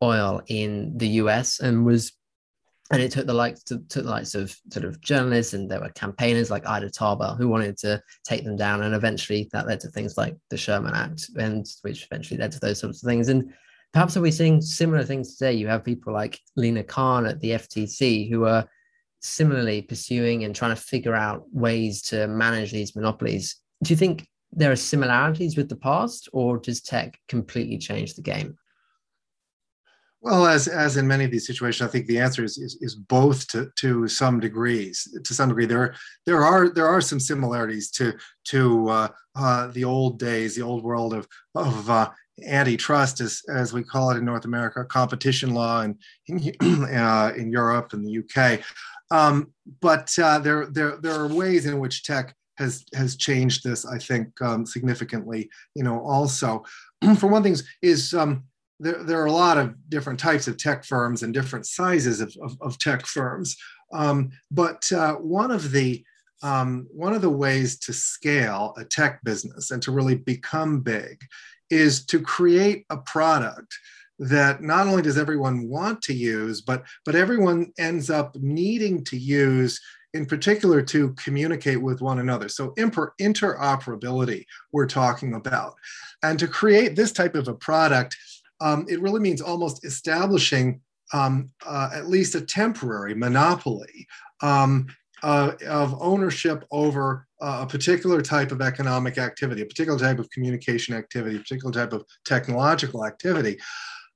oil 0.02 0.42
in 0.48 0.98
the 0.98 1.08
US 1.08 1.60
and 1.60 1.84
was 1.84 2.12
and 2.90 3.00
it 3.00 3.10
took 3.10 3.26
the 3.26 3.34
likes 3.34 3.62
to, 3.64 3.78
took 3.88 4.04
the 4.04 4.10
likes 4.10 4.34
of 4.34 4.54
sort 4.70 4.84
of 4.84 5.00
journalists 5.00 5.54
and 5.54 5.70
there 5.70 5.80
were 5.80 5.90
campaigners 5.90 6.50
like 6.50 6.66
Ida 6.66 6.90
Tarbell 6.90 7.36
who 7.36 7.48
wanted 7.48 7.78
to 7.78 8.02
take 8.24 8.44
them 8.44 8.56
down. 8.56 8.82
And 8.82 8.94
eventually 8.94 9.48
that 9.52 9.66
led 9.66 9.80
to 9.80 9.88
things 9.88 10.18
like 10.18 10.36
the 10.50 10.58
Sherman 10.58 10.94
Act 10.94 11.30
and 11.36 11.66
which 11.82 12.06
eventually 12.10 12.38
led 12.38 12.52
to 12.52 12.60
those 12.60 12.80
sorts 12.80 13.02
of 13.02 13.08
things. 13.08 13.28
And 13.28 13.52
perhaps 13.92 14.16
are 14.16 14.20
we 14.20 14.30
seeing 14.30 14.60
similar 14.60 15.04
things 15.04 15.36
today? 15.36 15.54
You 15.54 15.68
have 15.68 15.84
people 15.84 16.12
like 16.12 16.38
Lina 16.56 16.84
Khan 16.84 17.24
at 17.24 17.40
the 17.40 17.52
FTC 17.52 18.28
who 18.28 18.44
are 18.44 18.68
similarly 19.20 19.82
pursuing 19.82 20.44
and 20.44 20.54
trying 20.54 20.74
to 20.74 20.82
figure 20.82 21.14
out 21.14 21.44
ways 21.52 22.02
to 22.02 22.26
manage 22.26 22.72
these 22.72 22.94
monopolies. 22.94 23.56
Do 23.82 23.92
you 23.92 23.96
think 23.96 24.26
there 24.52 24.70
are 24.70 24.76
similarities 24.76 25.56
with 25.56 25.70
the 25.70 25.76
past 25.76 26.28
or 26.34 26.58
does 26.58 26.82
tech 26.82 27.18
completely 27.28 27.78
change 27.78 28.14
the 28.14 28.22
game 28.22 28.58
well, 30.22 30.46
as 30.46 30.68
as 30.68 30.96
in 30.96 31.08
many 31.08 31.24
of 31.24 31.32
these 31.32 31.48
situations, 31.48 31.86
I 31.86 31.90
think 31.90 32.06
the 32.06 32.20
answer 32.20 32.44
is 32.44 32.56
is, 32.56 32.78
is 32.80 32.94
both 32.94 33.48
to 33.48 33.70
to 33.80 34.06
some 34.06 34.38
degrees. 34.38 35.08
To 35.22 35.34
some 35.34 35.48
degree, 35.48 35.66
there 35.66 35.94
there 36.26 36.44
are 36.44 36.68
there 36.68 36.86
are 36.86 37.00
some 37.00 37.18
similarities 37.18 37.90
to 37.92 38.14
to 38.44 38.88
uh, 38.88 39.08
uh, 39.34 39.66
the 39.68 39.82
old 39.82 40.20
days, 40.20 40.54
the 40.54 40.62
old 40.62 40.84
world 40.84 41.12
of 41.12 41.26
of 41.56 41.90
uh, 41.90 42.10
antitrust, 42.46 43.20
as 43.20 43.42
as 43.52 43.72
we 43.72 43.82
call 43.82 44.10
it 44.10 44.16
in 44.16 44.24
North 44.24 44.44
America, 44.44 44.84
competition 44.84 45.54
law, 45.54 45.80
and 45.82 45.96
in, 46.28 46.54
uh, 46.84 47.32
in 47.36 47.50
Europe 47.50 47.92
and 47.92 48.06
the 48.06 48.18
UK. 48.22 48.60
Um, 49.10 49.52
but 49.80 50.16
uh, 50.22 50.38
there 50.38 50.66
there 50.66 50.98
there 50.98 51.20
are 51.20 51.26
ways 51.26 51.66
in 51.66 51.80
which 51.80 52.04
tech 52.04 52.32
has 52.58 52.84
has 52.94 53.16
changed 53.16 53.64
this. 53.64 53.84
I 53.84 53.98
think 53.98 54.40
um, 54.40 54.66
significantly. 54.66 55.50
You 55.74 55.82
know, 55.82 55.98
also 56.00 56.62
for 57.18 57.26
one 57.26 57.42
thing 57.42 57.56
is 57.82 58.14
um, 58.14 58.44
there, 58.82 59.02
there 59.04 59.22
are 59.22 59.26
a 59.26 59.32
lot 59.32 59.58
of 59.58 59.74
different 59.88 60.18
types 60.18 60.48
of 60.48 60.56
tech 60.56 60.84
firms 60.84 61.22
and 61.22 61.32
different 61.32 61.66
sizes 61.66 62.20
of, 62.20 62.36
of, 62.42 62.56
of 62.60 62.78
tech 62.78 63.06
firms. 63.06 63.56
Um, 63.92 64.30
but 64.50 64.90
uh, 64.92 65.14
one 65.14 65.50
of 65.50 65.70
the 65.70 66.04
um, 66.42 66.88
one 66.90 67.14
of 67.14 67.22
the 67.22 67.30
ways 67.30 67.78
to 67.80 67.92
scale 67.92 68.74
a 68.76 68.84
tech 68.84 69.22
business 69.22 69.70
and 69.70 69.80
to 69.82 69.92
really 69.92 70.16
become 70.16 70.80
big 70.80 71.20
is 71.70 72.04
to 72.06 72.20
create 72.20 72.84
a 72.90 72.96
product 72.96 73.72
that 74.18 74.60
not 74.60 74.88
only 74.88 75.02
does 75.02 75.18
everyone 75.18 75.68
want 75.68 76.02
to 76.02 76.14
use, 76.14 76.60
but 76.60 76.84
but 77.04 77.14
everyone 77.14 77.72
ends 77.78 78.10
up 78.10 78.34
needing 78.36 79.04
to 79.04 79.16
use 79.16 79.80
in 80.14 80.26
particular 80.26 80.82
to 80.82 81.14
communicate 81.14 81.80
with 81.80 82.02
one 82.02 82.18
another. 82.18 82.48
So 82.48 82.72
interoperability 82.72 84.44
we're 84.72 84.86
talking 84.86 85.34
about. 85.34 85.74
And 86.22 86.38
to 86.38 86.46
create 86.46 86.96
this 86.96 87.12
type 87.12 87.34
of 87.34 87.48
a 87.48 87.54
product 87.54 88.16
um, 88.62 88.86
it 88.88 89.00
really 89.02 89.20
means 89.20 89.40
almost 89.40 89.84
establishing 89.84 90.80
um, 91.12 91.50
uh, 91.66 91.90
at 91.92 92.08
least 92.08 92.34
a 92.36 92.40
temporary 92.40 93.14
monopoly 93.14 94.06
um, 94.40 94.86
uh, 95.22 95.52
of 95.68 96.00
ownership 96.00 96.64
over 96.70 97.26
uh, 97.40 97.60
a 97.62 97.66
particular 97.66 98.20
type 98.22 98.52
of 98.52 98.60
economic 98.60 99.18
activity, 99.18 99.62
a 99.62 99.66
particular 99.66 99.98
type 99.98 100.18
of 100.18 100.30
communication 100.30 100.94
activity, 100.94 101.36
a 101.36 101.40
particular 101.40 101.72
type 101.72 101.92
of 101.92 102.04
technological 102.24 103.04
activity. 103.04 103.58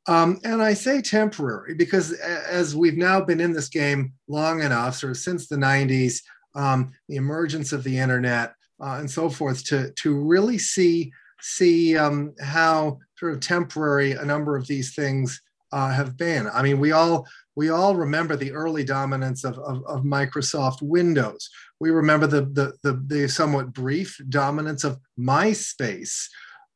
Um, 0.08 0.38
and 0.44 0.62
I 0.62 0.74
say 0.74 1.02
temporary 1.02 1.74
because 1.74 2.12
as 2.12 2.76
we've 2.76 2.96
now 2.96 3.20
been 3.20 3.40
in 3.40 3.52
this 3.52 3.68
game 3.68 4.12
long 4.28 4.62
enough, 4.62 4.96
sort 4.96 5.10
of 5.10 5.16
since 5.16 5.48
the 5.48 5.56
90s, 5.56 6.22
um, 6.54 6.92
the 7.08 7.16
emergence 7.16 7.72
of 7.72 7.82
the 7.82 7.98
internet 7.98 8.54
uh, 8.80 8.96
and 9.00 9.10
so 9.10 9.28
forth, 9.28 9.64
to, 9.64 9.90
to 9.92 10.14
really 10.14 10.58
see 10.58 11.12
see 11.40 11.96
um, 11.96 12.34
how 12.40 12.98
sort 13.18 13.32
of 13.32 13.40
temporary 13.40 14.12
a 14.12 14.24
number 14.24 14.56
of 14.56 14.66
these 14.66 14.94
things 14.94 15.40
uh, 15.72 15.90
have 15.90 16.16
been. 16.16 16.48
I 16.52 16.62
mean, 16.62 16.78
we 16.78 16.92
all 16.92 17.26
we 17.56 17.70
all 17.70 17.96
remember 17.96 18.36
the 18.36 18.52
early 18.52 18.84
dominance 18.84 19.42
of, 19.42 19.58
of, 19.58 19.82
of 19.86 20.02
Microsoft 20.02 20.82
Windows. 20.82 21.48
We 21.80 21.90
remember 21.90 22.26
the, 22.26 22.42
the, 22.42 22.74
the, 22.82 23.02
the 23.06 23.28
somewhat 23.28 23.72
brief 23.72 24.20
dominance 24.28 24.84
of 24.84 24.98
MySpace. 25.18 26.26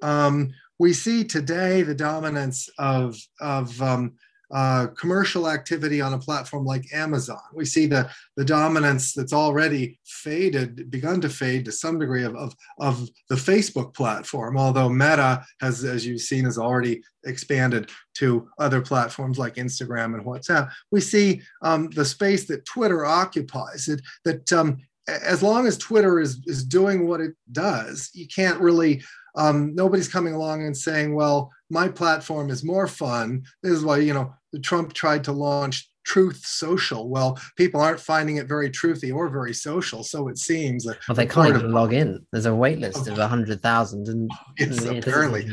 Um, 0.02 0.52
we 0.78 0.94
see 0.94 1.24
today 1.24 1.82
the 1.82 1.94
dominance 1.94 2.70
of, 2.78 3.14
of 3.40 3.80
um, 3.82 4.14
uh, 4.52 4.88
commercial 4.88 5.48
activity 5.48 6.00
on 6.00 6.14
a 6.14 6.18
platform 6.18 6.64
like 6.64 6.84
Amazon. 6.92 7.40
We 7.54 7.64
see 7.64 7.86
the, 7.86 8.10
the 8.36 8.44
dominance 8.44 9.12
that's 9.12 9.32
already 9.32 9.98
faded, 10.04 10.90
begun 10.90 11.20
to 11.20 11.28
fade 11.28 11.64
to 11.66 11.72
some 11.72 11.98
degree 11.98 12.24
of, 12.24 12.34
of, 12.34 12.54
of 12.78 13.08
the 13.28 13.36
Facebook 13.36 13.94
platform, 13.94 14.56
although 14.58 14.88
Meta 14.88 15.44
has, 15.60 15.84
as 15.84 16.06
you've 16.06 16.20
seen, 16.20 16.44
has 16.44 16.58
already 16.58 17.02
expanded 17.24 17.90
to 18.14 18.48
other 18.58 18.80
platforms 18.80 19.38
like 19.38 19.54
Instagram 19.54 20.14
and 20.14 20.24
WhatsApp. 20.24 20.70
We 20.90 21.00
see 21.00 21.42
um, 21.62 21.90
the 21.90 22.04
space 22.04 22.46
that 22.46 22.64
Twitter 22.64 23.04
occupies, 23.04 23.88
that 24.24 24.52
um, 24.52 24.78
as 25.06 25.42
long 25.42 25.66
as 25.66 25.78
Twitter 25.78 26.20
is, 26.20 26.40
is 26.46 26.64
doing 26.64 27.06
what 27.06 27.20
it 27.20 27.34
does, 27.52 28.10
you 28.14 28.26
can't 28.26 28.60
really 28.60 29.02
um, 29.36 29.74
nobody's 29.74 30.08
coming 30.08 30.34
along 30.34 30.64
and 30.64 30.76
saying, 30.76 31.14
well, 31.14 31.52
my 31.70 31.88
platform 31.88 32.50
is 32.50 32.64
more 32.64 32.86
fun. 32.86 33.44
This 33.62 33.72
is 33.72 33.84
why, 33.84 33.98
you 33.98 34.12
know, 34.12 34.34
Trump 34.62 34.92
tried 34.92 35.24
to 35.24 35.32
launch 35.32 35.88
truth 36.04 36.44
social. 36.44 37.08
Well, 37.08 37.38
people 37.56 37.80
aren't 37.80 38.00
finding 38.00 38.36
it 38.36 38.48
very 38.48 38.70
truthy 38.70 39.14
or 39.14 39.28
very 39.28 39.54
social, 39.54 40.02
so 40.02 40.28
it 40.28 40.38
seems. 40.38 40.84
Well, 40.84 41.14
they 41.14 41.26
can't 41.26 41.48
even 41.50 41.66
of, 41.66 41.70
log 41.70 41.92
in. 41.92 42.26
There's 42.32 42.46
a 42.46 42.54
wait 42.54 42.78
list 42.78 43.06
of 43.06 43.16
hundred 43.16 43.62
thousand, 43.62 44.08
and 44.08 44.30
it's 44.56 44.82
it 44.82 44.98
apparently. 44.98 45.46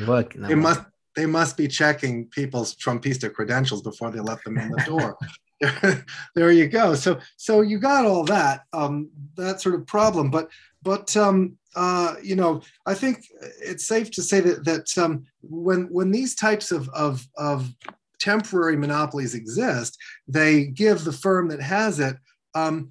It 0.50 0.58
must 0.58 0.82
they 1.16 1.26
must 1.26 1.58
be 1.58 1.68
checking 1.68 2.26
people's 2.28 2.76
Trumpista 2.76 3.32
credentials 3.34 3.82
before 3.82 4.12
they 4.12 4.20
let 4.20 4.44
them 4.44 4.58
in 4.58 4.70
the 4.70 4.84
door. 4.86 5.18
there 6.36 6.52
you 6.52 6.68
go. 6.68 6.94
So 6.94 7.20
so 7.36 7.62
you 7.62 7.80
got 7.80 8.06
all 8.06 8.24
that 8.26 8.62
um, 8.74 9.10
that 9.36 9.62
sort 9.62 9.76
of 9.76 9.88
problem, 9.88 10.30
but 10.30 10.50
but 10.84 11.16
um, 11.18 11.58
uh, 11.78 12.16
you 12.24 12.36
know 12.36 12.62
I 12.86 12.96
think 12.96 13.24
it's 13.62 13.88
safe 13.88 14.10
to 14.12 14.24
say 14.24 14.40
that 14.42 14.66
that 14.66 14.98
um, 14.98 15.26
when 15.42 15.84
when 15.92 16.12
these 16.12 16.36
types 16.36 16.72
of 16.72 16.90
of, 16.90 17.26
of 17.38 17.72
temporary 18.20 18.76
monopolies 18.76 19.36
exist, 19.36 19.98
they 20.28 20.66
give 20.66 21.04
the 21.04 21.12
firm 21.12 21.48
that 21.50 21.62
has 21.62 22.00
it 22.00 22.18
um, 22.56 22.90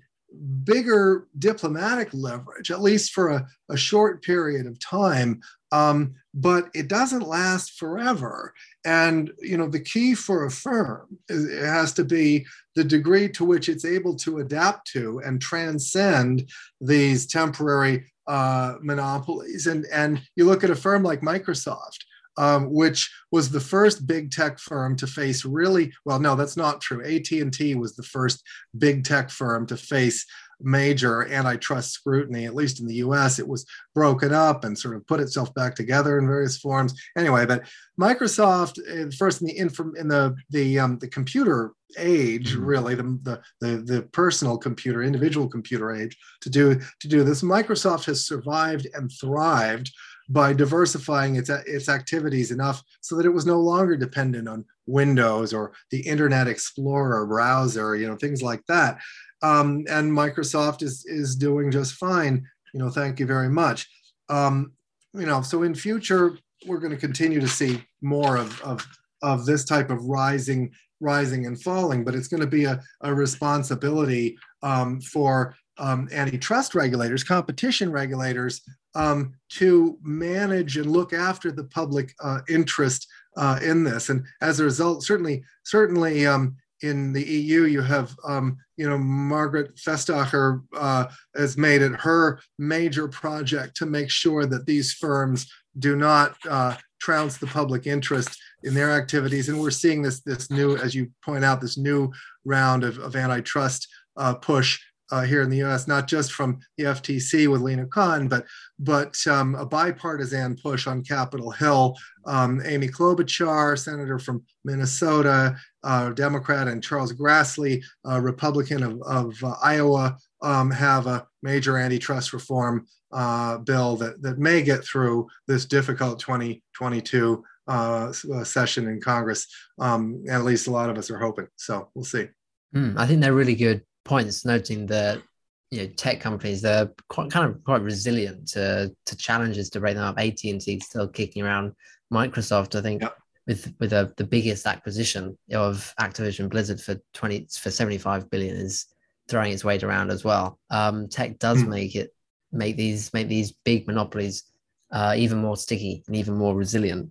bigger 0.64 1.26
diplomatic 1.38 2.10
leverage, 2.12 2.70
at 2.70 2.82
least 2.82 3.12
for 3.12 3.30
a, 3.30 3.46
a 3.70 3.76
short 3.76 4.22
period 4.22 4.66
of 4.66 4.78
time. 4.78 5.40
Um, 5.72 6.14
but 6.32 6.68
it 6.74 6.86
doesn't 6.88 7.26
last 7.26 7.72
forever. 7.72 8.54
And 8.84 9.32
you 9.40 9.56
know, 9.56 9.68
the 9.68 9.80
key 9.80 10.14
for 10.14 10.46
a 10.46 10.50
firm 10.50 11.18
is, 11.28 11.52
has 11.60 11.92
to 11.94 12.04
be 12.04 12.46
the 12.76 12.84
degree 12.84 13.28
to 13.30 13.44
which 13.44 13.68
it's 13.68 13.84
able 13.84 14.14
to 14.16 14.38
adapt 14.38 14.86
to 14.92 15.20
and 15.24 15.40
transcend 15.40 16.48
these 16.80 17.26
temporary 17.26 18.04
uh, 18.26 18.74
monopolies. 18.80 19.66
And 19.66 19.86
and 19.92 20.22
you 20.36 20.44
look 20.44 20.64
at 20.64 20.70
a 20.70 20.76
firm 20.76 21.02
like 21.02 21.20
Microsoft. 21.20 21.98
Um, 22.38 22.70
which 22.70 23.10
was 23.32 23.48
the 23.48 23.60
first 23.60 24.06
big 24.06 24.30
tech 24.30 24.58
firm 24.58 24.94
to 24.96 25.06
face 25.06 25.46
really 25.46 25.90
well 26.04 26.18
no 26.18 26.36
that's 26.36 26.54
not 26.54 26.82
true 26.82 27.02
at&t 27.02 27.74
was 27.76 27.96
the 27.96 28.02
first 28.02 28.42
big 28.76 29.04
tech 29.04 29.30
firm 29.30 29.64
to 29.68 29.74
face 29.78 30.26
major 30.60 31.28
antitrust 31.28 31.92
scrutiny, 31.92 32.46
at 32.46 32.54
least 32.54 32.80
in 32.80 32.86
the 32.86 32.96
US. 32.96 33.38
It 33.38 33.48
was 33.48 33.66
broken 33.94 34.32
up 34.32 34.64
and 34.64 34.78
sort 34.78 34.96
of 34.96 35.06
put 35.06 35.20
itself 35.20 35.52
back 35.54 35.74
together 35.74 36.18
in 36.18 36.26
various 36.26 36.58
forms. 36.58 36.94
Anyway, 37.16 37.46
but 37.46 37.64
Microsoft, 38.00 38.78
uh, 38.78 39.10
first 39.16 39.40
in 39.40 39.46
the 39.46 39.58
inform 39.58 39.94
in 39.96 40.08
the 40.08 40.34
the 40.50 40.78
um, 40.78 40.98
the 40.98 41.08
computer 41.08 41.72
age, 41.98 42.52
mm-hmm. 42.52 42.64
really 42.64 42.94
the, 42.94 43.18
the, 43.22 43.42
the 43.60 43.76
the 43.82 44.02
personal 44.12 44.58
computer, 44.58 45.02
individual 45.02 45.48
computer 45.48 45.94
age, 45.94 46.16
to 46.42 46.50
do 46.50 46.80
to 47.00 47.08
do 47.08 47.24
this. 47.24 47.42
Microsoft 47.42 48.04
has 48.06 48.26
survived 48.26 48.86
and 48.94 49.10
thrived 49.20 49.92
by 50.28 50.52
diversifying 50.52 51.36
its, 51.36 51.50
its 51.50 51.88
activities 51.88 52.50
enough 52.50 52.82
so 53.00 53.16
that 53.16 53.26
it 53.26 53.32
was 53.32 53.46
no 53.46 53.60
longer 53.60 53.96
dependent 53.96 54.48
on 54.48 54.64
Windows 54.86 55.52
or 55.52 55.72
the 55.92 56.00
Internet 56.00 56.48
Explorer 56.48 57.26
browser, 57.26 57.94
you 57.94 58.08
know, 58.08 58.16
things 58.16 58.42
like 58.42 58.60
that 58.66 58.98
um, 59.46 59.84
and 59.88 60.10
Microsoft 60.10 60.82
is 60.82 61.04
is 61.06 61.36
doing 61.36 61.70
just 61.70 61.94
fine. 61.94 62.34
You 62.72 62.80
know, 62.80 62.90
thank 62.90 63.20
you 63.20 63.26
very 63.26 63.48
much. 63.48 63.88
Um, 64.28 64.72
you 65.14 65.26
know, 65.26 65.42
so 65.42 65.62
in 65.62 65.74
future 65.74 66.38
we're 66.66 66.78
going 66.78 66.92
to 66.92 67.06
continue 67.08 67.40
to 67.40 67.48
see 67.48 67.82
more 68.00 68.36
of 68.36 68.60
of 68.62 68.86
of 69.22 69.46
this 69.46 69.64
type 69.64 69.90
of 69.90 70.04
rising 70.04 70.72
rising 71.00 71.46
and 71.46 71.60
falling, 71.60 72.04
but 72.04 72.14
it's 72.14 72.28
going 72.28 72.40
to 72.40 72.46
be 72.46 72.64
a, 72.64 72.80
a 73.02 73.14
responsibility 73.14 74.36
um, 74.62 75.00
for 75.00 75.54
um, 75.78 76.08
antitrust 76.10 76.74
regulators, 76.74 77.22
competition 77.22 77.92
regulators, 77.92 78.62
um, 78.94 79.34
to 79.50 79.98
manage 80.02 80.78
and 80.78 80.90
look 80.90 81.12
after 81.12 81.52
the 81.52 81.64
public 81.64 82.14
uh, 82.22 82.40
interest 82.48 83.06
uh, 83.36 83.58
in 83.62 83.84
this. 83.84 84.08
And 84.08 84.24
as 84.40 84.58
a 84.58 84.64
result, 84.64 85.04
certainly, 85.04 85.44
certainly, 85.64 86.26
um, 86.26 86.56
in 86.82 87.12
the 87.12 87.22
EU, 87.22 87.64
you 87.64 87.82
have, 87.82 88.14
um, 88.24 88.58
you 88.76 88.88
know, 88.88 88.98
Margrethe 88.98 89.74
Vestager 89.82 90.62
uh, 90.76 91.06
has 91.34 91.56
made 91.56 91.82
it 91.82 91.92
her 91.92 92.40
major 92.58 93.08
project 93.08 93.76
to 93.76 93.86
make 93.86 94.10
sure 94.10 94.46
that 94.46 94.66
these 94.66 94.92
firms 94.92 95.50
do 95.78 95.96
not 95.96 96.36
uh, 96.48 96.76
trounce 97.00 97.38
the 97.38 97.46
public 97.46 97.86
interest 97.86 98.38
in 98.62 98.74
their 98.74 98.92
activities. 98.92 99.48
And 99.48 99.60
we're 99.60 99.70
seeing 99.70 100.02
this, 100.02 100.20
this 100.20 100.50
new, 100.50 100.76
as 100.76 100.94
you 100.94 101.10
point 101.24 101.44
out, 101.44 101.60
this 101.60 101.78
new 101.78 102.12
round 102.44 102.84
of, 102.84 102.98
of 102.98 103.16
antitrust 103.16 103.88
uh, 104.16 104.34
push 104.34 104.80
uh, 105.12 105.22
here 105.22 105.42
in 105.42 105.50
the 105.50 105.58
U.S., 105.58 105.86
not 105.86 106.08
just 106.08 106.32
from 106.32 106.58
the 106.76 106.84
FTC 106.84 107.50
with 107.50 107.60
Lina 107.60 107.86
Khan, 107.86 108.28
but 108.28 108.44
but 108.78 109.16
um, 109.26 109.54
a 109.54 109.64
bipartisan 109.64 110.56
push 110.56 110.86
on 110.86 111.04
Capitol 111.04 111.50
Hill. 111.50 111.96
Um, 112.26 112.60
Amy 112.64 112.88
Klobuchar, 112.88 113.78
senator 113.78 114.18
from 114.18 114.42
Minnesota, 114.64 115.56
uh, 115.86 116.10
Democrat, 116.10 116.68
and 116.68 116.82
Charles 116.82 117.12
Grassley, 117.12 117.82
uh, 118.06 118.20
Republican 118.20 118.82
of, 118.82 119.00
of 119.02 119.44
uh, 119.44 119.54
Iowa, 119.62 120.18
um, 120.42 120.70
have 120.70 121.06
a 121.06 121.26
major 121.42 121.78
antitrust 121.78 122.32
reform 122.32 122.86
uh, 123.12 123.58
bill 123.58 123.96
that 123.96 124.20
that 124.20 124.38
may 124.38 124.62
get 124.62 124.84
through 124.84 125.28
this 125.46 125.64
difficult 125.64 126.18
2022 126.18 127.44
uh, 127.68 128.12
session 128.12 128.88
in 128.88 129.00
Congress. 129.00 129.46
Um, 129.78 130.24
at 130.28 130.44
least 130.44 130.66
a 130.66 130.72
lot 130.72 130.90
of 130.90 130.98
us 130.98 131.10
are 131.10 131.18
hoping. 131.18 131.46
So 131.56 131.88
we'll 131.94 132.04
see. 132.04 132.28
Mm, 132.74 132.98
I 132.98 133.06
think 133.06 133.20
they're 133.20 133.32
really 133.32 133.54
good 133.54 133.82
points, 134.04 134.44
noting 134.44 134.86
that 134.86 135.22
you 135.70 135.82
know 135.82 135.88
tech 135.96 136.20
companies 136.20 136.62
they're 136.62 136.90
quite 137.08 137.30
kind 137.30 137.48
of 137.48 137.62
quite 137.64 137.82
resilient 137.82 138.48
to 138.48 138.92
to 139.06 139.16
challenges 139.16 139.70
to 139.70 139.80
break 139.80 139.94
them 139.94 140.04
up. 140.04 140.18
AT 140.18 140.42
and 140.44 140.60
T 140.60 140.80
still 140.80 141.08
kicking 141.08 141.44
around. 141.44 141.72
Microsoft, 142.12 142.78
I 142.78 142.82
think, 142.82 143.02
yep. 143.02 143.16
With 143.46 143.74
with 143.78 143.92
a, 143.92 144.12
the 144.16 144.24
biggest 144.24 144.66
acquisition 144.66 145.36
of 145.52 145.94
Activision 146.00 146.48
Blizzard 146.48 146.80
for 146.80 146.96
twenty 147.12 147.46
for 147.50 147.70
seventy 147.70 147.98
five 147.98 148.30
billion 148.30 148.56
is 148.56 148.86
throwing 149.28 149.52
its 149.52 149.64
weight 149.64 149.82
around 149.82 150.10
as 150.10 150.24
well. 150.24 150.58
Um, 150.70 151.08
tech 151.08 151.38
does 151.38 151.62
mm. 151.62 151.68
make 151.68 151.94
it 151.94 152.10
make 152.52 152.76
these 152.76 153.12
make 153.12 153.28
these 153.28 153.52
big 153.64 153.86
monopolies 153.86 154.44
uh, 154.92 155.14
even 155.16 155.38
more 155.38 155.56
sticky 155.56 156.04
and 156.06 156.16
even 156.16 156.34
more 156.34 156.54
resilient. 156.54 157.10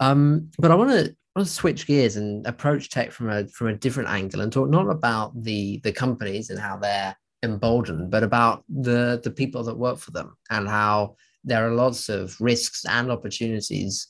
Um, 0.00 0.50
but 0.58 0.70
I 0.70 0.74
want 0.74 0.90
to 0.90 1.16
want 1.34 1.46
to 1.46 1.52
switch 1.52 1.86
gears 1.86 2.16
and 2.16 2.46
approach 2.46 2.90
tech 2.90 3.10
from 3.10 3.30
a 3.30 3.46
from 3.48 3.68
a 3.68 3.76
different 3.76 4.08
angle 4.08 4.40
and 4.40 4.52
talk 4.52 4.68
not 4.68 4.88
about 4.88 5.40
the 5.42 5.80
the 5.84 5.92
companies 5.92 6.50
and 6.50 6.58
how 6.58 6.76
they're 6.76 7.16
emboldened, 7.42 8.10
but 8.10 8.22
about 8.22 8.64
the 8.68 9.20
the 9.24 9.30
people 9.30 9.62
that 9.64 9.76
work 9.76 9.98
for 9.98 10.10
them 10.10 10.36
and 10.50 10.68
how 10.68 11.16
there 11.44 11.66
are 11.66 11.74
lots 11.74 12.08
of 12.08 12.40
risks 12.40 12.84
and 12.84 13.10
opportunities. 13.10 14.08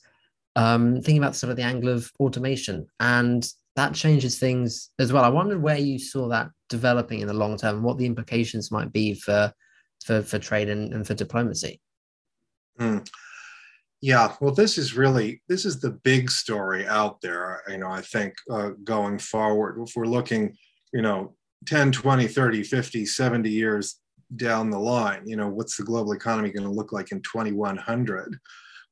Um, 0.55 0.95
thinking 0.95 1.17
about 1.17 1.35
sort 1.35 1.49
of 1.49 1.57
the 1.57 1.63
angle 1.63 1.89
of 1.89 2.11
automation 2.19 2.85
and 2.99 3.43
that 3.75 3.93
changes 3.93 4.37
things 4.37 4.91
as 4.99 5.11
well. 5.11 5.23
I 5.23 5.29
wondered 5.29 5.61
where 5.61 5.77
you 5.77 5.97
saw 5.97 6.27
that 6.29 6.49
developing 6.69 7.19
in 7.21 7.27
the 7.27 7.33
long 7.33 7.57
term, 7.57 7.77
and 7.77 7.83
what 7.83 7.97
the 7.97 8.05
implications 8.05 8.71
might 8.71 8.91
be 8.91 9.15
for 9.15 9.51
for, 10.05 10.21
for 10.21 10.37
trade 10.37 10.69
and, 10.69 10.93
and 10.93 11.07
for 11.07 11.13
diplomacy. 11.13 11.79
Mm. 12.79 13.07
Yeah, 14.01 14.35
well, 14.41 14.53
this 14.53 14.77
is 14.77 14.95
really 14.95 15.41
this 15.47 15.65
is 15.65 15.79
the 15.79 15.91
big 15.91 16.29
story 16.29 16.85
out 16.85 17.21
there. 17.21 17.63
You 17.69 17.77
know, 17.77 17.89
I 17.89 18.01
think 18.01 18.33
uh, 18.51 18.71
going 18.83 19.17
forward, 19.17 19.81
if 19.81 19.95
we're 19.95 20.05
looking, 20.05 20.55
you 20.91 21.01
know, 21.01 21.35
10, 21.67 21.93
20, 21.93 22.27
30, 22.27 22.63
50, 22.63 23.05
70 23.05 23.49
years 23.49 24.01
down 24.35 24.69
the 24.69 24.79
line, 24.79 25.21
you 25.25 25.37
know, 25.37 25.47
what's 25.47 25.77
the 25.77 25.83
global 25.83 26.11
economy 26.11 26.51
going 26.51 26.67
to 26.67 26.73
look 26.73 26.91
like 26.91 27.13
in 27.13 27.21
2100, 27.21 28.37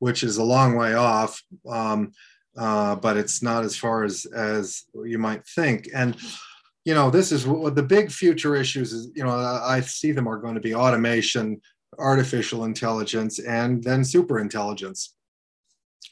which 0.02 0.24
is 0.24 0.38
a 0.38 0.44
long 0.44 0.76
way 0.76 0.96
off, 0.96 1.40
um, 1.70 2.12
uh, 2.58 2.96
but 2.96 3.18
it's 3.18 3.44
not 3.44 3.64
as 3.64 3.78
far 3.78 4.04
as 4.04 4.26
as 4.26 4.84
you 5.06 5.20
might 5.20 5.46
think. 5.48 5.88
And 5.94 6.18
you 6.86 6.96
know, 6.96 7.12
this 7.12 7.32
is 7.32 7.46
what 7.46 7.76
the 7.76 7.84
big 7.84 8.12
future 8.12 8.56
issues 8.56 8.94
is. 8.94 9.12
You 9.16 9.24
know, 9.24 9.30
I 9.30 9.82
see 9.82 10.12
them 10.12 10.28
are 10.28 10.40
going 10.40 10.56
to 10.56 10.60
be 10.60 10.74
automation, 10.74 11.62
artificial 12.00 12.66
intelligence, 12.66 13.38
and 13.38 13.84
then 13.84 14.04
super 14.04 14.40
intelligence. 14.40 15.14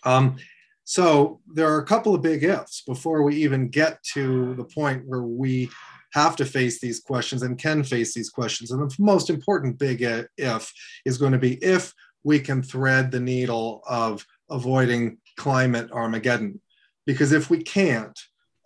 Um, 0.04 0.38
so 0.84 1.42
there 1.52 1.74
are 1.74 1.80
a 1.80 1.86
couple 1.86 2.14
of 2.14 2.22
big 2.22 2.44
ifs 2.44 2.84
before 2.86 3.24
we 3.24 3.38
even 3.38 3.70
get 3.70 4.04
to 4.14 4.54
the 4.54 4.64
point 4.64 5.04
where 5.08 5.24
we 5.24 5.70
have 6.14 6.36
to 6.36 6.46
face 6.46 6.80
these 6.80 7.00
questions 7.00 7.42
and 7.42 7.58
can 7.58 7.84
face 7.84 8.14
these 8.14 8.30
questions. 8.30 8.70
And 8.70 8.82
the 8.82 8.96
most 9.00 9.32
important 9.32 9.80
big 9.80 10.04
if 10.38 10.72
is 11.06 11.18
going 11.18 11.32
to 11.32 11.40
be 11.40 11.56
if 11.64 11.92
we 12.24 12.40
can 12.40 12.62
thread 12.62 13.12
the 13.12 13.20
needle 13.20 13.82
of 13.88 14.26
avoiding 14.50 15.18
climate 15.38 15.92
Armageddon. 15.92 16.62
Because 17.06 17.32
if 17.32 17.50
we 17.50 17.64
can't, 17.64 18.18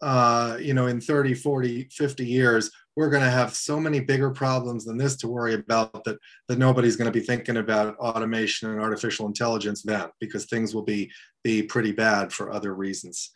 uh, 0.02 0.58
you 0.60 0.74
know, 0.74 0.88
in 0.88 1.00
30, 1.00 1.34
40, 1.34 1.90
50 1.92 2.26
years, 2.26 2.72
we're 2.96 3.10
going 3.10 3.24
to 3.24 3.30
have 3.30 3.56
so 3.56 3.80
many 3.80 4.00
bigger 4.00 4.30
problems 4.30 4.86
than 4.86 4.98
this 4.98 5.16
to 5.18 5.28
worry 5.28 5.54
about 5.54 6.04
that 6.04 6.18
that 6.48 6.60
nobody's 6.60 6.96
going 6.96 7.12
to 7.12 7.20
be 7.20 7.26
thinking 7.26 7.58
about 7.58 7.98
automation 7.98 8.70
and 8.70 8.80
artificial 8.80 9.28
intelligence 9.28 9.82
then 9.82 10.08
because 10.20 10.46
things 10.46 10.74
will 10.74 10.84
be 10.84 11.12
be 11.44 11.64
pretty 11.64 11.92
bad 11.92 12.32
for 12.32 12.52
other 12.52 12.74
reasons 12.74 13.32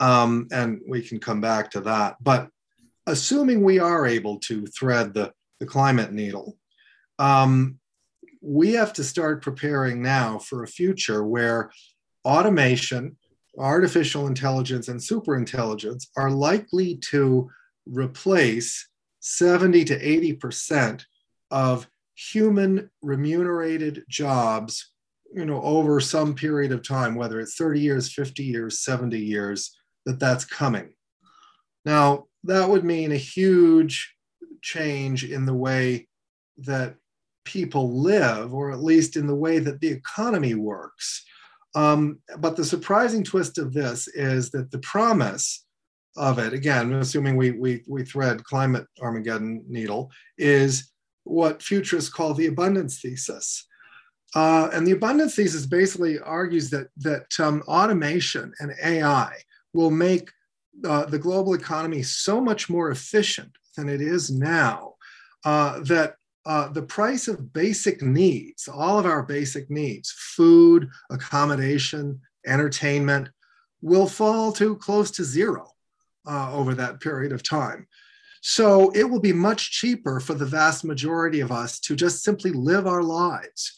um, 0.00 0.46
and 0.52 0.80
we 0.88 1.02
can 1.02 1.18
come 1.18 1.40
back 1.40 1.70
to 1.70 1.80
that 1.80 2.16
but 2.20 2.48
assuming 3.06 3.62
we 3.62 3.78
are 3.78 4.06
able 4.06 4.38
to 4.38 4.66
thread 4.66 5.14
the, 5.14 5.32
the 5.58 5.66
climate 5.66 6.12
needle 6.12 6.56
um, 7.18 7.78
we 8.40 8.72
have 8.72 8.92
to 8.94 9.04
start 9.04 9.42
preparing 9.42 10.02
now 10.02 10.38
for 10.38 10.62
a 10.62 10.68
future 10.68 11.24
where 11.24 11.70
automation 12.24 13.16
artificial 13.58 14.26
intelligence 14.26 14.88
and 14.88 15.00
superintelligence 15.00 16.06
are 16.16 16.30
likely 16.30 16.96
to 16.96 17.50
replace 17.86 18.88
70 19.20 19.84
to 19.84 20.36
80% 20.38 21.04
of 21.50 21.88
human 22.14 22.90
remunerated 23.02 24.04
jobs 24.08 24.92
you 25.34 25.44
know 25.44 25.60
over 25.62 26.00
some 26.00 26.34
period 26.34 26.70
of 26.70 26.86
time 26.86 27.14
whether 27.14 27.40
it's 27.40 27.56
30 27.56 27.80
years 27.80 28.12
50 28.12 28.42
years 28.42 28.80
70 28.80 29.18
years 29.18 29.74
that 30.06 30.18
that's 30.18 30.44
coming. 30.44 30.90
Now 31.84 32.26
that 32.44 32.68
would 32.68 32.84
mean 32.84 33.12
a 33.12 33.16
huge 33.16 34.14
change 34.62 35.24
in 35.24 35.46
the 35.46 35.54
way 35.54 36.08
that 36.58 36.96
people 37.44 38.00
live 38.02 38.52
or 38.54 38.70
at 38.70 38.82
least 38.82 39.16
in 39.16 39.26
the 39.26 39.34
way 39.34 39.58
that 39.58 39.80
the 39.80 39.88
economy 39.88 40.54
works 40.54 41.24
um, 41.74 42.18
but 42.38 42.56
the 42.56 42.64
surprising 42.64 43.22
twist 43.22 43.58
of 43.58 43.72
this 43.72 44.08
is 44.08 44.50
that 44.50 44.70
the 44.70 44.78
promise 44.78 45.64
of 46.16 46.38
it, 46.38 46.52
again, 46.52 46.92
assuming 46.94 47.36
we, 47.36 47.52
we, 47.52 47.84
we 47.88 48.04
thread 48.04 48.44
climate 48.44 48.86
Armageddon 49.00 49.64
needle, 49.68 50.10
is 50.36 50.90
what 51.24 51.62
futurists 51.62 52.10
call 52.10 52.34
the 52.34 52.46
abundance 52.46 53.00
thesis. 53.00 53.66
Uh, 54.34 54.68
and 54.72 54.86
the 54.86 54.92
abundance 54.92 55.36
thesis 55.36 55.66
basically 55.66 56.18
argues 56.18 56.70
that, 56.70 56.88
that 56.96 57.26
um, 57.38 57.62
automation 57.68 58.52
and 58.60 58.72
AI 58.82 59.32
will 59.72 59.90
make 59.90 60.30
uh, 60.84 61.04
the 61.06 61.18
global 61.18 61.54
economy 61.54 62.02
so 62.02 62.40
much 62.40 62.68
more 62.68 62.90
efficient 62.90 63.50
than 63.76 63.88
it 63.88 64.00
is 64.00 64.30
now 64.30 64.94
uh, 65.44 65.80
that 65.80 66.16
uh, 66.46 66.68
the 66.68 66.82
price 66.82 67.28
of 67.28 67.52
basic 67.52 68.02
needs, 68.02 68.68
all 68.68 68.98
of 68.98 69.06
our 69.06 69.22
basic 69.22 69.70
needs, 69.70 70.10
food, 70.10 70.88
accommodation, 71.10 72.20
entertainment, 72.46 73.28
will 73.82 74.06
fall 74.06 74.52
to 74.52 74.76
close 74.76 75.10
to 75.10 75.24
zero 75.24 75.72
uh, 76.26 76.52
over 76.52 76.74
that 76.74 77.00
period 77.00 77.32
of 77.32 77.42
time. 77.42 77.86
So 78.42 78.90
it 78.92 79.04
will 79.04 79.20
be 79.20 79.32
much 79.32 79.70
cheaper 79.70 80.18
for 80.18 80.34
the 80.34 80.46
vast 80.46 80.84
majority 80.84 81.40
of 81.40 81.52
us 81.52 81.78
to 81.80 81.94
just 81.94 82.22
simply 82.22 82.52
live 82.52 82.86
our 82.86 83.02
lives. 83.02 83.76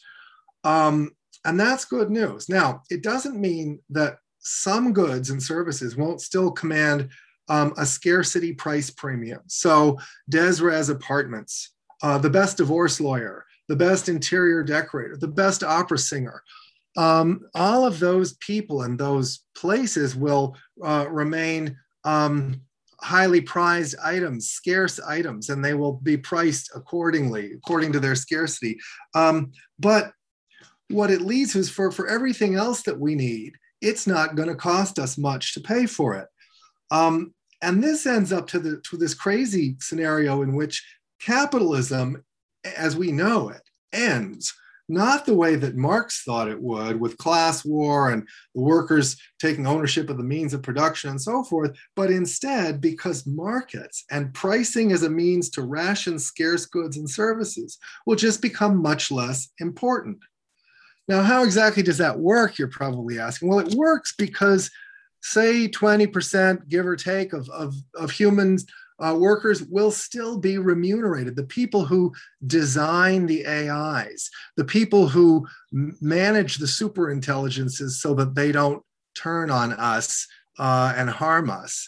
Um, 0.63 1.11
and 1.43 1.59
that's 1.59 1.83
good 1.83 2.09
news. 2.09 2.47
Now, 2.47 2.83
it 2.89 3.03
doesn't 3.03 3.39
mean 3.39 3.79
that 3.89 4.17
some 4.39 4.93
goods 4.93 5.29
and 5.29 5.43
services 5.43 5.97
won't 5.97 6.21
still 6.21 6.51
command 6.51 7.09
um, 7.49 7.73
a 7.77 7.85
scarcity 7.85 8.53
price 8.53 8.89
premium. 8.89 9.41
So, 9.47 9.99
Desres 10.31 10.89
apartments 10.89 11.73
uh, 12.03 12.17
the 12.17 12.29
best 12.29 12.57
divorce 12.57 12.99
lawyer, 12.99 13.45
the 13.69 13.75
best 13.75 14.09
interior 14.09 14.63
decorator, 14.63 15.17
the 15.17 15.27
best 15.27 15.63
opera 15.63 15.97
singer. 15.97 16.43
Um, 16.95 17.41
all 17.55 17.87
of 17.87 17.99
those 17.99 18.33
people 18.35 18.83
and 18.83 18.99
those 18.99 19.39
places 19.55 20.15
will 20.15 20.55
uh, 20.83 21.07
remain 21.09 21.75
um, 22.03 22.61
highly 23.01 23.41
prized 23.41 23.95
items, 24.03 24.51
scarce 24.51 24.99
items, 24.99 25.49
and 25.49 25.63
they 25.63 25.73
will 25.73 25.93
be 25.93 26.17
priced 26.17 26.71
accordingly, 26.75 27.53
according 27.53 27.93
to 27.93 27.99
their 27.99 28.15
scarcity. 28.15 28.77
Um, 29.15 29.51
but 29.79 30.11
what 30.89 31.09
it 31.09 31.21
leads 31.21 31.53
to 31.53 31.59
is 31.59 31.69
for, 31.69 31.91
for 31.91 32.07
everything 32.07 32.55
else 32.55 32.83
that 32.83 32.99
we 32.99 33.15
need, 33.15 33.53
it's 33.81 34.05
not 34.05 34.35
going 34.35 34.49
to 34.49 34.55
cost 34.55 34.99
us 34.99 35.17
much 35.17 35.53
to 35.53 35.61
pay 35.61 35.85
for 35.85 36.15
it. 36.15 36.27
Um, 36.91 37.33
and 37.61 37.81
this 37.83 38.05
ends 38.05 38.31
up 38.31 38.47
to, 38.47 38.59
the, 38.59 38.81
to 38.89 38.97
this 38.97 39.13
crazy 39.13 39.77
scenario 39.79 40.41
in 40.41 40.53
which 40.53 40.85
capitalism, 41.25 42.23
as 42.77 42.95
we 42.95 43.11
know 43.11 43.49
it, 43.49 43.61
ends 43.91 44.53
not 44.89 45.25
the 45.25 45.33
way 45.33 45.55
that 45.55 45.75
Marx 45.75 46.23
thought 46.23 46.49
it 46.49 46.61
would, 46.61 46.99
with 46.99 47.17
class 47.17 47.63
war 47.63 48.11
and 48.11 48.27
the 48.53 48.61
workers 48.61 49.15
taking 49.39 49.65
ownership 49.65 50.09
of 50.09 50.17
the 50.17 50.23
means 50.23 50.53
of 50.53 50.61
production 50.61 51.09
and 51.09 51.21
so 51.21 51.43
forth, 51.43 51.71
but 51.95 52.11
instead 52.11 52.81
because 52.81 53.25
markets 53.25 54.03
and 54.11 54.33
pricing 54.33 54.91
as 54.91 55.03
a 55.03 55.09
means 55.09 55.49
to 55.51 55.61
ration 55.61 56.19
scarce 56.19 56.65
goods 56.65 56.97
and 56.97 57.09
services 57.09 57.77
will 58.05 58.15
just 58.15 58.41
become 58.41 58.81
much 58.81 59.09
less 59.09 59.49
important. 59.59 60.17
Now, 61.07 61.21
how 61.21 61.43
exactly 61.43 61.83
does 61.83 61.97
that 61.97 62.19
work? 62.19 62.57
You're 62.57 62.67
probably 62.67 63.19
asking. 63.19 63.49
Well, 63.49 63.59
it 63.59 63.75
works 63.75 64.13
because, 64.17 64.69
say, 65.21 65.67
20%, 65.67 66.67
give 66.69 66.85
or 66.85 66.95
take, 66.95 67.33
of, 67.33 67.49
of, 67.49 67.73
of 67.95 68.11
humans 68.11 68.65
uh, 68.99 69.15
workers 69.17 69.63
will 69.63 69.91
still 69.91 70.37
be 70.37 70.57
remunerated. 70.57 71.35
The 71.35 71.43
people 71.43 71.85
who 71.85 72.13
design 72.45 73.25
the 73.25 73.45
AIs, 73.45 74.29
the 74.57 74.65
people 74.65 75.07
who 75.07 75.47
manage 75.71 76.57
the 76.57 76.67
super 76.67 77.09
intelligences 77.09 78.01
so 78.01 78.13
that 78.15 78.35
they 78.35 78.51
don't 78.51 78.83
turn 79.15 79.49
on 79.49 79.73
us 79.73 80.27
uh, 80.59 80.93
and 80.95 81.09
harm 81.09 81.49
us, 81.49 81.87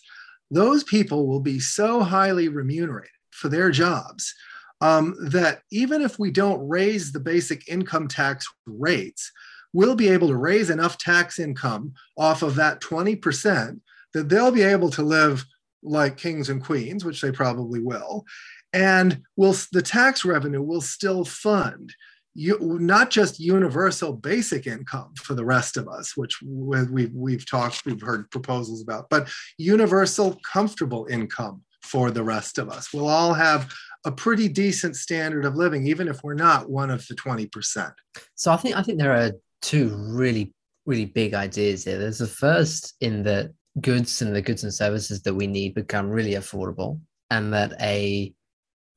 those 0.52 0.84
people 0.84 1.28
will 1.28 1.40
be 1.40 1.60
so 1.60 2.02
highly 2.02 2.50
remunerated 2.50 3.10
for 3.32 3.50
their 3.50 3.72
jobs 3.72 4.34
um, 4.82 5.16
that 5.30 5.62
even 5.72 6.02
if 6.02 6.20
we 6.20 6.32
don't 6.32 6.68
raise 6.68 7.12
the 7.12 7.20
basic 7.20 7.68
income 7.68 8.08
tax 8.08 8.48
rates, 8.66 9.32
we'll 9.74 9.96
be 9.96 10.10
able 10.10 10.28
to 10.28 10.38
raise 10.38 10.70
enough 10.70 10.98
tax 10.98 11.40
income 11.40 11.94
off 12.18 12.42
of 12.42 12.56
that 12.56 12.82
20% 12.82 13.80
that 14.14 14.30
they'll 14.30 14.52
be 14.52 14.64
able 14.64 14.90
to 14.90 15.02
live 15.02 15.46
like 15.86 16.18
kings 16.18 16.50
and 16.50 16.64
queens, 16.64 17.06
which 17.06 17.22
they 17.22 17.32
probably 17.32 17.80
will, 17.80 18.26
and 18.74 19.22
will 19.36 19.56
the 19.72 19.82
tax 19.82 20.26
revenue 20.26 20.62
will 20.62 20.82
still 20.82 21.24
fund 21.24 21.94
you, 22.36 22.58
not 22.62 23.10
just 23.10 23.40
universal 23.40 24.12
basic 24.12 24.68
income 24.68 25.14
for 25.16 25.34
the 25.34 25.46
rest 25.46 25.78
of 25.78 25.88
us, 25.88 26.18
which 26.18 26.42
we've, 26.44 27.12
we've 27.14 27.50
talked, 27.50 27.86
we've 27.86 28.02
heard 28.02 28.30
proposals 28.30 28.82
about, 28.82 29.10
but 29.10 29.30
universal 29.58 30.38
comfortable 30.44 31.08
income 31.10 31.64
for 31.82 32.12
the 32.12 32.24
rest 32.24 32.58
of 32.58 32.70
us. 32.70 32.92
We'll 32.94 33.08
all 33.08 33.34
have 33.34 33.72
a 34.06 34.12
pretty 34.12 34.50
decent 34.50 34.98
standard 34.98 35.46
of 35.46 35.56
living, 35.56 35.88
even 35.88 36.08
if 36.10 36.24
we're 36.24 36.36
not 36.36 36.70
one 36.70 36.92
of 36.92 37.08
the 37.08 37.16
20%. 37.16 37.94
So 38.36 38.52
I 38.52 38.58
think 38.58 38.76
I 38.76 38.84
think 38.84 39.00
there 39.00 39.16
are 39.16 39.32
two 39.62 39.96
really, 39.96 40.54
really 40.86 41.06
big 41.06 41.34
ideas 41.34 41.86
here. 41.86 41.98
There's 41.98 42.20
the 42.20 42.28
first 42.28 42.96
in 43.00 43.24
that 43.24 43.52
goods 43.82 44.22
and 44.22 44.36
the 44.36 44.42
goods 44.42 44.64
and 44.64 44.74
services 44.74 45.22
that 45.24 45.34
we 45.34 45.48
need 45.48 45.74
become 45.74 46.10
really 46.10 46.34
affordable 46.34 47.00
and 47.30 47.54
that 47.54 47.74
a 47.82 48.34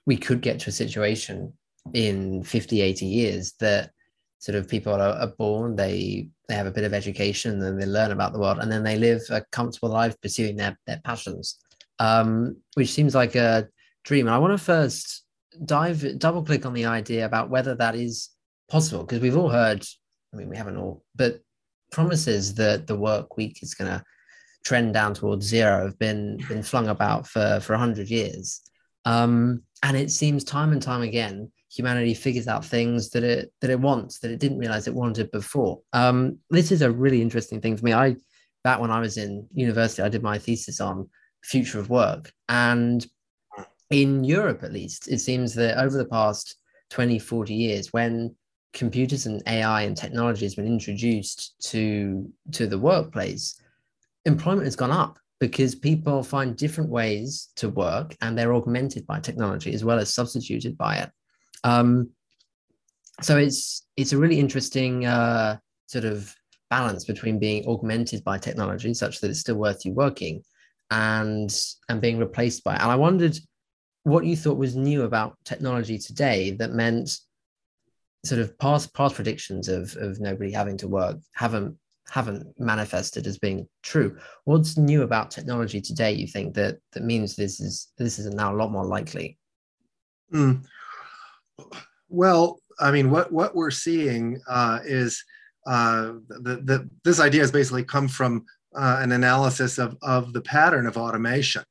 we 0.07 0.17
could 0.17 0.41
get 0.41 0.61
to 0.61 0.71
a 0.71 0.73
situation 0.73 1.53
in 1.95 2.43
50 2.43 2.81
80 2.81 3.07
years 3.07 3.55
that 3.61 3.91
sort 4.39 4.57
of 4.57 4.69
people 4.69 4.93
are, 4.93 5.01
are 5.01 5.33
born 5.39 5.75
they 5.75 6.29
they 6.49 6.55
have 6.55 6.67
a 6.67 6.71
bit 6.71 6.85
of 6.85 6.95
education 6.95 7.63
and 7.63 7.81
they 7.81 7.87
learn 7.87 8.13
about 8.13 8.33
the 8.33 8.39
world 8.39 8.59
and 8.59 8.71
then 8.71 8.83
they 8.83 8.97
live 8.97 9.21
a 9.31 9.43
comfortable 9.53 9.89
life 9.91 10.19
pursuing 10.21 10.57
their, 10.57 10.79
their 10.87 11.01
passions 11.05 11.59
um, 11.99 12.57
which 12.75 12.91
seems 12.91 13.15
like 13.15 13.35
a 13.35 13.67
dream. 14.05 14.27
And 14.27 14.35
i 14.35 14.39
want 14.39 14.53
to 14.53 14.65
first 14.65 15.25
dive 15.65 16.19
double 16.19 16.45
click 16.45 16.65
on 16.65 16.73
the 16.73 16.87
idea 16.87 17.27
about 17.27 17.51
whether 17.51 17.75
that 17.75 17.97
is 17.97 18.31
possible 18.71 19.03
because 19.03 19.21
we've 19.21 19.37
all 19.37 19.49
heard 19.49 19.85
i 20.33 20.37
mean 20.37 20.49
we 20.49 20.57
haven't 20.57 20.77
all 20.77 21.03
but 21.17 21.41
promises 21.91 22.55
that 22.55 22.87
the 22.87 22.97
work 22.97 23.37
week 23.37 23.63
is 23.63 23.75
going 23.75 23.91
to 23.91 24.05
trend 24.69 24.93
down 24.93 25.15
towards 25.15 25.47
zero 25.47 25.87
have 25.87 25.99
been 25.99 26.37
been 26.49 26.63
flung 26.63 26.89
about 26.89 27.27
for 27.27 27.59
for 27.61 27.73
100 27.73 28.11
years. 28.11 28.61
Um, 29.07 29.63
and 29.83 29.97
it 29.97 30.11
seems 30.11 30.45
time 30.45 30.73
and 30.73 30.83
time 30.83 31.03
again 31.03 31.51
humanity 31.71 32.15
figures 32.15 32.49
out 32.49 32.65
things 32.65 33.11
that 33.11 33.25
it 33.25 33.51
that 33.61 33.71
it 33.71 33.81
wants 33.81 34.19
that 34.19 34.31
it 34.31 34.41
didn't 34.41 34.59
realize 34.59 34.87
it 34.87 34.95
wanted 34.95 35.31
before. 35.31 35.81
Um, 35.95 36.39
this 36.51 36.71
is 36.71 36.83
a 36.83 36.91
really 36.91 37.23
interesting 37.23 37.63
thing 37.63 37.77
for 37.79 37.85
me. 37.87 37.95
I 37.95 38.17
back 38.65 38.81
when 38.81 38.91
i 38.91 39.01
was 39.01 39.17
in 39.17 39.47
university 39.55 40.03
i 40.03 40.09
did 40.09 40.23
my 40.23 40.37
thesis 40.37 40.81
on 40.81 41.09
future 41.43 41.79
of 41.79 41.89
work. 41.89 42.33
And 42.49 43.07
in 43.91 44.25
europe 44.25 44.63
at 44.63 44.73
least 44.73 45.09
it 45.09 45.21
seems 45.21 45.55
that 45.55 45.79
over 45.79 45.97
the 45.97 46.13
past 46.17 46.57
20 46.91 47.19
40 47.19 47.55
years 47.55 47.93
when 47.93 48.35
computers 48.75 49.25
and 49.25 49.41
ai 49.47 49.83
and 49.83 49.97
technology 49.97 50.45
has 50.45 50.55
been 50.55 50.67
introduced 50.67 51.55
to 51.71 52.31
to 52.53 52.67
the 52.67 52.79
workplace 52.79 53.59
employment 54.29 54.67
has 54.67 54.77
gone 54.77 54.93
up 54.93 55.19
because 55.41 55.75
people 55.75 56.23
find 56.23 56.57
different 56.57 56.91
ways 56.91 57.49
to 57.57 57.69
work 57.69 58.17
and 58.21 58.37
they're 58.37 58.55
augmented 58.55 59.07
by 59.07 59.19
technology 59.21 59.73
as 59.73 59.85
well 59.85 59.99
as 59.99 60.13
substituted 60.13 60.77
by 60.77 60.97
it. 60.99 61.11
Um, 61.65 62.11
so 63.21 63.37
it's 63.37 63.87
it's 63.97 64.13
a 64.13 64.19
really 64.19 64.39
interesting 64.39 65.07
uh, 65.07 65.59
sort 65.87 66.05
of 66.05 66.33
balance 66.71 67.05
between 67.05 67.39
being 67.39 67.67
augmented 67.67 68.23
by 68.23 68.39
technology 68.39 68.93
such 68.95 69.21
that 69.21 69.31
it's 69.31 69.41
still 69.41 69.57
worth 69.57 69.85
you 69.85 69.93
working 69.93 70.43
and 70.91 71.53
and 71.89 72.01
being 72.01 72.19
replaced 72.19 72.63
by 72.63 72.75
it. 72.75 72.81
And 72.81 72.91
I 72.91 72.97
wondered 72.97 73.37
what 74.05 74.25
you 74.25 74.37
thought 74.37 74.57
was 74.57 74.77
new 74.77 75.03
about 75.03 75.37
technology 75.45 75.99
today 75.99 76.53
that 76.53 76.73
meant 76.73 77.19
sort 78.25 78.41
of 78.41 78.57
past 78.59 78.95
past 78.95 79.15
predictions 79.15 79.69
of 79.69 79.97
of 79.97 80.21
nobody 80.21 80.53
having 80.53 80.77
to 80.79 80.89
work 80.89 81.19
haven't 81.35 81.77
haven't 82.11 82.47
manifested 82.59 83.27
as 83.27 83.39
being 83.39 83.69
true. 83.83 84.17
What's 84.45 84.77
new 84.77 85.03
about 85.03 85.31
technology 85.31 85.81
today? 85.81 86.13
You 86.13 86.27
think 86.27 86.55
that 86.55 86.79
that 86.93 87.05
means 87.05 87.37
this 87.37 87.61
is 87.61 87.89
this 87.99 88.19
is 88.19 88.27
now 88.35 88.55
a 88.55 88.57
lot 88.57 88.73
more 88.73 88.87
likely. 88.87 89.39
Mm. 90.33 90.65
Well, 92.09 92.61
I 92.81 92.91
mean, 92.91 93.11
what 93.11 93.31
what 93.33 93.55
we're 93.55 93.71
seeing 93.71 94.41
uh, 94.49 94.79
is 94.85 95.23
uh, 95.67 96.15
the, 96.29 96.63
the 96.65 96.91
this 97.05 97.21
idea 97.21 97.43
has 97.43 97.53
basically 97.53 97.85
come 97.85 98.09
from 98.09 98.45
uh, 98.75 99.01
an 99.01 99.13
analysis 99.13 99.79
of 99.79 99.97
of 100.03 100.33
the 100.33 100.43
pattern 100.43 100.87
of 100.87 100.97
automation. 100.97 101.65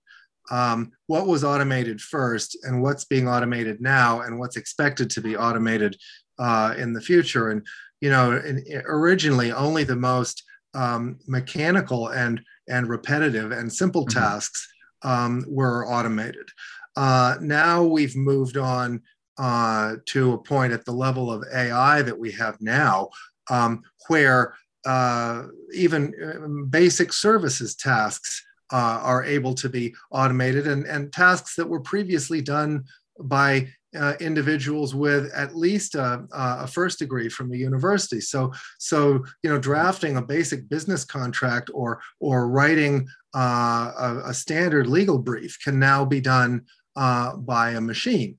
um, 0.50 0.92
what 1.08 1.28
was 1.28 1.44
automated 1.44 2.02
first 2.02 2.58
and 2.64 2.82
what's 2.82 3.06
being 3.06 3.28
automated 3.28 3.82
now 3.82 4.22
and 4.22 4.40
what's 4.40 4.58
expected 4.58 5.10
to 5.12 5.22
be 5.22 5.36
automated 5.36 5.98
uh, 6.40 6.74
in 6.78 6.94
the 6.94 7.02
future. 7.02 7.50
And, 7.50 7.66
you 8.02 8.10
know, 8.10 8.38
in, 8.38 8.64
originally 8.86 9.52
only 9.52 9.84
the 9.84 9.96
most 9.96 10.44
um, 10.74 11.18
mechanical 11.28 12.10
and, 12.10 12.42
and 12.68 12.88
repetitive 12.88 13.52
and 13.52 13.72
simple 13.72 14.06
mm-hmm. 14.06 14.20
tasks 14.20 14.68
um, 15.04 15.46
were 15.48 15.88
automated. 15.88 16.48
Uh, 16.96 17.36
now 17.42 17.84
we've 17.84 18.16
moved 18.16 18.58
on 18.58 19.02
uh, 19.38 19.96
to 20.06 20.34
a 20.34 20.38
point 20.38 20.74
at 20.74 20.84
the 20.86 20.92
level 20.92 21.32
of 21.32 21.44
AI 21.54 22.02
that 22.02 22.18
we 22.18 22.32
have 22.32 22.58
now, 22.60 23.10
um, 23.50 23.84
where 24.08 24.56
uh, 24.86 25.44
even 25.74 26.14
um, 26.36 26.68
basic 26.70 27.14
services 27.14 27.76
tasks 27.76 28.44
uh, 28.72 29.00
are 29.04 29.24
able 29.24 29.54
to 29.54 29.70
be 29.70 29.94
automated 30.12 30.68
and, 30.68 30.86
and 30.86 31.14
tasks 31.14 31.56
that 31.56 31.70
were 31.70 31.80
previously 31.80 32.42
done 32.42 32.84
by 33.20 33.68
uh, 33.96 34.14
individuals 34.20 34.94
with 34.94 35.32
at 35.34 35.56
least 35.56 35.96
a, 35.96 36.26
a, 36.34 36.68
first 36.68 37.00
degree 37.00 37.30
from 37.30 37.50
the 37.50 37.58
university. 37.58 38.20
So, 38.20 38.52
so 38.80 39.24
you 39.44 39.50
know, 39.50 39.58
drafting 39.58 40.18
a 40.18 40.22
basic 40.22 40.68
business 40.70 41.06
contract 41.06 41.70
or 41.74 42.02
or 42.20 42.50
writing 42.50 43.08
uh, 43.36 43.92
a, 43.98 44.22
a, 44.26 44.34
standard 44.34 44.88
legal 44.88 45.18
brief 45.18 45.58
can 45.64 45.80
now 45.80 46.04
be 46.04 46.20
done 46.20 46.66
uh, 46.96 47.38
by 47.38 47.72
a 47.72 47.82
machine. 47.82 48.36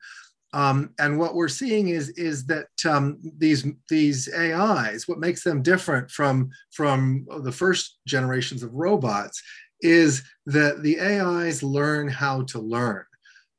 Um, 0.52 0.90
and 0.98 1.18
what 1.18 1.34
we're 1.34 1.48
seeing 1.48 1.88
is 1.88 2.10
is 2.10 2.46
that 2.46 2.68
um, 2.86 3.18
these 3.38 3.66
these 3.88 4.32
AIs, 4.34 5.06
what 5.06 5.18
makes 5.18 5.44
them 5.44 5.62
different 5.62 6.10
from 6.10 6.50
from 6.72 7.26
the 7.42 7.52
first 7.52 7.98
generations 8.06 8.62
of 8.62 8.72
robots, 8.74 9.42
is 9.80 10.22
that 10.46 10.82
the 10.82 11.00
AIs 11.00 11.62
learn 11.62 12.08
how 12.08 12.42
to 12.42 12.58
learn. 12.58 13.04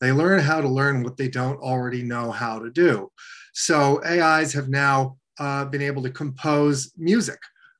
They 0.01 0.11
learn 0.11 0.39
how 0.39 0.61
to 0.61 0.67
learn 0.67 1.03
what 1.03 1.17
they 1.17 1.27
don't 1.27 1.59
already 1.59 2.03
know 2.03 2.31
how 2.31 2.59
to 2.59 2.69
do. 2.69 3.11
So 3.53 4.01
AIs 4.03 4.53
have 4.53 4.69
now 4.69 5.17
uh, 5.39 5.65
been 5.65 5.81
able 5.81 6.03
to 6.03 6.11
compose 6.11 6.91
music. 6.97 7.39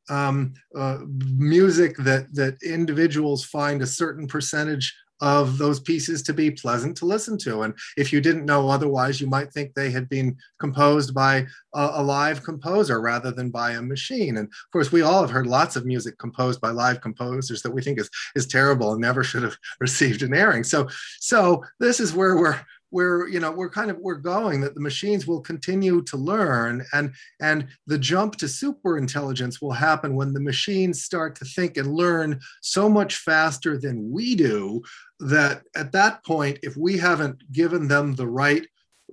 Um, 0.09 0.53
uh, 0.76 0.99
music 1.36 1.95
that 1.97 2.34
that 2.34 2.63
individuals 2.63 3.45
find 3.45 3.82
a 3.82 3.88
certain 3.88 4.28
percentage 4.28 4.95
of 5.22 5.57
those 5.57 5.80
pieces 5.80 6.22
to 6.24 6.34
be 6.34 6.51
pleasant 6.51 6.95
to 6.97 7.05
listen 7.05 7.38
to. 7.39 7.63
And 7.63 7.74
if 7.97 8.13
you 8.13 8.22
didn't 8.22 8.45
know 8.45 8.70
otherwise, 8.70 9.20
you 9.20 9.28
might 9.28 9.51
think 9.51 9.74
they 9.74 9.91
had 9.91 10.07
been 10.09 10.38
composed 10.59 11.13
by 11.13 11.45
a, 11.74 11.89
a, 11.95 12.03
live 12.03 12.43
composer 12.43 13.01
rather 13.01 13.32
than 13.32 13.49
by 13.49 13.72
a 13.72 13.82
machine. 13.82 14.38
And 14.38 14.47
of 14.47 14.72
course, 14.72 14.91
we 14.91 15.01
all 15.01 15.22
have 15.22 15.32
heard 15.32 15.47
lots 15.47 15.76
of 15.76 15.86
music 15.86 16.17
composed 16.17 16.61
by 16.61 16.70
live 16.70 17.01
composers 17.01 17.61
that 17.61 17.72
we 17.72 17.82
think 17.82 17.99
is, 17.99 18.09
is 18.36 18.47
terrible 18.47 18.91
and 18.93 19.01
never 19.01 19.24
should 19.24 19.43
have 19.43 19.57
received 19.80 20.24
an 20.24 20.34
airing. 20.34 20.63
So, 20.63 20.88
so 21.20 21.63
this 21.80 21.99
is 21.99 22.13
where 22.13 22.38
we're 22.38 22.59
we're 22.92 23.28
you 23.28 23.40
know 23.40 23.52
we're 23.52 23.70
kind 23.70 23.92
of 23.92 23.98
we're 24.00 24.16
going 24.16 24.62
that 24.62 24.74
the 24.76 24.82
machines 24.82 25.28
will 25.28 25.42
continue 25.42 26.02
to 26.04 26.18
learn 26.18 26.86
and 26.94 27.14
and 27.40 27.68
the 27.88 27.98
jump 27.98 28.36
to 28.36 28.48
super 28.48 28.98
intelligence 28.98 29.62
will 29.62 29.72
happen 29.72 30.16
when 30.16 30.34
the 30.34 30.40
machines 30.40 31.04
start 31.04 31.36
to 31.36 31.46
think 31.46 31.78
and 31.78 31.94
learn 31.94 32.40
so 32.62 32.90
much 32.90 33.18
faster 33.18 33.78
than 33.78 34.12
we 34.12 34.36
do 34.36 34.82
that 35.20 35.62
at 35.76 35.92
that 35.92 36.24
point 36.24 36.58
if 36.64 36.76
we 36.78 36.98
haven't 36.98 37.40
given 37.52 37.88
them 37.88 38.16
the 38.16 38.28
right 38.28 38.66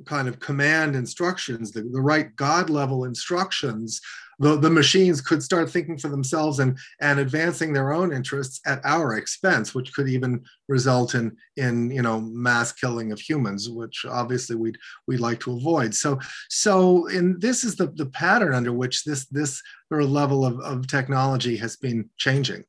kind 0.04 0.28
of 0.28 0.38
command 0.40 0.94
instructions 0.94 1.72
the, 1.72 1.82
the 1.82 2.00
right 2.00 2.34
god 2.36 2.68
level 2.70 3.04
instructions 3.04 4.00
the, 4.38 4.56
the 4.56 4.70
machines 4.70 5.20
could 5.20 5.42
start 5.42 5.70
thinking 5.70 5.98
for 5.98 6.08
themselves 6.08 6.58
and, 6.58 6.78
and 7.00 7.18
advancing 7.18 7.72
their 7.72 7.92
own 7.92 8.12
interests 8.12 8.60
at 8.66 8.80
our 8.84 9.16
expense, 9.16 9.74
which 9.74 9.94
could 9.94 10.08
even 10.08 10.44
result 10.68 11.14
in, 11.14 11.36
in 11.56 11.90
you 11.90 12.02
know, 12.02 12.20
mass 12.20 12.72
killing 12.72 13.12
of 13.12 13.20
humans, 13.20 13.68
which 13.70 14.04
obviously 14.04 14.56
we'd, 14.56 14.76
we'd 15.06 15.20
like 15.20 15.40
to 15.40 15.56
avoid. 15.56 15.94
So, 15.94 16.18
so 16.50 17.06
in, 17.06 17.38
this 17.38 17.64
is 17.64 17.76
the, 17.76 17.86
the 17.86 18.06
pattern 18.06 18.54
under 18.54 18.72
which 18.72 19.04
this, 19.04 19.26
this 19.26 19.62
level 19.90 20.44
of, 20.44 20.60
of 20.60 20.86
technology 20.86 21.56
has 21.56 21.76
been 21.76 22.10
changing. 22.18 22.64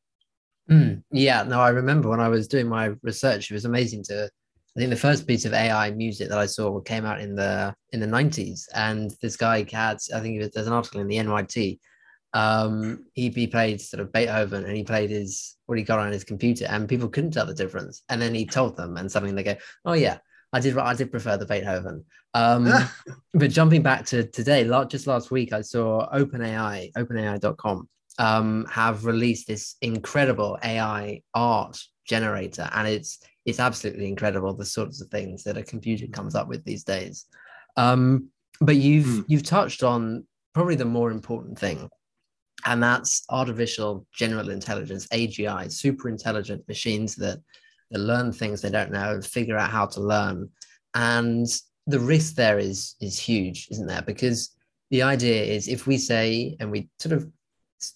Mm, 0.69 1.03
yeah, 1.11 1.43
no, 1.43 1.59
I 1.59 1.69
remember 1.69 2.09
when 2.09 2.19
I 2.19 2.27
was 2.27 2.47
doing 2.47 2.67
my 2.67 2.91
research, 3.01 3.49
it 3.49 3.53
was 3.53 3.65
amazing 3.65 4.03
to 4.05 4.29
I 4.77 4.79
think 4.79 4.91
the 4.91 4.95
first 4.95 5.25
piece 5.25 5.43
of 5.45 5.53
AI 5.53 5.89
music 5.89 6.29
that 6.29 6.37
I 6.37 6.45
saw 6.45 6.79
came 6.81 7.03
out 7.03 7.19
in 7.19 7.33
the 7.33 7.73
in 7.93 7.99
the 7.99 8.05
90s, 8.05 8.65
and 8.75 9.09
this 9.23 9.35
guy 9.35 9.65
had 9.71 9.97
I 10.13 10.19
think 10.19 10.39
was, 10.39 10.51
there's 10.51 10.67
an 10.67 10.73
article 10.73 11.01
in 11.01 11.07
the 11.07 11.17
NYT. 11.17 11.79
Um, 12.33 13.05
he, 13.13 13.29
he 13.29 13.47
played 13.47 13.81
sort 13.81 14.01
of 14.01 14.13
Beethoven, 14.13 14.65
and 14.65 14.77
he 14.77 14.83
played 14.83 15.09
his 15.09 15.55
what 15.65 15.79
he 15.79 15.83
got 15.83 15.97
on 15.97 16.11
his 16.11 16.23
computer, 16.23 16.67
and 16.69 16.87
people 16.87 17.09
couldn't 17.09 17.31
tell 17.31 17.47
the 17.47 17.55
difference. 17.55 18.03
And 18.09 18.21
then 18.21 18.35
he 18.35 18.45
told 18.45 18.77
them, 18.77 18.97
and 18.97 19.11
suddenly 19.11 19.33
they 19.33 19.41
go, 19.41 19.59
"Oh 19.83 19.93
yeah, 19.93 20.19
I 20.53 20.59
did 20.59 20.77
I 20.77 20.93
did 20.93 21.09
prefer 21.09 21.37
the 21.37 21.47
Beethoven." 21.47 22.05
Um, 22.35 22.71
but 23.33 23.49
jumping 23.49 23.81
back 23.81 24.05
to 24.07 24.27
today, 24.27 24.63
just 24.89 25.07
last 25.07 25.31
week, 25.31 25.53
I 25.53 25.61
saw 25.61 26.07
OpenAI, 26.13 26.91
OpenAI.com, 26.95 27.89
um, 28.19 28.67
have 28.69 29.05
released 29.05 29.47
this 29.47 29.75
incredible 29.81 30.59
AI 30.63 31.23
art 31.33 31.81
generator, 32.05 32.69
and 32.71 32.87
it's 32.87 33.17
it's 33.47 33.61
absolutely 33.61 34.07
incredible 34.07 34.53
the 34.53 34.65
sorts 34.65 35.01
of 35.01 35.07
things 35.07 35.43
that 35.43 35.57
a 35.57 35.63
computer 35.63 36.05
comes 36.07 36.35
up 36.35 36.49
with 36.49 36.63
these 36.65 36.83
days. 36.83 37.25
Um, 37.77 38.27
but 38.59 38.75
you've 38.75 39.05
mm. 39.05 39.25
you've 39.27 39.43
touched 39.43 39.83
on 39.83 40.27
probably 40.53 40.75
the 40.75 40.85
more 40.85 41.11
important 41.11 41.57
thing, 41.57 41.89
and 42.65 42.83
that's 42.83 43.23
artificial 43.29 44.05
general 44.13 44.49
intelligence 44.49 45.07
(AGI), 45.07 45.71
super 45.71 46.09
intelligent 46.09 46.67
machines 46.67 47.15
that 47.15 47.39
that 47.89 47.99
learn 47.99 48.33
things 48.33 48.61
they 48.61 48.69
don't 48.69 48.91
know, 48.91 49.21
figure 49.21 49.57
out 49.57 49.71
how 49.71 49.85
to 49.85 50.01
learn, 50.01 50.49
and 50.93 51.47
the 51.87 51.99
risk 51.99 52.35
there 52.35 52.59
is 52.59 52.95
is 52.99 53.17
huge, 53.17 53.69
isn't 53.71 53.87
there? 53.87 54.01
Because 54.01 54.55
the 54.91 55.03
idea 55.03 55.43
is 55.43 55.69
if 55.69 55.87
we 55.87 55.97
say 55.97 56.57
and 56.59 56.69
we 56.69 56.89
sort 56.99 57.13
of 57.13 57.29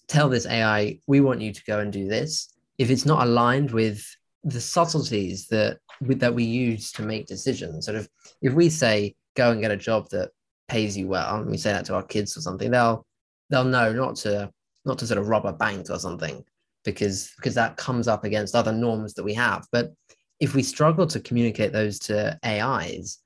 tell 0.08 0.30
this 0.30 0.46
AI, 0.46 0.98
we 1.06 1.20
want 1.20 1.42
you 1.42 1.52
to 1.52 1.64
go 1.64 1.80
and 1.80 1.92
do 1.92 2.08
this. 2.08 2.54
If 2.78 2.90
it's 2.90 3.04
not 3.04 3.26
aligned 3.26 3.70
with 3.70 4.02
the 4.44 4.60
subtleties 4.60 5.46
that 5.48 5.78
that 6.00 6.34
we 6.34 6.44
use 6.44 6.92
to 6.92 7.02
make 7.02 7.26
decisions. 7.26 7.86
Sort 7.86 7.96
of, 7.96 8.08
if 8.40 8.52
we 8.52 8.68
say 8.68 9.14
go 9.36 9.50
and 9.50 9.60
get 9.60 9.70
a 9.70 9.76
job 9.76 10.08
that 10.10 10.30
pays 10.68 10.96
you 10.96 11.08
well, 11.08 11.40
and 11.40 11.50
we 11.50 11.56
say 11.56 11.72
that 11.72 11.84
to 11.86 11.94
our 11.94 12.02
kids 12.02 12.36
or 12.36 12.40
something, 12.40 12.70
they'll 12.70 13.06
they'll 13.50 13.64
know 13.64 13.92
not 13.92 14.16
to 14.16 14.50
not 14.84 14.98
to 14.98 15.06
sort 15.06 15.18
of 15.18 15.28
rob 15.28 15.46
a 15.46 15.52
bank 15.52 15.90
or 15.90 15.98
something 15.98 16.44
because 16.84 17.32
because 17.36 17.54
that 17.54 17.76
comes 17.76 18.08
up 18.08 18.24
against 18.24 18.54
other 18.54 18.72
norms 18.72 19.14
that 19.14 19.24
we 19.24 19.34
have. 19.34 19.66
But 19.70 19.92
if 20.40 20.54
we 20.54 20.62
struggle 20.62 21.06
to 21.06 21.20
communicate 21.20 21.72
those 21.72 21.98
to 22.00 22.38
AIs, 22.44 23.18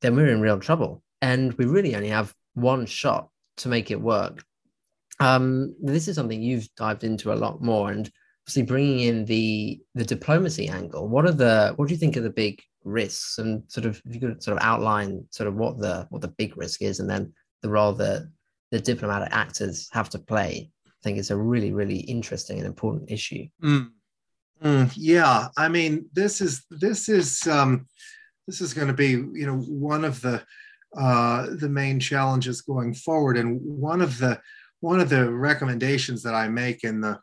then 0.00 0.16
we're 0.16 0.28
in 0.28 0.40
real 0.40 0.58
trouble, 0.58 1.02
and 1.20 1.52
we 1.54 1.66
really 1.66 1.94
only 1.94 2.08
have 2.08 2.34
one 2.54 2.86
shot 2.86 3.28
to 3.58 3.68
make 3.68 3.90
it 3.90 4.00
work. 4.00 4.42
Um, 5.18 5.74
this 5.82 6.08
is 6.08 6.16
something 6.16 6.42
you've 6.42 6.74
dived 6.76 7.04
into 7.04 7.32
a 7.32 7.34
lot 7.34 7.62
more, 7.62 7.90
and 7.90 8.10
obviously 8.44 8.62
bringing 8.62 9.00
in 9.00 9.24
the 9.24 9.80
the 9.94 10.04
diplomacy 10.04 10.68
angle 10.68 11.08
what 11.08 11.24
are 11.24 11.32
the 11.32 11.72
what 11.76 11.88
do 11.88 11.94
you 11.94 11.98
think 11.98 12.16
are 12.16 12.22
the 12.22 12.30
big 12.30 12.60
risks? 12.84 13.38
And 13.38 13.62
sort 13.68 13.86
of 13.86 14.00
if 14.06 14.14
you 14.14 14.20
could 14.20 14.42
sort 14.42 14.56
of 14.56 14.62
outline 14.62 15.24
sort 15.30 15.48
of 15.48 15.54
what 15.54 15.78
the 15.78 16.06
what 16.10 16.22
the 16.22 16.28
big 16.28 16.56
risk 16.56 16.82
is 16.82 17.00
and 17.00 17.08
then 17.08 17.32
the 17.62 17.68
role 17.68 17.92
that 17.94 18.30
the 18.70 18.80
diplomatic 18.80 19.28
actors 19.32 19.88
have 19.92 20.08
to 20.08 20.18
play 20.18 20.70
i 20.86 20.90
think 21.02 21.18
it's 21.18 21.30
a 21.30 21.36
really 21.36 21.72
really 21.72 21.98
interesting 21.98 22.58
and 22.58 22.66
important 22.66 23.10
issue. 23.10 23.46
Mm. 23.62 23.90
Mm, 24.62 24.92
yeah 24.96 25.48
i 25.56 25.68
mean 25.68 26.06
this 26.12 26.40
is 26.40 26.64
this 26.70 27.08
is 27.08 27.46
um 27.46 27.86
this 28.46 28.60
is 28.60 28.74
going 28.74 28.88
to 28.88 28.94
be 28.94 29.08
you 29.10 29.46
know 29.46 29.56
one 29.56 30.04
of 30.04 30.20
the 30.20 30.42
uh 30.96 31.46
the 31.58 31.68
main 31.68 32.00
challenges 32.00 32.62
going 32.62 32.94
forward. 32.94 33.36
And 33.38 33.60
one 33.62 34.00
of 34.00 34.18
the 34.18 34.40
one 34.80 35.00
of 35.00 35.08
the 35.08 35.30
recommendations 35.30 36.22
that 36.22 36.34
i 36.34 36.48
make 36.48 36.84
in 36.84 37.00
the 37.00 37.18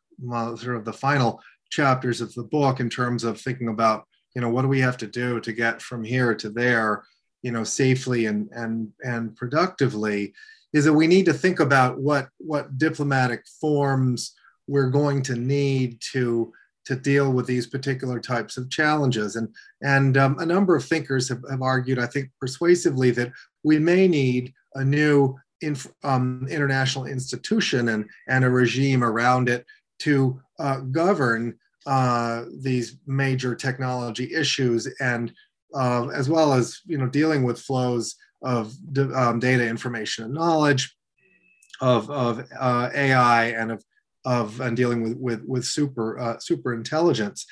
sort 0.57 0.75
of 0.75 0.85
the 0.85 0.93
final 0.93 1.41
chapters 1.69 2.21
of 2.21 2.33
the 2.33 2.43
book 2.43 2.79
in 2.79 2.89
terms 2.89 3.23
of 3.23 3.39
thinking 3.39 3.67
about 3.67 4.05
you 4.35 4.41
know 4.41 4.49
what 4.49 4.61
do 4.61 4.67
we 4.67 4.79
have 4.79 4.97
to 4.97 5.07
do 5.07 5.39
to 5.39 5.51
get 5.51 5.81
from 5.81 6.03
here 6.03 6.33
to 6.33 6.49
there 6.49 7.03
you 7.41 7.51
know 7.51 7.63
safely 7.63 8.25
and 8.25 8.49
and 8.51 8.89
and 9.03 9.35
productively 9.35 10.33
is 10.73 10.85
that 10.85 10.93
we 10.93 11.07
need 11.07 11.25
to 11.25 11.33
think 11.33 11.59
about 11.59 11.99
what 11.99 12.29
what 12.37 12.77
diplomatic 12.77 13.43
forms 13.59 14.33
we're 14.67 14.89
going 14.89 15.21
to 15.23 15.35
need 15.35 15.99
to 16.11 16.53
to 16.87 16.95
deal 16.95 17.33
with 17.33 17.45
these 17.45 17.67
particular 17.67 18.17
types 18.17 18.55
of 18.55 18.69
challenges. 18.69 19.35
And 19.35 19.49
and 19.81 20.17
um, 20.17 20.39
a 20.39 20.45
number 20.45 20.73
of 20.75 20.85
thinkers 20.85 21.27
have, 21.29 21.41
have 21.49 21.61
argued 21.61 21.99
i 21.99 22.05
think 22.05 22.29
persuasively 22.39 23.11
that 23.11 23.31
we 23.63 23.77
may 23.77 24.07
need 24.07 24.53
a 24.75 24.83
new 24.83 25.35
inf, 25.61 25.87
um, 26.03 26.47
international 26.49 27.05
institution 27.05 27.89
and 27.89 28.05
and 28.27 28.45
a 28.45 28.49
regime 28.49 29.03
around 29.03 29.49
it 29.49 29.65
to 29.99 30.39
uh, 30.59 30.79
govern 30.79 31.57
uh, 31.85 32.43
these 32.59 32.97
major 33.05 33.55
technology 33.55 34.33
issues 34.33 34.87
and 34.99 35.31
uh, 35.73 36.07
as 36.07 36.29
well 36.29 36.53
as 36.53 36.81
you 36.85 36.97
know 36.97 37.07
dealing 37.07 37.43
with 37.43 37.59
flows 37.59 38.15
of 38.41 38.73
um, 39.15 39.39
data 39.39 39.67
information 39.67 40.25
and 40.25 40.33
knowledge 40.33 40.95
of, 41.81 42.09
of 42.09 42.45
uh, 42.59 42.89
AI 42.93 43.45
and 43.45 43.71
of, 43.71 43.83
of 44.25 44.59
and 44.61 44.75
dealing 44.75 45.03
with 45.03 45.17
with, 45.17 45.43
with 45.45 45.65
super 45.65 46.19
uh, 46.19 46.39
super 46.39 46.73
intelligence 46.73 47.45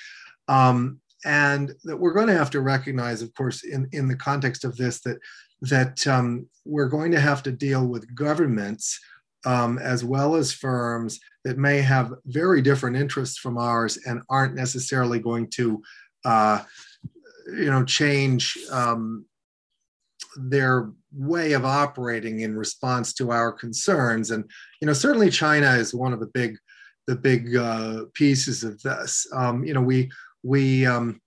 um, 0.48 1.00
and 1.26 1.74
that 1.84 1.98
we're 1.98 2.14
going 2.14 2.28
to 2.28 2.38
have 2.38 2.52
to 2.52 2.62
recognize, 2.62 3.22
of 3.22 3.34
course, 3.34 3.64
in, 3.64 3.90
in 3.92 4.08
the 4.08 4.16
context 4.16 4.64
of 4.64 4.78
this, 4.78 5.02
that 5.02 5.18
that 5.62 6.06
um, 6.08 6.48
we're 6.66 6.90
going 6.90 7.12
to 7.12 7.20
have 7.20 7.42
to 7.42 7.52
deal 7.52 7.88
with 7.88 8.14
governments 8.14 9.00
um, 9.46 9.80
as 9.80 10.04
well 10.04 10.36
as 10.36 10.52
firms 10.52 11.20
that 11.46 11.58
may 11.60 11.80
have 11.80 12.12
very 12.26 12.62
different 12.62 12.98
interests 12.98 13.38
from 13.38 13.58
ours 13.58 13.98
and 14.06 14.22
aren't 14.30 14.56
necessarily 14.56 15.20
going 15.20 15.48
to, 15.52 15.82
uh, 16.26 16.62
you 17.48 17.70
know, 17.70 17.86
change 17.86 18.58
um, 18.72 19.26
their 20.36 20.92
way 21.14 21.54
of 21.54 21.64
operating 21.64 22.42
in 22.42 22.58
response 22.58 23.14
to 23.14 23.32
our 23.32 23.52
concerns. 23.52 24.32
And 24.32 24.44
you 24.82 24.88
know, 24.88 24.94
certainly 24.94 25.30
China 25.30 25.72
is 25.74 25.94
one 25.94 26.14
of 26.14 26.20
the 26.20 26.32
big, 26.34 26.58
the 27.08 27.16
big 27.16 27.56
uh, 27.56 28.06
pieces 28.16 28.64
of 28.64 28.82
this. 28.82 29.28
Um, 29.32 29.64
you 29.64 29.74
know, 29.76 29.82
we 29.82 30.12
we 30.44 30.86
um, 30.88 31.22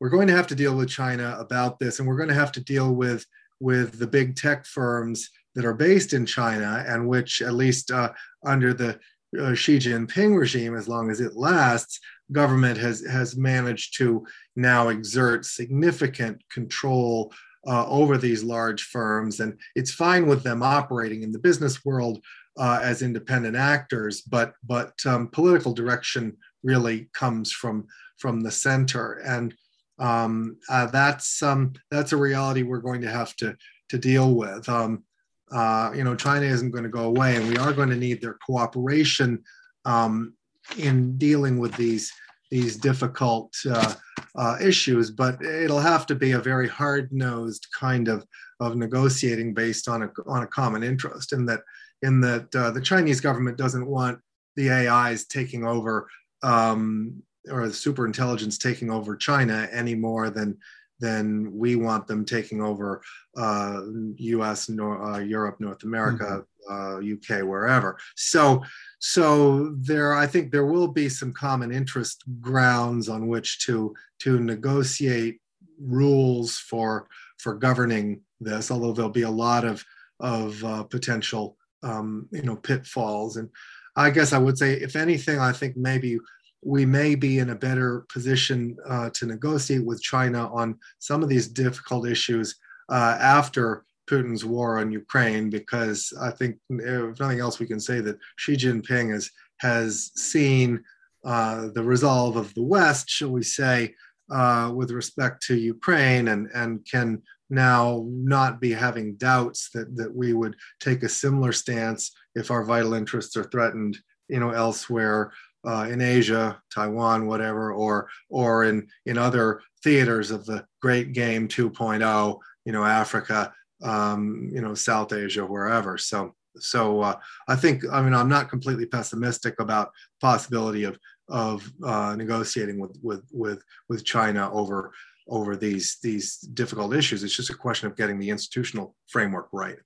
we're 0.00 0.10
going 0.10 0.26
to 0.26 0.36
have 0.36 0.48
to 0.48 0.56
deal 0.56 0.76
with 0.76 0.88
China 0.88 1.36
about 1.38 1.78
this, 1.78 2.00
and 2.00 2.08
we're 2.08 2.16
going 2.16 2.28
to 2.28 2.34
have 2.34 2.52
to 2.52 2.60
deal 2.60 2.92
with 2.92 3.24
with 3.60 4.00
the 4.00 4.06
big 4.06 4.34
tech 4.34 4.66
firms 4.66 5.30
that 5.54 5.64
are 5.64 5.74
based 5.74 6.12
in 6.12 6.24
China 6.24 6.84
and 6.86 7.06
which, 7.06 7.42
at 7.42 7.54
least 7.54 7.90
uh, 7.90 8.10
under 8.44 8.72
the 8.72 8.98
uh, 9.38 9.54
Xi 9.54 9.78
Jinping 9.78 10.36
regime, 10.36 10.76
as 10.76 10.88
long 10.88 11.10
as 11.10 11.20
it 11.20 11.36
lasts, 11.36 12.00
government 12.32 12.78
has 12.78 13.04
has 13.06 13.36
managed 13.36 13.96
to 13.98 14.26
now 14.56 14.88
exert 14.88 15.44
significant 15.44 16.42
control 16.50 17.32
uh, 17.66 17.86
over 17.86 18.16
these 18.16 18.42
large 18.42 18.84
firms, 18.84 19.40
and 19.40 19.58
it's 19.74 19.92
fine 19.92 20.26
with 20.26 20.42
them 20.42 20.62
operating 20.62 21.22
in 21.22 21.32
the 21.32 21.38
business 21.38 21.84
world 21.84 22.22
uh, 22.58 22.80
as 22.82 23.02
independent 23.02 23.56
actors, 23.56 24.22
but 24.22 24.54
but 24.64 24.94
um, 25.06 25.28
political 25.28 25.72
direction 25.72 26.36
really 26.62 27.08
comes 27.14 27.52
from 27.52 27.86
from 28.18 28.40
the 28.40 28.50
center, 28.50 29.14
and 29.24 29.54
um, 29.98 30.56
uh, 30.68 30.86
that's 30.86 31.42
um, 31.42 31.72
that's 31.90 32.12
a 32.12 32.16
reality 32.16 32.62
we're 32.62 32.78
going 32.78 33.02
to 33.02 33.10
have 33.10 33.34
to 33.36 33.56
to 33.90 33.98
deal 33.98 34.34
with. 34.34 34.68
Um, 34.68 35.04
uh, 35.52 35.92
you 35.94 36.04
know, 36.04 36.14
China 36.14 36.46
isn't 36.46 36.70
going 36.70 36.84
to 36.84 36.90
go 36.90 37.04
away, 37.04 37.36
and 37.36 37.48
we 37.48 37.56
are 37.56 37.72
going 37.72 37.90
to 37.90 37.96
need 37.96 38.20
their 38.20 38.38
cooperation 38.46 39.42
um, 39.84 40.34
in 40.78 41.16
dealing 41.18 41.58
with 41.58 41.74
these 41.74 42.12
these 42.50 42.76
difficult 42.76 43.54
uh, 43.70 43.94
uh, 44.36 44.56
issues. 44.60 45.10
But 45.10 45.42
it'll 45.42 45.80
have 45.80 46.06
to 46.06 46.14
be 46.14 46.32
a 46.32 46.38
very 46.38 46.68
hard 46.68 47.12
nosed 47.12 47.66
kind 47.78 48.08
of 48.08 48.24
of 48.60 48.76
negotiating 48.76 49.54
based 49.54 49.88
on 49.88 50.02
a 50.02 50.10
on 50.26 50.42
a 50.42 50.48
common 50.48 50.82
interest. 50.82 51.32
In 51.32 51.46
that, 51.46 51.60
in 52.02 52.20
that 52.20 52.54
uh, 52.54 52.70
the 52.70 52.80
Chinese 52.80 53.20
government 53.20 53.56
doesn't 53.56 53.86
want 53.86 54.20
the 54.56 54.70
AIs 54.70 55.24
taking 55.26 55.64
over 55.64 56.08
um, 56.42 57.22
or 57.50 57.66
the 57.66 57.74
super 57.74 58.06
intelligence 58.06 58.58
taking 58.58 58.90
over 58.90 59.16
China 59.16 59.68
any 59.72 59.94
more 59.94 60.30
than 60.30 60.56
than 61.00 61.56
we 61.56 61.76
want 61.76 62.06
them 62.06 62.24
taking 62.24 62.62
over 62.62 63.02
uh, 63.36 63.80
U.S., 64.16 64.68
Nor- 64.68 65.02
uh, 65.02 65.18
Europe, 65.18 65.60
North 65.60 65.82
America, 65.82 66.44
mm-hmm. 66.68 66.96
uh, 66.96 67.00
U.K., 67.00 67.42
wherever. 67.42 67.98
So, 68.14 68.62
so 68.98 69.74
there, 69.78 70.14
I 70.14 70.26
think 70.26 70.52
there 70.52 70.66
will 70.66 70.88
be 70.88 71.08
some 71.08 71.32
common 71.32 71.72
interest 71.72 72.24
grounds 72.40 73.08
on 73.08 73.26
which 73.26 73.64
to 73.66 73.94
to 74.20 74.38
negotiate 74.38 75.40
rules 75.80 76.58
for 76.58 77.08
for 77.38 77.54
governing 77.54 78.20
this. 78.40 78.70
Although 78.70 78.92
there'll 78.92 79.10
be 79.10 79.22
a 79.22 79.30
lot 79.30 79.64
of 79.64 79.84
of 80.20 80.62
uh, 80.64 80.82
potential, 80.84 81.56
um, 81.82 82.28
you 82.30 82.42
know, 82.42 82.56
pitfalls. 82.56 83.36
And 83.36 83.48
I 83.96 84.10
guess 84.10 84.32
I 84.32 84.38
would 84.38 84.58
say, 84.58 84.74
if 84.74 84.96
anything, 84.96 85.38
I 85.38 85.52
think 85.52 85.76
maybe 85.76 86.18
we 86.62 86.84
may 86.84 87.14
be 87.14 87.38
in 87.38 87.50
a 87.50 87.54
better 87.54 88.04
position 88.12 88.76
uh, 88.86 89.10
to 89.10 89.26
negotiate 89.26 89.84
with 89.84 90.02
China 90.02 90.52
on 90.52 90.78
some 90.98 91.22
of 91.22 91.28
these 91.28 91.48
difficult 91.48 92.06
issues 92.06 92.56
uh, 92.90 93.16
after 93.20 93.84
Putin's 94.08 94.44
war 94.44 94.78
on 94.78 94.90
Ukraine, 94.90 95.48
because 95.50 96.12
I 96.20 96.30
think, 96.30 96.58
if 96.68 97.20
nothing 97.20 97.40
else, 97.40 97.58
we 97.58 97.66
can 97.66 97.80
say 97.80 98.00
that 98.00 98.18
Xi 98.36 98.56
Jinping 98.56 99.12
has, 99.58 100.10
seen 100.16 100.82
uh, 101.24 101.68
the 101.74 101.82
resolve 101.82 102.36
of 102.36 102.52
the 102.54 102.62
West, 102.62 103.08
shall 103.08 103.30
we 103.30 103.42
say, 103.42 103.94
uh, 104.30 104.72
with 104.74 104.90
respect 104.90 105.42
to 105.46 105.54
Ukraine, 105.56 106.28
and, 106.28 106.48
and 106.54 106.84
can 106.90 107.22
now 107.50 108.06
not 108.08 108.60
be 108.60 108.72
having 108.72 109.16
doubts 109.16 109.70
that, 109.74 109.94
that 109.96 110.14
we 110.14 110.32
would 110.32 110.56
take 110.80 111.02
a 111.02 111.08
similar 111.08 111.52
stance 111.52 112.12
if 112.34 112.50
our 112.50 112.64
vital 112.64 112.94
interests 112.94 113.36
are 113.36 113.44
threatened 113.44 113.98
you 114.30 114.38
know 114.38 114.50
elsewhere 114.50 115.32
uh, 115.66 115.88
in 115.90 116.00
Asia, 116.00 116.60
Taiwan, 116.74 117.26
whatever, 117.26 117.72
or 117.72 118.08
or 118.28 118.64
in 118.64 118.86
in 119.06 119.18
other 119.18 119.62
theaters 119.82 120.30
of 120.30 120.44
the 120.46 120.64
Great 120.80 121.12
Game 121.12 121.48
2.0, 121.48 122.38
you 122.64 122.72
know, 122.72 122.84
Africa, 122.84 123.52
um, 123.82 124.50
you 124.52 124.60
know, 124.60 124.74
South 124.74 125.12
Asia, 125.12 125.44
wherever. 125.44 125.98
So 125.98 126.34
so 126.58 127.00
uh, 127.00 127.16
I 127.48 127.56
think 127.56 127.84
I 127.90 128.02
mean 128.02 128.14
I'm 128.14 128.28
not 128.28 128.48
completely 128.48 128.86
pessimistic 128.86 129.60
about 129.60 129.90
possibility 130.20 130.84
of 130.84 130.98
of 131.28 131.70
uh, 131.84 132.16
negotiating 132.16 132.78
with 132.78 132.98
with 133.02 133.24
with 133.32 133.62
with 133.88 134.04
China 134.04 134.50
over 134.52 134.92
over 135.28 135.56
these 135.56 135.98
these 136.02 136.38
difficult 136.38 136.94
issues. 136.94 137.22
It's 137.22 137.36
just 137.36 137.50
a 137.50 137.54
question 137.54 137.86
of 137.86 137.96
getting 137.96 138.18
the 138.18 138.30
institutional 138.30 138.94
framework 139.08 139.48
right. 139.52 139.78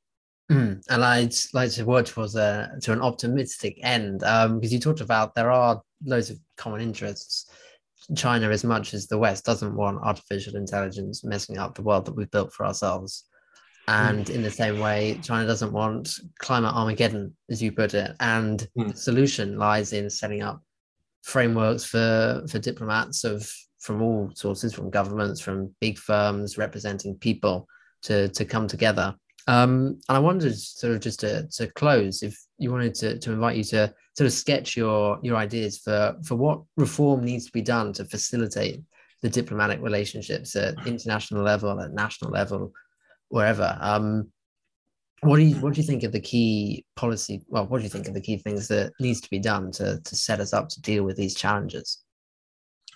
Mm, 0.51 0.85
and 0.91 1.05
I'd 1.05 1.35
like 1.55 1.71
to 1.73 1.85
work 1.85 2.07
towards 2.07 2.37
a 2.37 2.71
to 2.83 2.93
an 2.93 3.01
optimistic 3.01 3.79
end 3.83 4.19
because 4.21 4.47
um, 4.47 4.61
you 4.63 4.79
talked 4.79 5.01
about 5.01 5.35
there 5.35 5.51
are 5.51 5.81
loads 6.05 6.31
of 6.31 6.39
common 6.57 6.81
interests. 6.81 7.51
China, 8.15 8.51
as 8.51 8.65
much 8.65 8.93
as 8.93 9.07
the 9.07 9.17
West, 9.17 9.47
doesn't 9.47 9.75
want 9.75 10.03
artificial 10.03 10.57
intelligence 10.57 11.25
messing 11.25 11.57
up 11.57 11.75
the 11.75 11.83
world 11.83 12.05
that 12.05 12.15
we've 12.15 12.31
built 12.31 12.53
for 12.53 12.67
ourselves. 12.67 13.25
And 13.89 14.27
mm. 14.27 14.35
in 14.35 14.43
the 14.43 14.51
same 14.51 14.79
way, 14.81 15.19
China 15.23 15.47
doesn't 15.47 15.73
want 15.73 16.11
climate 16.39 16.75
Armageddon, 16.75 17.35
as 17.49 17.63
you 17.63 17.73
put 17.73 17.95
it. 17.95 18.15
And 18.21 18.69
mm. 18.79 18.93
the 18.93 18.97
solution 18.97 19.59
lies 19.59 19.95
in 19.95 20.11
setting 20.11 20.43
up 20.43 20.61
frameworks 21.23 21.87
for 21.87 22.45
for 22.51 22.59
diplomats 22.59 23.25
of 23.25 23.51
from 23.81 24.03
all 24.03 24.31
sources, 24.35 24.75
from 24.75 24.91
governments, 24.91 25.41
from 25.41 25.75
big 25.81 25.97
firms 25.97 26.59
representing 26.59 27.15
people 27.15 27.67
to 28.03 28.29
to 28.29 28.45
come 28.45 28.69
together 28.69 29.17
um, 29.47 30.01
and 30.09 30.17
I 30.17 30.19
wanted 30.19 30.59
sort 30.59 30.95
of 30.95 31.01
just 31.01 31.21
to, 31.21 31.47
to 31.49 31.67
close, 31.73 32.23
if 32.23 32.39
you 32.59 32.71
wanted 32.71 32.95
to, 32.97 33.19
to 33.19 33.33
invite 33.33 33.57
you 33.57 33.65
to 33.65 33.93
sort 34.17 34.27
of 34.27 34.33
sketch 34.33 34.77
your 34.77 35.19
your 35.23 35.37
ideas 35.37 35.79
for 35.79 36.17
for 36.25 36.37
what 36.37 36.63
reform 36.77 37.25
needs 37.25 37.47
to 37.47 37.53
be 37.53 37.63
done 37.63 37.93
to 37.95 38.05
facilitate 38.05 38.81
the 39.23 39.29
diplomatic 39.29 39.81
relationships 39.81 40.55
at 40.55 40.87
international 40.87 41.43
level, 41.43 41.81
at 41.81 41.93
national 41.93 42.31
level, 42.31 42.73
wherever. 43.29 43.77
Um, 43.81 44.31
what 45.21 45.37
do 45.37 45.43
you 45.43 45.57
what 45.57 45.75
do 45.75 45.81
you 45.81 45.87
think 45.87 46.03
of 46.03 46.13
the 46.13 46.21
key 46.21 46.85
policy? 46.97 47.43
Well, 47.49 47.67
what 47.67 47.79
do 47.79 47.85
you 47.85 47.91
think 47.91 48.09
of 48.09 48.15
the 48.15 48.21
key 48.21 48.39
things 48.39 48.69
that 48.69 48.93
needs 49.01 49.21
to 49.23 49.31
be 49.31 49.39
done 49.39 49.73
to 49.73 50.01
to 50.03 50.17
set 50.17 50.41
us 50.41 50.53
up 50.53 50.69
to 50.71 50.81
deal 50.81 51.05
with 51.05 51.17
these 51.17 51.35
challenges? 51.35 52.03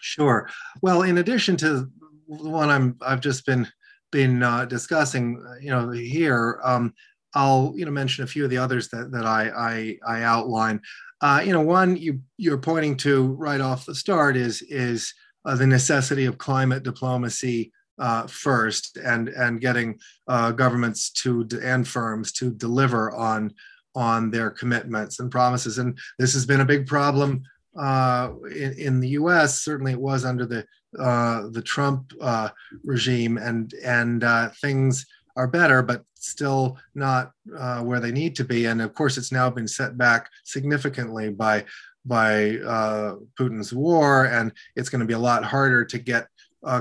Sure. 0.01 0.49
Well, 0.83 1.03
in 1.03 1.19
addition 1.19 1.57
to 1.59 1.89
the 2.29 2.51
one 2.51 2.69
I'm 2.69 2.97
I've 3.01 3.21
just 3.21 3.45
been 3.47 3.67
been 4.11 4.43
uh, 4.43 4.65
discussing, 4.65 5.45
uh, 5.47 5.55
you 5.61 5.71
know, 5.71 5.91
here, 5.91 6.61
um, 6.63 6.95
I'll 7.35 7.75
you 7.77 7.85
know 7.85 7.91
mention 7.91 8.25
a 8.25 8.27
few 8.27 8.45
of 8.45 8.51
the 8.51 8.59
others 8.59 8.89
that 8.89 9.13
that 9.13 9.27
I 9.27 9.49
I, 9.49 9.99
I 10.07 10.23
outline. 10.23 10.81
Uh, 11.21 11.43
you 11.45 11.53
know, 11.53 11.61
one 11.61 11.97
you 11.97 12.21
you're 12.37 12.59
pointing 12.59 12.97
to 12.99 13.33
right 13.35 13.61
off 13.61 13.87
the 13.87 13.95
start 13.95 14.37
is 14.37 14.63
is 14.63 15.13
uh, 15.45 15.55
the 15.55 15.67
necessity 15.67 16.25
of 16.25 16.39
climate 16.39 16.83
diplomacy 16.83 17.73
uh, 17.99 18.27
first, 18.27 18.97
and 18.97 19.29
and 19.29 19.61
getting 19.61 19.99
uh, 20.27 20.53
governments 20.53 21.11
to 21.11 21.47
and 21.63 21.87
firms 21.87 22.33
to 22.33 22.51
deliver 22.51 23.13
on 23.15 23.53
on 23.95 24.31
their 24.31 24.51
commitments 24.51 25.19
and 25.19 25.31
promises. 25.31 25.79
And 25.79 25.99
this 26.19 26.33
has 26.35 26.47
been 26.47 26.61
a 26.61 26.65
big 26.67 26.87
problem 26.87 27.43
uh, 27.77 28.31
in, 28.55 28.73
in, 28.75 29.01
the 29.01 29.09
U.S. 29.11 29.63
Certainly, 29.63 29.93
it 29.93 30.01
was 30.01 30.25
under 30.25 30.47
the 30.47 30.65
uh, 31.01 31.49
the 31.51 31.63
Trump 31.63 32.13
uh, 32.21 32.49
regime, 32.85 33.39
and 33.39 33.73
and 33.85 34.25
uh, 34.25 34.51
things 34.61 35.07
are 35.37 35.47
better, 35.47 35.83
but 35.83 36.05
still 36.15 36.79
not 36.95 37.33
uh, 37.57 37.81
where 37.81 38.01
they 38.01 38.13
need 38.13 38.35
to 38.37 38.45
be. 38.45 38.67
And 38.67 38.83
of 38.83 38.95
course, 38.95 39.17
it's 39.17 39.33
now 39.33 39.51
been 39.51 39.69
set 39.69 39.97
back 39.97 40.29
significantly 40.45 41.31
by 41.31 41.65
by 42.05 42.57
uh, 42.59 43.17
Putin's 43.39 43.73
war, 43.73 44.27
and 44.27 44.53
it's 44.77 44.89
going 44.89 45.01
to 45.01 45.07
be 45.07 45.15
a 45.15 45.19
lot 45.19 45.45
harder 45.45 45.85
to 45.85 45.99
get 45.99 46.29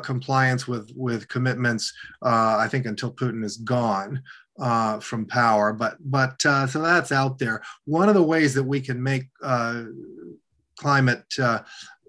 compliance 0.02 0.68
with 0.68 0.92
with 0.96 1.28
commitments. 1.28 1.94
I 2.22 2.68
think 2.68 2.86
until 2.86 3.12
Putin 3.12 3.44
is 3.44 3.58
gone. 3.58 4.22
Uh, 4.60 5.00
from 5.00 5.24
power, 5.28 5.72
but 5.72 5.98
but 6.00 6.44
uh, 6.44 6.66
so 6.66 6.82
that's 6.82 7.12
out 7.12 7.38
there. 7.38 7.62
One 7.86 8.10
of 8.10 8.16
the 8.16 8.24
ways 8.24 8.56
that 8.56 8.64
we 8.64 8.82
can 8.82 9.04
make 9.04 9.30
uh, 9.44 9.84
climate 10.78 11.32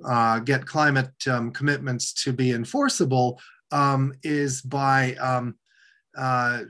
uh, 0.04 0.38
get 0.40 0.66
climate 0.66 1.12
um, 1.28 1.50
commitments 1.50 2.12
to 2.24 2.32
be 2.32 2.52
enforceable 2.52 3.40
um, 3.72 4.14
is 4.22 4.62
by 4.62 5.14
um, 5.14 5.56
uh, 6.16 6.62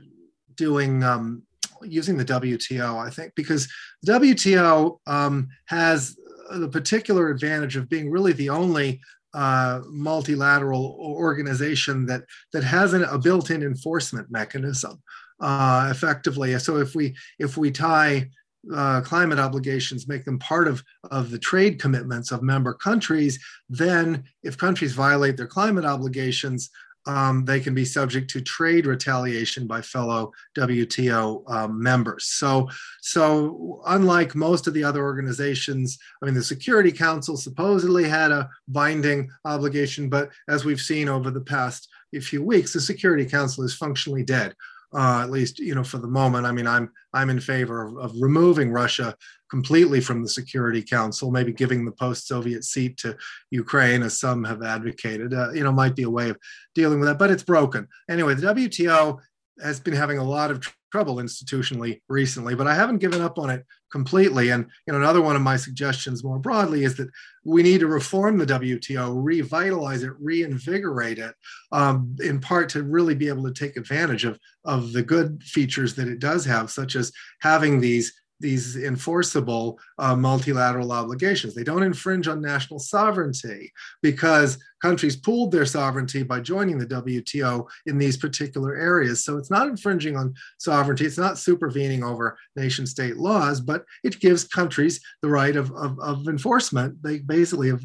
doing 0.55 1.03
um, 1.03 1.43
using 1.83 2.17
the 2.17 2.25
WTO, 2.25 2.97
I 2.97 3.09
think, 3.09 3.33
because 3.35 3.67
the 4.03 4.13
WTO 4.13 4.99
um, 5.07 5.47
has 5.65 6.17
the 6.51 6.67
particular 6.67 7.29
advantage 7.29 7.75
of 7.75 7.89
being 7.89 8.09
really 8.09 8.33
the 8.33 8.49
only 8.49 8.99
uh, 9.33 9.81
multilateral 9.87 10.97
organization 10.99 12.05
that 12.07 12.23
that 12.51 12.63
has 12.63 12.93
an, 12.93 13.03
a 13.03 13.17
built-in 13.17 13.61
enforcement 13.61 14.29
mechanism 14.31 15.01
uh, 15.39 15.87
effectively. 15.91 16.57
So 16.59 16.77
if 16.77 16.95
we 16.95 17.15
if 17.37 17.57
we 17.57 17.71
tie 17.71 18.29
uh, 18.73 19.01
climate 19.01 19.39
obligations, 19.39 20.07
make 20.07 20.25
them 20.25 20.39
part 20.39 20.67
of, 20.67 20.83
of 21.11 21.31
the 21.31 21.39
trade 21.39 21.79
commitments 21.79 22.31
of 22.31 22.43
member 22.43 22.73
countries, 22.73 23.39
then 23.69 24.23
if 24.43 24.57
countries 24.57 24.93
violate 24.93 25.37
their 25.37 25.47
climate 25.47 25.85
obligations, 25.85 26.69
um, 27.07 27.45
they 27.45 27.59
can 27.59 27.73
be 27.73 27.85
subject 27.85 28.29
to 28.29 28.41
trade 28.41 28.85
retaliation 28.85 29.65
by 29.65 29.81
fellow 29.81 30.31
WTO 30.57 31.49
um, 31.49 31.81
members. 31.81 32.25
So, 32.25 32.69
so 33.01 33.81
unlike 33.87 34.35
most 34.35 34.67
of 34.67 34.73
the 34.73 34.83
other 34.83 35.03
organizations, 35.03 35.97
I 36.21 36.25
mean, 36.25 36.35
the 36.35 36.43
Security 36.43 36.91
Council 36.91 37.37
supposedly 37.37 38.07
had 38.07 38.31
a 38.31 38.49
binding 38.67 39.29
obligation, 39.45 40.09
but 40.09 40.29
as 40.49 40.65
we've 40.65 40.81
seen 40.81 41.09
over 41.09 41.31
the 41.31 41.41
past 41.41 41.87
few 42.21 42.43
weeks, 42.43 42.73
the 42.73 42.81
Security 42.81 43.25
Council 43.25 43.63
is 43.63 43.75
functionally 43.75 44.23
dead 44.23 44.53
uh, 44.93 45.21
at 45.21 45.29
least 45.29 45.59
you 45.59 45.75
know 45.75 45.83
for 45.83 45.97
the 45.97 46.07
moment. 46.07 46.45
I 46.45 46.51
mean, 46.51 46.67
I'm 46.67 46.91
I'm 47.13 47.29
in 47.29 47.39
favor 47.39 47.85
of, 47.85 47.97
of 47.97 48.13
removing 48.19 48.71
Russia 48.71 49.15
completely 49.49 49.99
from 49.99 50.21
the 50.21 50.29
Security 50.29 50.81
Council, 50.81 51.31
maybe 51.31 51.51
giving 51.51 51.83
the 51.83 51.91
post-Soviet 51.91 52.63
seat 52.63 52.97
to 52.97 53.17
Ukraine, 53.49 54.03
as 54.03 54.19
some 54.19 54.43
have 54.43 54.61
advocated. 54.61 55.33
Uh, 55.33 55.51
you 55.51 55.63
know, 55.63 55.71
might 55.71 55.95
be 55.95 56.03
a 56.03 56.09
way 56.09 56.29
of 56.29 56.37
dealing 56.75 56.99
with 56.99 57.09
that, 57.09 57.19
but 57.19 57.31
it's 57.31 57.43
broken 57.43 57.87
anyway. 58.09 58.35
The 58.35 58.53
WTO 58.53 59.19
has 59.61 59.79
been 59.79 59.93
having 59.93 60.17
a 60.17 60.23
lot 60.23 60.51
of 60.51 60.63
trouble 60.91 61.17
institutionally 61.17 62.01
recently, 62.09 62.55
but 62.55 62.67
I 62.67 62.73
haven't 62.73 62.97
given 62.97 63.21
up 63.21 63.37
on 63.37 63.49
it 63.49 63.65
completely. 63.91 64.49
And 64.49 64.65
you 64.87 64.93
know, 64.93 64.99
another 64.99 65.21
one 65.21 65.35
of 65.35 65.41
my 65.41 65.57
suggestions 65.57 66.23
more 66.23 66.39
broadly 66.39 66.83
is 66.83 66.95
that 66.97 67.09
we 67.43 67.63
need 67.63 67.79
to 67.79 67.87
reform 67.87 68.37
the 68.37 68.45
WTO, 68.45 69.13
revitalize 69.15 70.03
it, 70.03 70.13
reinvigorate 70.19 71.19
it, 71.19 71.35
um, 71.71 72.15
in 72.21 72.39
part 72.39 72.69
to 72.69 72.83
really 72.83 73.15
be 73.15 73.27
able 73.27 73.43
to 73.43 73.53
take 73.53 73.77
advantage 73.77 74.25
of, 74.25 74.39
of 74.65 74.93
the 74.93 75.03
good 75.03 75.43
features 75.43 75.95
that 75.95 76.07
it 76.07 76.19
does 76.19 76.45
have, 76.45 76.71
such 76.71 76.95
as 76.95 77.11
having 77.41 77.79
these 77.79 78.18
these 78.39 78.77
enforceable 78.77 79.79
uh, 79.97 80.15
multilateral 80.15 80.91
obligations. 80.91 81.53
They 81.53 81.63
don't 81.63 81.83
infringe 81.83 82.27
on 82.27 82.41
national 82.41 82.79
sovereignty 82.79 83.71
because 84.01 84.57
countries 84.81 85.15
pooled 85.15 85.51
their 85.51 85.65
sovereignty 85.65 86.23
by 86.23 86.39
joining 86.39 86.77
the 86.77 86.85
WTO 86.85 87.67
in 87.85 87.97
these 87.97 88.17
particular 88.17 88.75
areas. 88.75 89.23
So 89.23 89.37
it's 89.37 89.51
not 89.51 89.67
infringing 89.67 90.15
on 90.15 90.33
sovereignty, 90.57 91.05
it's 91.05 91.17
not 91.17 91.37
supervening 91.37 92.03
over 92.03 92.37
nation 92.55 92.87
state 92.87 93.17
laws, 93.17 93.59
but 93.59 93.83
it 94.03 94.19
gives 94.19 94.45
countries 94.45 95.01
the 95.21 95.29
right 95.29 95.55
of, 95.55 95.71
of, 95.71 95.99
of 95.99 96.27
enforcement, 96.27 97.01
they 97.03 97.19
basically 97.19 97.69
of 97.69 97.83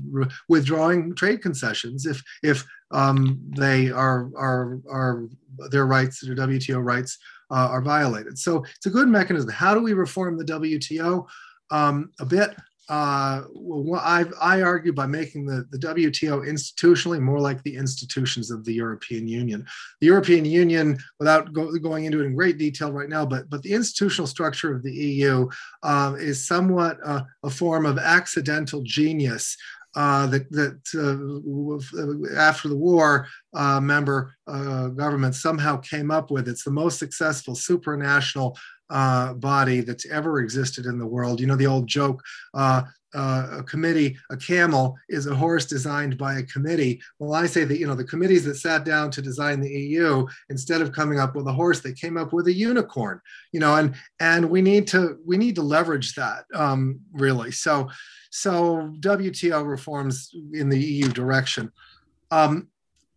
withdrawing 0.48 1.14
trade 1.14 1.42
concessions 1.42 2.06
if, 2.06 2.22
if 2.42 2.64
um, 2.90 3.40
they 3.56 3.90
are, 3.90 4.30
are, 4.36 4.78
are 4.88 5.28
their 5.70 5.86
rights, 5.86 6.20
their 6.20 6.36
WTO 6.36 6.82
rights 6.82 7.18
uh, 7.54 7.68
are 7.70 7.82
violated. 7.82 8.36
So 8.36 8.64
it's 8.76 8.86
a 8.86 8.90
good 8.90 9.08
mechanism. 9.08 9.48
How 9.50 9.74
do 9.74 9.80
we 9.80 9.92
reform 9.92 10.36
the 10.36 10.44
WTO? 10.44 11.26
Um, 11.70 12.10
a 12.18 12.26
bit. 12.26 12.50
Uh, 12.86 13.44
well, 13.54 14.02
I, 14.04 14.24
I 14.42 14.60
argue 14.60 14.92
by 14.92 15.06
making 15.06 15.46
the, 15.46 15.64
the 15.70 15.78
WTO 15.78 16.46
institutionally 16.46 17.20
more 17.20 17.40
like 17.40 17.62
the 17.62 17.76
institutions 17.76 18.50
of 18.50 18.64
the 18.64 18.74
European 18.74 19.26
Union. 19.26 19.64
The 20.00 20.08
European 20.08 20.44
Union, 20.44 20.98
without 21.18 21.52
go, 21.54 21.72
going 21.78 22.04
into 22.04 22.20
it 22.20 22.26
in 22.26 22.34
great 22.34 22.58
detail 22.58 22.92
right 22.92 23.08
now, 23.08 23.24
but, 23.24 23.48
but 23.48 23.62
the 23.62 23.72
institutional 23.72 24.26
structure 24.26 24.74
of 24.74 24.82
the 24.82 24.92
EU 24.92 25.48
uh, 25.82 26.16
is 26.18 26.46
somewhat 26.46 26.98
uh, 27.04 27.22
a 27.42 27.48
form 27.48 27.86
of 27.86 27.98
accidental 27.98 28.82
genius 28.82 29.56
uh, 29.96 30.26
that, 30.26 30.50
that 30.50 30.80
uh, 30.94 32.38
after 32.38 32.68
the 32.68 32.76
war, 32.76 33.26
uh, 33.54 33.80
member 33.80 34.34
uh, 34.46 34.88
governments 34.88 35.40
somehow 35.40 35.76
came 35.78 36.10
up 36.10 36.30
with. 36.30 36.48
It's 36.48 36.64
the 36.64 36.70
most 36.70 36.98
successful 36.98 37.54
supranational 37.54 38.56
uh, 38.90 39.34
body 39.34 39.80
that's 39.80 40.06
ever 40.06 40.40
existed 40.40 40.86
in 40.86 40.98
the 40.98 41.06
world. 41.06 41.40
You 41.40 41.46
know 41.46 41.56
the 41.56 41.66
old 41.66 41.86
joke. 41.86 42.22
Uh, 42.52 42.82
a 43.14 43.62
committee, 43.62 44.16
a 44.30 44.36
camel 44.36 44.96
is 45.08 45.26
a 45.26 45.34
horse 45.34 45.66
designed 45.66 46.18
by 46.18 46.38
a 46.38 46.42
committee. 46.42 47.00
Well, 47.18 47.34
I 47.34 47.46
say 47.46 47.64
that 47.64 47.78
you 47.78 47.86
know 47.86 47.94
the 47.94 48.04
committees 48.04 48.44
that 48.44 48.56
sat 48.56 48.84
down 48.84 49.10
to 49.12 49.22
design 49.22 49.60
the 49.60 49.70
EU, 49.70 50.26
instead 50.50 50.80
of 50.80 50.92
coming 50.92 51.18
up 51.18 51.34
with 51.34 51.46
a 51.46 51.52
horse, 51.52 51.80
they 51.80 51.92
came 51.92 52.16
up 52.16 52.32
with 52.32 52.46
a 52.48 52.52
unicorn. 52.52 53.20
You 53.52 53.60
know, 53.60 53.76
and 53.76 53.94
and 54.20 54.50
we 54.50 54.62
need 54.62 54.86
to 54.88 55.18
we 55.24 55.36
need 55.36 55.54
to 55.56 55.62
leverage 55.62 56.14
that 56.14 56.44
um, 56.54 57.00
really. 57.12 57.52
So 57.52 57.88
so 58.30 58.92
WTO 59.00 59.66
reforms 59.66 60.30
in 60.52 60.68
the 60.68 60.80
EU 60.80 61.08
direction. 61.08 61.70
Um, 62.30 62.68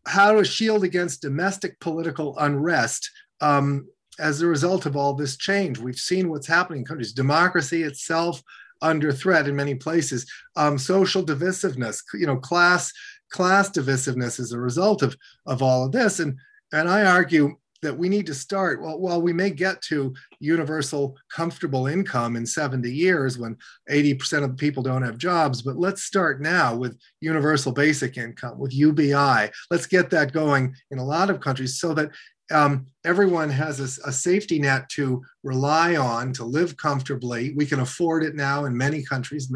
how 0.06 0.32
to 0.32 0.46
shield 0.46 0.84
against 0.84 1.22
domestic 1.22 1.80
political 1.80 2.38
unrest 2.38 3.10
um, 3.42 3.88
as 4.20 4.42
a 4.42 4.48
result 4.48 4.86
of 4.86 4.96
all 4.96 5.14
this 5.14 5.38
change. 5.38 5.78
We've 5.78 6.00
seen 6.00 6.30
what's 6.30 6.48
happening 6.48 6.80
in 6.80 6.86
countries. 6.86 7.14
Democracy 7.14 7.84
itself 7.84 8.42
under 8.82 9.12
threat 9.12 9.48
in 9.48 9.56
many 9.56 9.76
places. 9.76 10.26
Um, 10.56 10.78
social 10.78 11.24
divisiveness, 11.24 12.02
you 12.14 12.28
know, 12.28 12.38
class 12.38 12.92
class 13.30 13.70
divisiveness 13.70 14.40
is 14.40 14.52
a 14.52 14.60
result 14.60 15.02
of 15.02 15.16
of 15.46 15.62
all 15.62 15.86
of 15.86 15.92
this. 15.92 16.20
And 16.20 16.38
and 16.72 16.90
I 16.90 17.06
argue 17.06 17.56
that 17.82 17.98
we 17.98 18.10
need 18.10 18.26
to 18.26 18.34
start 18.34 18.82
well 18.82 19.00
while 19.00 19.22
we 19.22 19.34
may 19.34 19.50
get 19.50 19.82
to 19.82 20.14
universal 20.40 21.16
comfortable 21.34 21.88
income 21.88 22.36
in 22.36 22.46
70 22.46 22.92
years 22.92 23.38
when 23.38 23.56
80% 23.90 24.44
of 24.44 24.50
the 24.50 24.56
people 24.56 24.84
don't 24.84 25.04
have 25.04 25.18
jobs 25.18 25.62
but 25.62 25.78
let's 25.78 26.04
start 26.04 26.42
now 26.42 26.76
with 26.76 26.98
universal 27.22 27.72
basic 27.72 28.18
income 28.18 28.58
with 28.58 28.74
ubi 28.74 29.14
let's 29.14 29.86
get 29.88 30.10
that 30.10 30.34
going 30.34 30.76
in 30.92 30.98
a 30.98 31.06
lot 31.06 31.30
of 31.30 31.40
countries 31.40 31.80
so 31.80 31.94
that 31.94 32.10
um, 32.52 32.88
everyone 33.04 33.50
has 33.50 33.80
a, 33.80 34.10
a, 34.10 34.12
safety 34.12 34.60
net 34.60 34.88
to 34.90 35.24
rely 35.44 35.96
on 35.96 36.32
to 36.34 36.44
live 36.46 36.78
comfortably. 36.78 37.54
We 37.56 37.66
can 37.66 37.82
afford 37.82 38.24
it 38.24 38.36
now 38.36 38.66
in 38.66 38.78
many 38.78 39.04
countries 39.04 39.52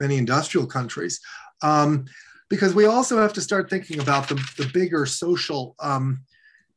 many 0.00 0.16
industrial 0.16 0.66
countries. 0.66 1.20
Um, 1.62 2.06
because 2.48 2.74
we 2.74 2.86
also 2.86 3.18
have 3.18 3.32
to 3.34 3.40
start 3.40 3.70
thinking 3.70 4.00
about 4.00 4.28
the, 4.28 4.34
the 4.56 4.70
bigger 4.74 5.06
social 5.06 5.74
um, 5.80 6.22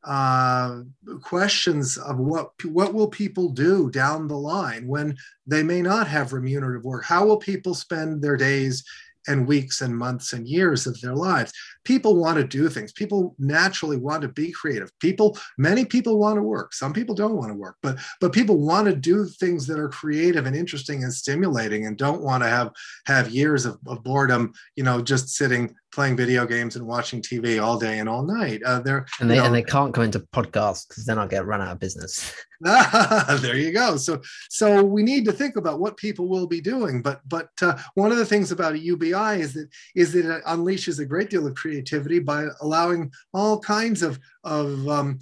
uh, 0.04 0.82
questions 1.20 1.98
of 1.98 2.16
what 2.18 2.52
what 2.64 2.94
will 2.94 3.08
people 3.08 3.50
do 3.50 3.90
down 3.90 4.28
the 4.28 4.36
line 4.36 4.86
when 4.86 5.16
they 5.46 5.62
may 5.62 5.82
not 5.82 6.06
have 6.06 6.32
remunerative 6.32 6.84
work? 6.84 7.04
How 7.04 7.26
will 7.26 7.38
people 7.38 7.74
spend 7.74 8.22
their 8.22 8.36
days 8.36 8.84
and 9.26 9.46
weeks 9.46 9.80
and 9.80 9.96
months 9.96 10.32
and 10.32 10.46
years 10.46 10.86
of 10.86 11.00
their 11.00 11.14
lives. 11.14 11.52
People 11.86 12.16
want 12.16 12.36
to 12.36 12.44
do 12.44 12.68
things. 12.68 12.92
People 12.92 13.36
naturally 13.38 13.96
want 13.96 14.22
to 14.22 14.28
be 14.28 14.50
creative. 14.50 14.90
People, 14.98 15.38
many 15.56 15.84
people 15.84 16.18
want 16.18 16.36
to 16.36 16.42
work. 16.42 16.74
Some 16.74 16.92
people 16.92 17.14
don't 17.14 17.36
want 17.36 17.50
to 17.50 17.54
work, 17.54 17.76
but 17.80 17.96
but 18.20 18.32
people 18.32 18.58
want 18.58 18.88
to 18.88 18.94
do 18.94 19.26
things 19.26 19.68
that 19.68 19.78
are 19.78 19.88
creative 19.88 20.46
and 20.46 20.56
interesting 20.56 21.04
and 21.04 21.14
stimulating 21.14 21.86
and 21.86 21.96
don't 21.96 22.22
want 22.22 22.42
to 22.42 22.48
have 22.48 22.72
have 23.06 23.30
years 23.30 23.64
of, 23.64 23.78
of 23.86 24.02
boredom, 24.02 24.52
you 24.74 24.82
know, 24.82 25.00
just 25.00 25.28
sitting 25.28 25.72
playing 25.96 26.16
video 26.16 26.44
games 26.44 26.76
and 26.76 26.86
watching 26.86 27.22
TV 27.22 27.62
all 27.62 27.78
day 27.78 28.00
and 28.00 28.08
all 28.08 28.22
night. 28.22 28.62
Uh, 28.64 28.80
they're 28.80 29.06
and 29.20 29.30
they 29.30 29.36
know, 29.36 29.44
and 29.44 29.54
they 29.54 29.62
can't 29.62 29.94
come 29.94 30.04
into 30.04 30.20
podcasts 30.20 30.86
because 30.86 31.06
then 31.06 31.18
I'll 31.18 31.28
get 31.28 31.46
run 31.46 31.62
out 31.62 31.72
of 31.72 31.78
business. 31.78 32.34
there 32.60 33.56
you 33.56 33.70
go. 33.70 33.96
So 33.96 34.20
so 34.48 34.82
we 34.82 35.02
need 35.02 35.26
to 35.26 35.32
think 35.32 35.56
about 35.56 35.78
what 35.78 35.98
people 35.98 36.26
will 36.26 36.46
be 36.46 36.60
doing. 36.60 37.02
But 37.02 37.20
but 37.28 37.50
uh, 37.60 37.78
one 37.94 38.12
of 38.12 38.18
the 38.18 38.24
things 38.24 38.50
about 38.50 38.74
a 38.74 38.78
UBI 38.78 39.40
is 39.40 39.52
that 39.54 39.68
is 39.94 40.12
that 40.12 40.24
it 40.24 40.44
unleashes 40.44 40.98
a 40.98 41.04
great 41.04 41.28
deal 41.28 41.46
of 41.46 41.54
creativity 41.54 41.75
by 42.18 42.46
allowing 42.60 43.10
all 43.32 43.58
kinds 43.60 44.02
of 44.02 44.18
of 44.44 44.88
um, 44.88 45.18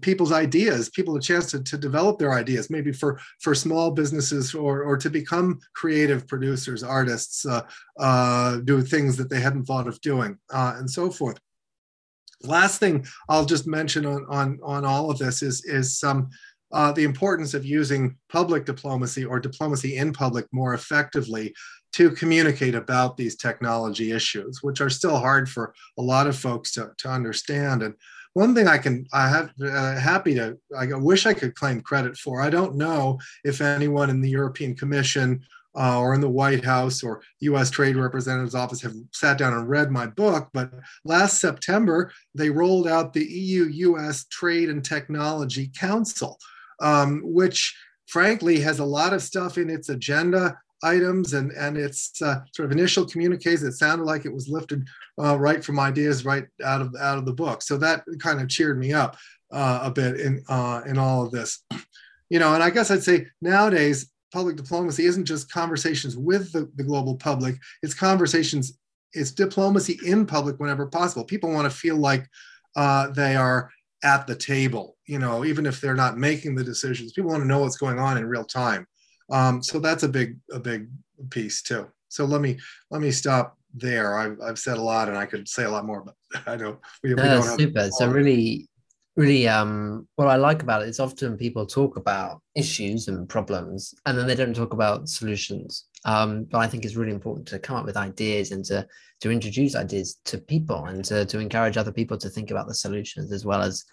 people's 0.00 0.32
ideas, 0.32 0.88
people 0.88 1.16
a 1.16 1.20
chance 1.20 1.50
to, 1.50 1.62
to 1.62 1.76
develop 1.76 2.18
their 2.18 2.32
ideas, 2.32 2.70
maybe 2.70 2.92
for 2.92 3.20
for 3.40 3.54
small 3.54 3.90
businesses 3.90 4.54
or 4.54 4.82
or 4.82 4.96
to 4.96 5.10
become 5.10 5.58
creative 5.74 6.26
producers, 6.26 6.82
artists, 6.82 7.44
uh, 7.46 7.62
uh, 7.98 8.56
do 8.58 8.80
things 8.82 9.16
that 9.16 9.28
they 9.28 9.40
hadn't 9.40 9.64
thought 9.64 9.88
of 9.88 10.00
doing, 10.00 10.38
uh, 10.52 10.74
and 10.78 10.90
so 10.90 11.10
forth. 11.10 11.38
Last 12.42 12.80
thing 12.80 13.06
I'll 13.28 13.46
just 13.46 13.66
mention 13.66 14.06
on 14.06 14.26
on 14.28 14.58
on 14.62 14.84
all 14.84 15.10
of 15.10 15.18
this 15.18 15.42
is 15.42 15.64
is 15.64 15.98
some. 15.98 16.30
Uh, 16.72 16.90
the 16.90 17.04
importance 17.04 17.54
of 17.54 17.64
using 17.64 18.16
public 18.28 18.64
diplomacy 18.64 19.24
or 19.24 19.38
diplomacy 19.38 19.98
in 19.98 20.12
public 20.12 20.44
more 20.50 20.74
effectively 20.74 21.54
to 21.96 22.10
communicate 22.10 22.74
about 22.74 23.16
these 23.16 23.36
technology 23.36 24.12
issues, 24.12 24.62
which 24.62 24.82
are 24.82 24.90
still 24.90 25.16
hard 25.16 25.48
for 25.48 25.74
a 25.96 26.02
lot 26.02 26.26
of 26.26 26.36
folks 26.36 26.70
to, 26.72 26.90
to 26.98 27.08
understand. 27.08 27.82
And 27.82 27.94
one 28.34 28.54
thing 28.54 28.68
I 28.68 28.76
can, 28.76 29.06
I 29.14 29.26
have 29.28 29.50
uh, 29.62 29.96
happy 29.96 30.34
to, 30.34 30.58
I 30.78 30.92
wish 30.92 31.24
I 31.24 31.32
could 31.32 31.54
claim 31.54 31.80
credit 31.80 32.18
for. 32.18 32.42
I 32.42 32.50
don't 32.50 32.76
know 32.76 33.18
if 33.44 33.62
anyone 33.62 34.10
in 34.10 34.20
the 34.20 34.28
European 34.28 34.76
Commission 34.76 35.40
uh, 35.74 35.98
or 35.98 36.12
in 36.14 36.20
the 36.20 36.28
White 36.28 36.62
House 36.62 37.02
or 37.02 37.22
U.S. 37.40 37.70
Trade 37.70 37.96
Representative's 37.96 38.54
office 38.54 38.82
have 38.82 38.94
sat 39.14 39.38
down 39.38 39.54
and 39.54 39.66
read 39.66 39.90
my 39.90 40.06
book. 40.06 40.50
But 40.52 40.72
last 41.06 41.40
September, 41.40 42.12
they 42.34 42.50
rolled 42.50 42.86
out 42.86 43.14
the 43.14 43.24
EU-U.S. 43.24 44.26
Trade 44.26 44.68
and 44.68 44.84
Technology 44.84 45.70
Council, 45.74 46.38
um, 46.82 47.22
which 47.24 47.74
frankly 48.06 48.60
has 48.60 48.80
a 48.80 48.84
lot 48.84 49.14
of 49.14 49.22
stuff 49.22 49.56
in 49.56 49.70
its 49.70 49.88
agenda 49.88 50.58
items 50.82 51.32
and 51.32 51.52
and 51.52 51.76
it's 51.76 52.20
uh, 52.22 52.40
sort 52.52 52.66
of 52.66 52.72
initial 52.72 53.06
communiques 53.06 53.62
It 53.62 53.72
sounded 53.72 54.04
like 54.04 54.24
it 54.24 54.32
was 54.32 54.48
lifted 54.48 54.86
uh, 55.18 55.38
right 55.38 55.64
from 55.64 55.80
ideas 55.80 56.24
right 56.24 56.46
out 56.64 56.80
of 56.80 56.94
out 57.00 57.18
of 57.18 57.26
the 57.26 57.32
book. 57.32 57.62
So 57.62 57.76
that 57.78 58.04
kind 58.18 58.40
of 58.40 58.48
cheered 58.48 58.78
me 58.78 58.92
up 58.92 59.16
uh, 59.52 59.80
a 59.82 59.90
bit 59.90 60.20
in 60.20 60.42
uh, 60.48 60.82
in 60.86 60.98
all 60.98 61.24
of 61.24 61.32
this. 61.32 61.64
You 62.28 62.38
know, 62.38 62.54
and 62.54 62.62
I 62.62 62.70
guess 62.70 62.90
I'd 62.90 63.02
say 63.02 63.26
nowadays 63.40 64.10
public 64.32 64.56
diplomacy 64.56 65.06
isn't 65.06 65.24
just 65.24 65.50
conversations 65.50 66.16
with 66.16 66.52
the, 66.52 66.70
the 66.76 66.84
global 66.84 67.16
public; 67.16 67.56
it's 67.82 67.94
conversations, 67.94 68.78
it's 69.12 69.30
diplomacy 69.30 69.98
in 70.04 70.26
public 70.26 70.58
whenever 70.58 70.86
possible. 70.86 71.24
People 71.24 71.52
want 71.52 71.70
to 71.70 71.76
feel 71.76 71.96
like 71.96 72.28
uh, 72.74 73.08
they 73.10 73.36
are 73.36 73.70
at 74.02 74.26
the 74.26 74.34
table. 74.34 74.96
You 75.06 75.18
know, 75.18 75.44
even 75.44 75.66
if 75.66 75.80
they're 75.80 75.94
not 75.94 76.18
making 76.18 76.54
the 76.54 76.64
decisions, 76.64 77.12
people 77.12 77.30
want 77.30 77.42
to 77.42 77.48
know 77.48 77.60
what's 77.60 77.78
going 77.78 77.98
on 77.98 78.18
in 78.18 78.26
real 78.26 78.44
time. 78.44 78.86
Um, 79.30 79.62
so 79.62 79.78
that's 79.78 80.02
a 80.02 80.08
big 80.08 80.38
a 80.52 80.58
big 80.58 80.88
piece 81.30 81.62
too. 81.62 81.88
So 82.08 82.24
let 82.24 82.40
me 82.40 82.58
let 82.90 83.00
me 83.00 83.10
stop 83.10 83.56
there. 83.74 84.18
I've, 84.18 84.40
I've 84.40 84.58
said 84.58 84.78
a 84.78 84.82
lot 84.82 85.08
and 85.08 85.18
I 85.18 85.26
could 85.26 85.48
say 85.48 85.64
a 85.64 85.70
lot 85.70 85.84
more, 85.84 86.02
but 86.02 86.14
I 86.46 86.56
know 86.56 86.78
we, 87.02 87.10
we 87.10 87.16
don't 87.16 87.44
have 87.44 87.58
super. 87.58 87.90
So 87.90 88.08
really, 88.08 88.68
really, 89.16 89.48
um, 89.48 90.08
what 90.16 90.28
I 90.28 90.36
like 90.36 90.62
about 90.62 90.82
it 90.82 90.88
is 90.88 91.00
often 91.00 91.36
people 91.36 91.66
talk 91.66 91.96
about 91.96 92.40
issues 92.54 93.08
and 93.08 93.28
problems, 93.28 93.94
and 94.06 94.16
then 94.16 94.26
they 94.26 94.34
don't 94.34 94.56
talk 94.56 94.72
about 94.72 95.08
solutions. 95.08 95.86
Um, 96.04 96.44
but 96.44 96.58
I 96.58 96.68
think 96.68 96.84
it's 96.84 96.96
really 96.96 97.12
important 97.12 97.48
to 97.48 97.58
come 97.58 97.76
up 97.76 97.84
with 97.84 97.96
ideas 97.96 98.52
and 98.52 98.64
to 98.66 98.86
to 99.20 99.30
introduce 99.30 99.74
ideas 99.74 100.18
to 100.26 100.38
people 100.38 100.84
and 100.86 101.04
to 101.06 101.24
to 101.26 101.38
encourage 101.38 101.76
other 101.76 101.92
people 101.92 102.16
to 102.18 102.30
think 102.30 102.50
about 102.50 102.68
the 102.68 102.74
solutions 102.74 103.32
as 103.32 103.44
well 103.44 103.62
as 103.62 103.84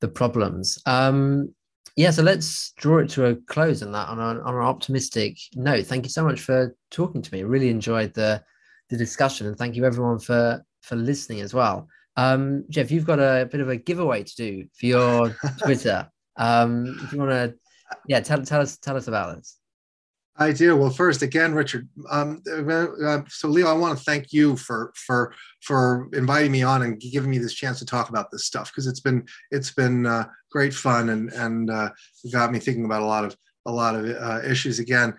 the 0.00 0.08
problems. 0.08 0.78
Um, 0.86 1.54
yeah, 1.98 2.12
so 2.12 2.22
let's 2.22 2.70
draw 2.76 2.98
it 2.98 3.08
to 3.10 3.26
a 3.26 3.34
close 3.34 3.82
on 3.82 3.90
that 3.90 4.06
on, 4.08 4.20
a, 4.20 4.40
on 4.42 4.54
an 4.54 4.62
optimistic 4.62 5.36
note. 5.56 5.84
Thank 5.84 6.04
you 6.04 6.10
so 6.10 6.22
much 6.22 6.40
for 6.40 6.76
talking 6.92 7.22
to 7.22 7.34
me. 7.34 7.42
Really 7.42 7.70
enjoyed 7.70 8.14
the 8.14 8.40
the 8.88 8.96
discussion, 8.96 9.48
and 9.48 9.58
thank 9.58 9.74
you 9.74 9.84
everyone 9.84 10.20
for 10.20 10.64
for 10.82 10.94
listening 10.94 11.40
as 11.40 11.52
well. 11.52 11.88
Um, 12.16 12.64
Jeff, 12.70 12.92
you've 12.92 13.04
got 13.04 13.18
a 13.18 13.48
bit 13.50 13.60
of 13.60 13.68
a 13.68 13.76
giveaway 13.76 14.22
to 14.22 14.36
do 14.36 14.66
for 14.78 14.86
your 14.86 15.36
Twitter. 15.60 16.08
Um, 16.36 17.00
if 17.02 17.12
you 17.12 17.18
want 17.18 17.32
to, 17.32 17.54
yeah, 18.06 18.20
tell 18.20 18.42
tell 18.42 18.60
us 18.60 18.78
tell 18.78 18.96
us 18.96 19.08
about 19.08 19.34
this. 19.34 19.57
I 20.40 20.52
do. 20.52 20.76
Well, 20.76 20.90
first, 20.90 21.22
again, 21.22 21.52
Richard. 21.52 21.88
Um, 22.10 22.42
uh, 22.48 23.22
so, 23.28 23.48
Leo, 23.48 23.66
I 23.66 23.72
want 23.72 23.98
to 23.98 24.04
thank 24.04 24.32
you 24.32 24.56
for 24.56 24.92
for 24.94 25.34
for 25.62 26.08
inviting 26.12 26.52
me 26.52 26.62
on 26.62 26.82
and 26.82 27.00
giving 27.00 27.30
me 27.30 27.38
this 27.38 27.54
chance 27.54 27.80
to 27.80 27.86
talk 27.86 28.08
about 28.08 28.30
this 28.30 28.44
stuff 28.44 28.70
because 28.70 28.86
it's 28.86 29.00
been 29.00 29.26
it's 29.50 29.72
been 29.72 30.06
uh, 30.06 30.28
great 30.52 30.72
fun 30.72 31.08
and 31.08 31.32
and 31.32 31.70
uh, 31.70 31.90
got 32.32 32.52
me 32.52 32.60
thinking 32.60 32.84
about 32.84 33.02
a 33.02 33.06
lot 33.06 33.24
of 33.24 33.36
a 33.66 33.72
lot 33.72 33.96
of 33.96 34.04
uh, 34.04 34.40
issues 34.48 34.78
again. 34.78 35.14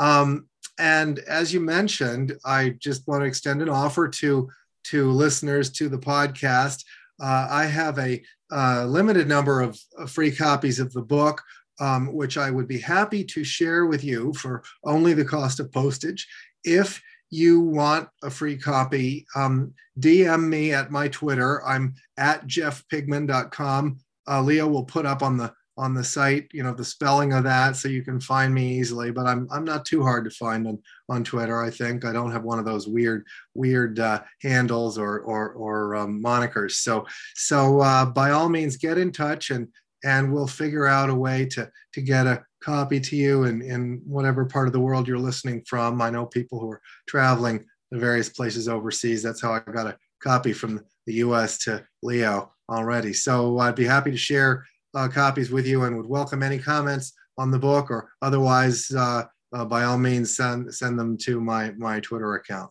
Um, 0.00 0.48
and 0.78 1.18
as 1.20 1.52
you 1.52 1.60
mentioned, 1.60 2.34
I 2.44 2.70
just 2.80 3.06
want 3.06 3.22
to 3.22 3.26
extend 3.26 3.60
an 3.60 3.68
offer 3.68 4.08
to 4.08 4.48
to 4.84 5.10
listeners 5.10 5.70
to 5.72 5.90
the 5.90 5.98
podcast. 5.98 6.82
Uh, 7.22 7.46
I 7.50 7.66
have 7.66 7.98
a 7.98 8.22
uh, 8.50 8.86
limited 8.86 9.28
number 9.28 9.60
of 9.60 9.78
free 10.06 10.34
copies 10.34 10.78
of 10.78 10.92
the 10.92 11.02
book 11.02 11.42
um, 11.82 12.14
which 12.14 12.38
I 12.38 12.50
would 12.50 12.68
be 12.68 12.78
happy 12.78 13.24
to 13.24 13.42
share 13.42 13.86
with 13.86 14.04
you 14.04 14.32
for 14.34 14.62
only 14.84 15.14
the 15.14 15.24
cost 15.24 15.58
of 15.58 15.72
postage. 15.72 16.28
If 16.62 17.02
you 17.28 17.60
want 17.60 18.08
a 18.22 18.30
free 18.30 18.56
copy, 18.56 19.26
um, 19.34 19.74
DM 19.98 20.48
me 20.48 20.72
at 20.72 20.92
my 20.92 21.08
Twitter. 21.08 21.64
I'm 21.66 21.94
at 22.16 22.46
jeffpigman.com. 22.46 23.98
Uh, 24.28 24.42
Leo 24.42 24.68
will 24.68 24.84
put 24.84 25.06
up 25.06 25.22
on 25.22 25.36
the 25.36 25.52
on 25.78 25.94
the 25.94 26.04
site, 26.04 26.48
you 26.52 26.62
know, 26.62 26.74
the 26.74 26.84
spelling 26.84 27.32
of 27.32 27.44
that, 27.44 27.76
so 27.76 27.88
you 27.88 28.02
can 28.02 28.20
find 28.20 28.54
me 28.54 28.78
easily. 28.78 29.10
But 29.10 29.26
I'm 29.26 29.48
I'm 29.50 29.64
not 29.64 29.84
too 29.84 30.02
hard 30.02 30.24
to 30.24 30.30
find 30.30 30.68
on 30.68 30.78
on 31.08 31.24
Twitter. 31.24 31.62
I 31.62 31.70
think 31.70 32.04
I 32.04 32.12
don't 32.12 32.30
have 32.30 32.44
one 32.44 32.58
of 32.58 32.64
those 32.64 32.86
weird 32.86 33.24
weird 33.54 33.98
uh, 33.98 34.22
handles 34.42 34.98
or 34.98 35.20
or 35.20 35.52
or 35.52 35.96
um, 35.96 36.22
monikers. 36.22 36.72
So 36.72 37.06
so 37.34 37.80
uh, 37.80 38.04
by 38.04 38.30
all 38.30 38.50
means, 38.50 38.76
get 38.76 38.98
in 38.98 39.10
touch 39.10 39.50
and 39.50 39.66
and 40.04 40.32
we'll 40.32 40.46
figure 40.46 40.86
out 40.86 41.10
a 41.10 41.14
way 41.14 41.46
to 41.46 41.70
to 41.94 42.00
get 42.00 42.26
a 42.26 42.44
copy 42.62 43.00
to 43.00 43.16
you 43.16 43.44
in, 43.44 43.60
in 43.62 44.00
whatever 44.06 44.44
part 44.44 44.66
of 44.66 44.72
the 44.72 44.80
world 44.80 45.08
you're 45.08 45.18
listening 45.18 45.62
from. 45.66 46.00
I 46.00 46.10
know 46.10 46.26
people 46.26 46.60
who 46.60 46.70
are 46.70 46.80
traveling 47.08 47.64
to 47.92 47.98
various 47.98 48.28
places 48.28 48.68
overseas. 48.68 49.22
That's 49.22 49.42
how 49.42 49.52
I 49.52 49.60
got 49.60 49.86
a 49.86 49.98
copy 50.22 50.52
from 50.52 50.80
the 51.06 51.14
US 51.14 51.58
to 51.64 51.84
Leo 52.02 52.52
already. 52.70 53.12
So 53.12 53.58
I'd 53.58 53.74
be 53.74 53.84
happy 53.84 54.10
to 54.10 54.16
share 54.16 54.64
uh, 54.94 55.08
copies 55.08 55.50
with 55.50 55.66
you 55.66 55.84
and 55.84 55.96
would 55.96 56.06
welcome 56.06 56.42
any 56.42 56.58
comments 56.58 57.12
on 57.38 57.50
the 57.50 57.58
book 57.58 57.90
or 57.90 58.10
otherwise, 58.22 58.90
uh, 58.96 59.24
uh, 59.54 59.64
by 59.64 59.84
all 59.84 59.98
means, 59.98 60.36
send, 60.36 60.72
send 60.74 60.98
them 60.98 61.16
to 61.18 61.40
my, 61.40 61.72
my 61.72 62.00
Twitter 62.00 62.34
account. 62.34 62.70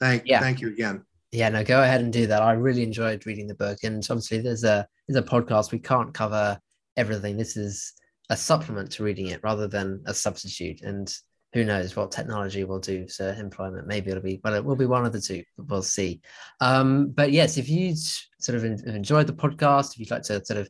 Thank, 0.00 0.22
yeah. 0.26 0.40
thank 0.40 0.60
you 0.60 0.68
again. 0.68 1.04
Yeah, 1.32 1.48
no, 1.48 1.64
go 1.64 1.82
ahead 1.82 2.00
and 2.00 2.12
do 2.12 2.26
that. 2.28 2.40
I 2.42 2.52
really 2.52 2.82
enjoyed 2.82 3.26
reading 3.26 3.46
the 3.46 3.54
book, 3.54 3.78
and 3.82 3.96
obviously, 4.08 4.38
there's 4.38 4.64
a 4.64 4.86
there's 5.06 5.22
a 5.22 5.28
podcast 5.28 5.72
we 5.72 5.78
can't 5.78 6.14
cover 6.14 6.58
everything. 6.96 7.36
This 7.36 7.56
is 7.56 7.92
a 8.30 8.36
supplement 8.36 8.90
to 8.92 9.04
reading 9.04 9.26
it 9.26 9.40
rather 9.42 9.68
than 9.68 10.02
a 10.06 10.14
substitute. 10.14 10.82
And 10.82 11.12
who 11.52 11.64
knows 11.64 11.96
what 11.96 12.10
technology 12.10 12.64
will 12.64 12.80
do 12.80 13.06
to 13.16 13.38
employment? 13.38 13.86
Maybe 13.86 14.10
it'll 14.10 14.22
be, 14.22 14.40
well, 14.42 14.54
it 14.54 14.64
will 14.64 14.76
be 14.76 14.86
one 14.86 15.06
of 15.06 15.12
the 15.12 15.20
two. 15.20 15.42
We'll 15.56 15.82
see. 15.82 16.20
Um, 16.60 17.10
but 17.10 17.32
yes, 17.32 17.56
if 17.56 17.68
you 17.68 17.94
sort 17.94 18.56
of 18.56 18.64
enjoyed 18.64 19.26
the 19.26 19.32
podcast, 19.32 19.92
if 19.92 20.00
you'd 20.00 20.10
like 20.10 20.22
to 20.24 20.44
sort 20.44 20.60
of 20.60 20.68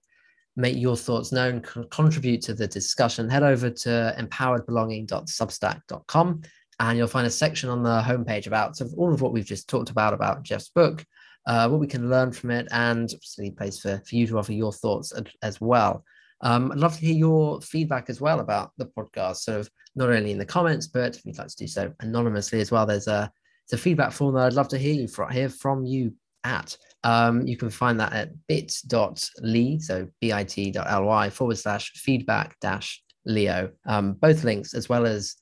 make 0.56 0.76
your 0.76 0.96
thoughts 0.96 1.32
known, 1.32 1.60
contribute 1.90 2.42
to 2.42 2.54
the 2.54 2.66
discussion, 2.66 3.28
head 3.28 3.42
over 3.42 3.70
to 3.70 4.14
empoweredbelonging.substack.com 4.18 6.42
and 6.78 6.98
you'll 6.98 7.06
find 7.06 7.26
a 7.26 7.30
section 7.30 7.70
on 7.70 7.82
the 7.82 8.02
homepage 8.02 8.46
about 8.46 8.76
sort 8.76 8.90
of 8.90 8.98
all 8.98 9.12
of 9.12 9.22
what 9.22 9.32
we've 9.32 9.44
just 9.44 9.68
talked 9.68 9.90
about 9.90 10.14
about 10.14 10.42
Jeff's 10.42 10.68
book, 10.68 11.04
uh, 11.46 11.68
what 11.68 11.80
we 11.80 11.86
can 11.86 12.10
learn 12.10 12.32
from 12.32 12.50
it, 12.50 12.68
and 12.70 13.10
obviously 13.14 13.48
a 13.48 13.52
place 13.52 13.78
for, 13.78 14.02
for 14.06 14.14
you 14.14 14.26
to 14.26 14.38
offer 14.38 14.52
your 14.52 14.72
thoughts 14.72 15.12
as 15.42 15.60
well. 15.60 16.04
Um, 16.40 16.70
I'd 16.70 16.78
love 16.78 16.94
to 16.98 17.06
hear 17.06 17.14
your 17.14 17.60
feedback 17.60 18.10
as 18.10 18.20
well 18.20 18.40
about 18.40 18.72
the 18.76 18.86
podcast, 18.86 19.36
sort 19.38 19.60
of 19.60 19.70
not 19.94 20.10
only 20.10 20.32
in 20.32 20.38
the 20.38 20.44
comments, 20.44 20.86
but 20.86 21.16
if 21.16 21.24
you'd 21.24 21.38
like 21.38 21.48
to 21.48 21.56
do 21.56 21.66
so 21.66 21.92
anonymously 22.00 22.60
as 22.60 22.70
well. 22.70 22.86
There's 22.86 23.08
a 23.08 23.30
there's 23.68 23.80
a 23.80 23.82
feedback 23.82 24.12
form 24.12 24.34
that 24.34 24.46
I'd 24.46 24.52
love 24.52 24.68
to 24.68 24.78
hear 24.78 24.94
you 24.94 25.08
from 25.08 25.30
hear 25.30 25.48
from 25.48 25.84
you 25.84 26.12
at. 26.44 26.76
Um, 27.04 27.46
you 27.46 27.56
can 27.56 27.70
find 27.70 27.98
that 28.00 28.12
at 28.12 28.46
bit.ly, 28.46 29.78
so 29.78 30.08
bit.ly 30.20 31.30
forward 31.30 31.58
slash 31.58 31.92
feedback 31.92 32.56
dash 32.60 33.02
Leo. 33.24 33.70
Um, 33.86 34.14
both 34.14 34.44
links, 34.44 34.74
as 34.74 34.88
well 34.88 35.06
as 35.06 35.36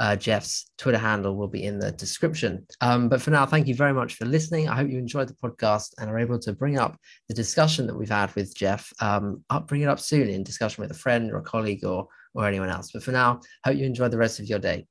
uh, 0.00 0.16
Jeff's 0.16 0.70
Twitter 0.78 0.98
handle 0.98 1.36
will 1.36 1.46
be 1.46 1.64
in 1.64 1.78
the 1.78 1.92
description. 1.92 2.66
Um, 2.80 3.08
but 3.10 3.20
for 3.20 3.30
now, 3.30 3.44
thank 3.44 3.68
you 3.68 3.74
very 3.74 3.92
much 3.92 4.14
for 4.14 4.24
listening. 4.24 4.66
I 4.66 4.74
hope 4.74 4.90
you 4.90 4.98
enjoyed 4.98 5.28
the 5.28 5.34
podcast 5.34 5.90
and 5.98 6.10
are 6.10 6.18
able 6.18 6.38
to 6.40 6.54
bring 6.54 6.78
up 6.78 6.96
the 7.28 7.34
discussion 7.34 7.86
that 7.86 7.94
we've 7.94 8.08
had 8.10 8.34
with 8.34 8.56
Jeff. 8.56 8.90
Um, 9.00 9.44
I'll 9.50 9.60
bring 9.60 9.82
it 9.82 9.88
up 9.88 10.00
soon 10.00 10.28
in 10.28 10.42
discussion 10.42 10.80
with 10.82 10.90
a 10.90 10.98
friend 10.98 11.30
or 11.30 11.36
a 11.36 11.42
colleague 11.42 11.84
or 11.84 12.08
or 12.34 12.46
anyone 12.46 12.70
else. 12.70 12.92
But 12.92 13.02
for 13.02 13.12
now, 13.12 13.40
hope 13.64 13.76
you 13.76 13.84
enjoy 13.84 14.08
the 14.08 14.16
rest 14.16 14.40
of 14.40 14.46
your 14.46 14.58
day. 14.58 14.86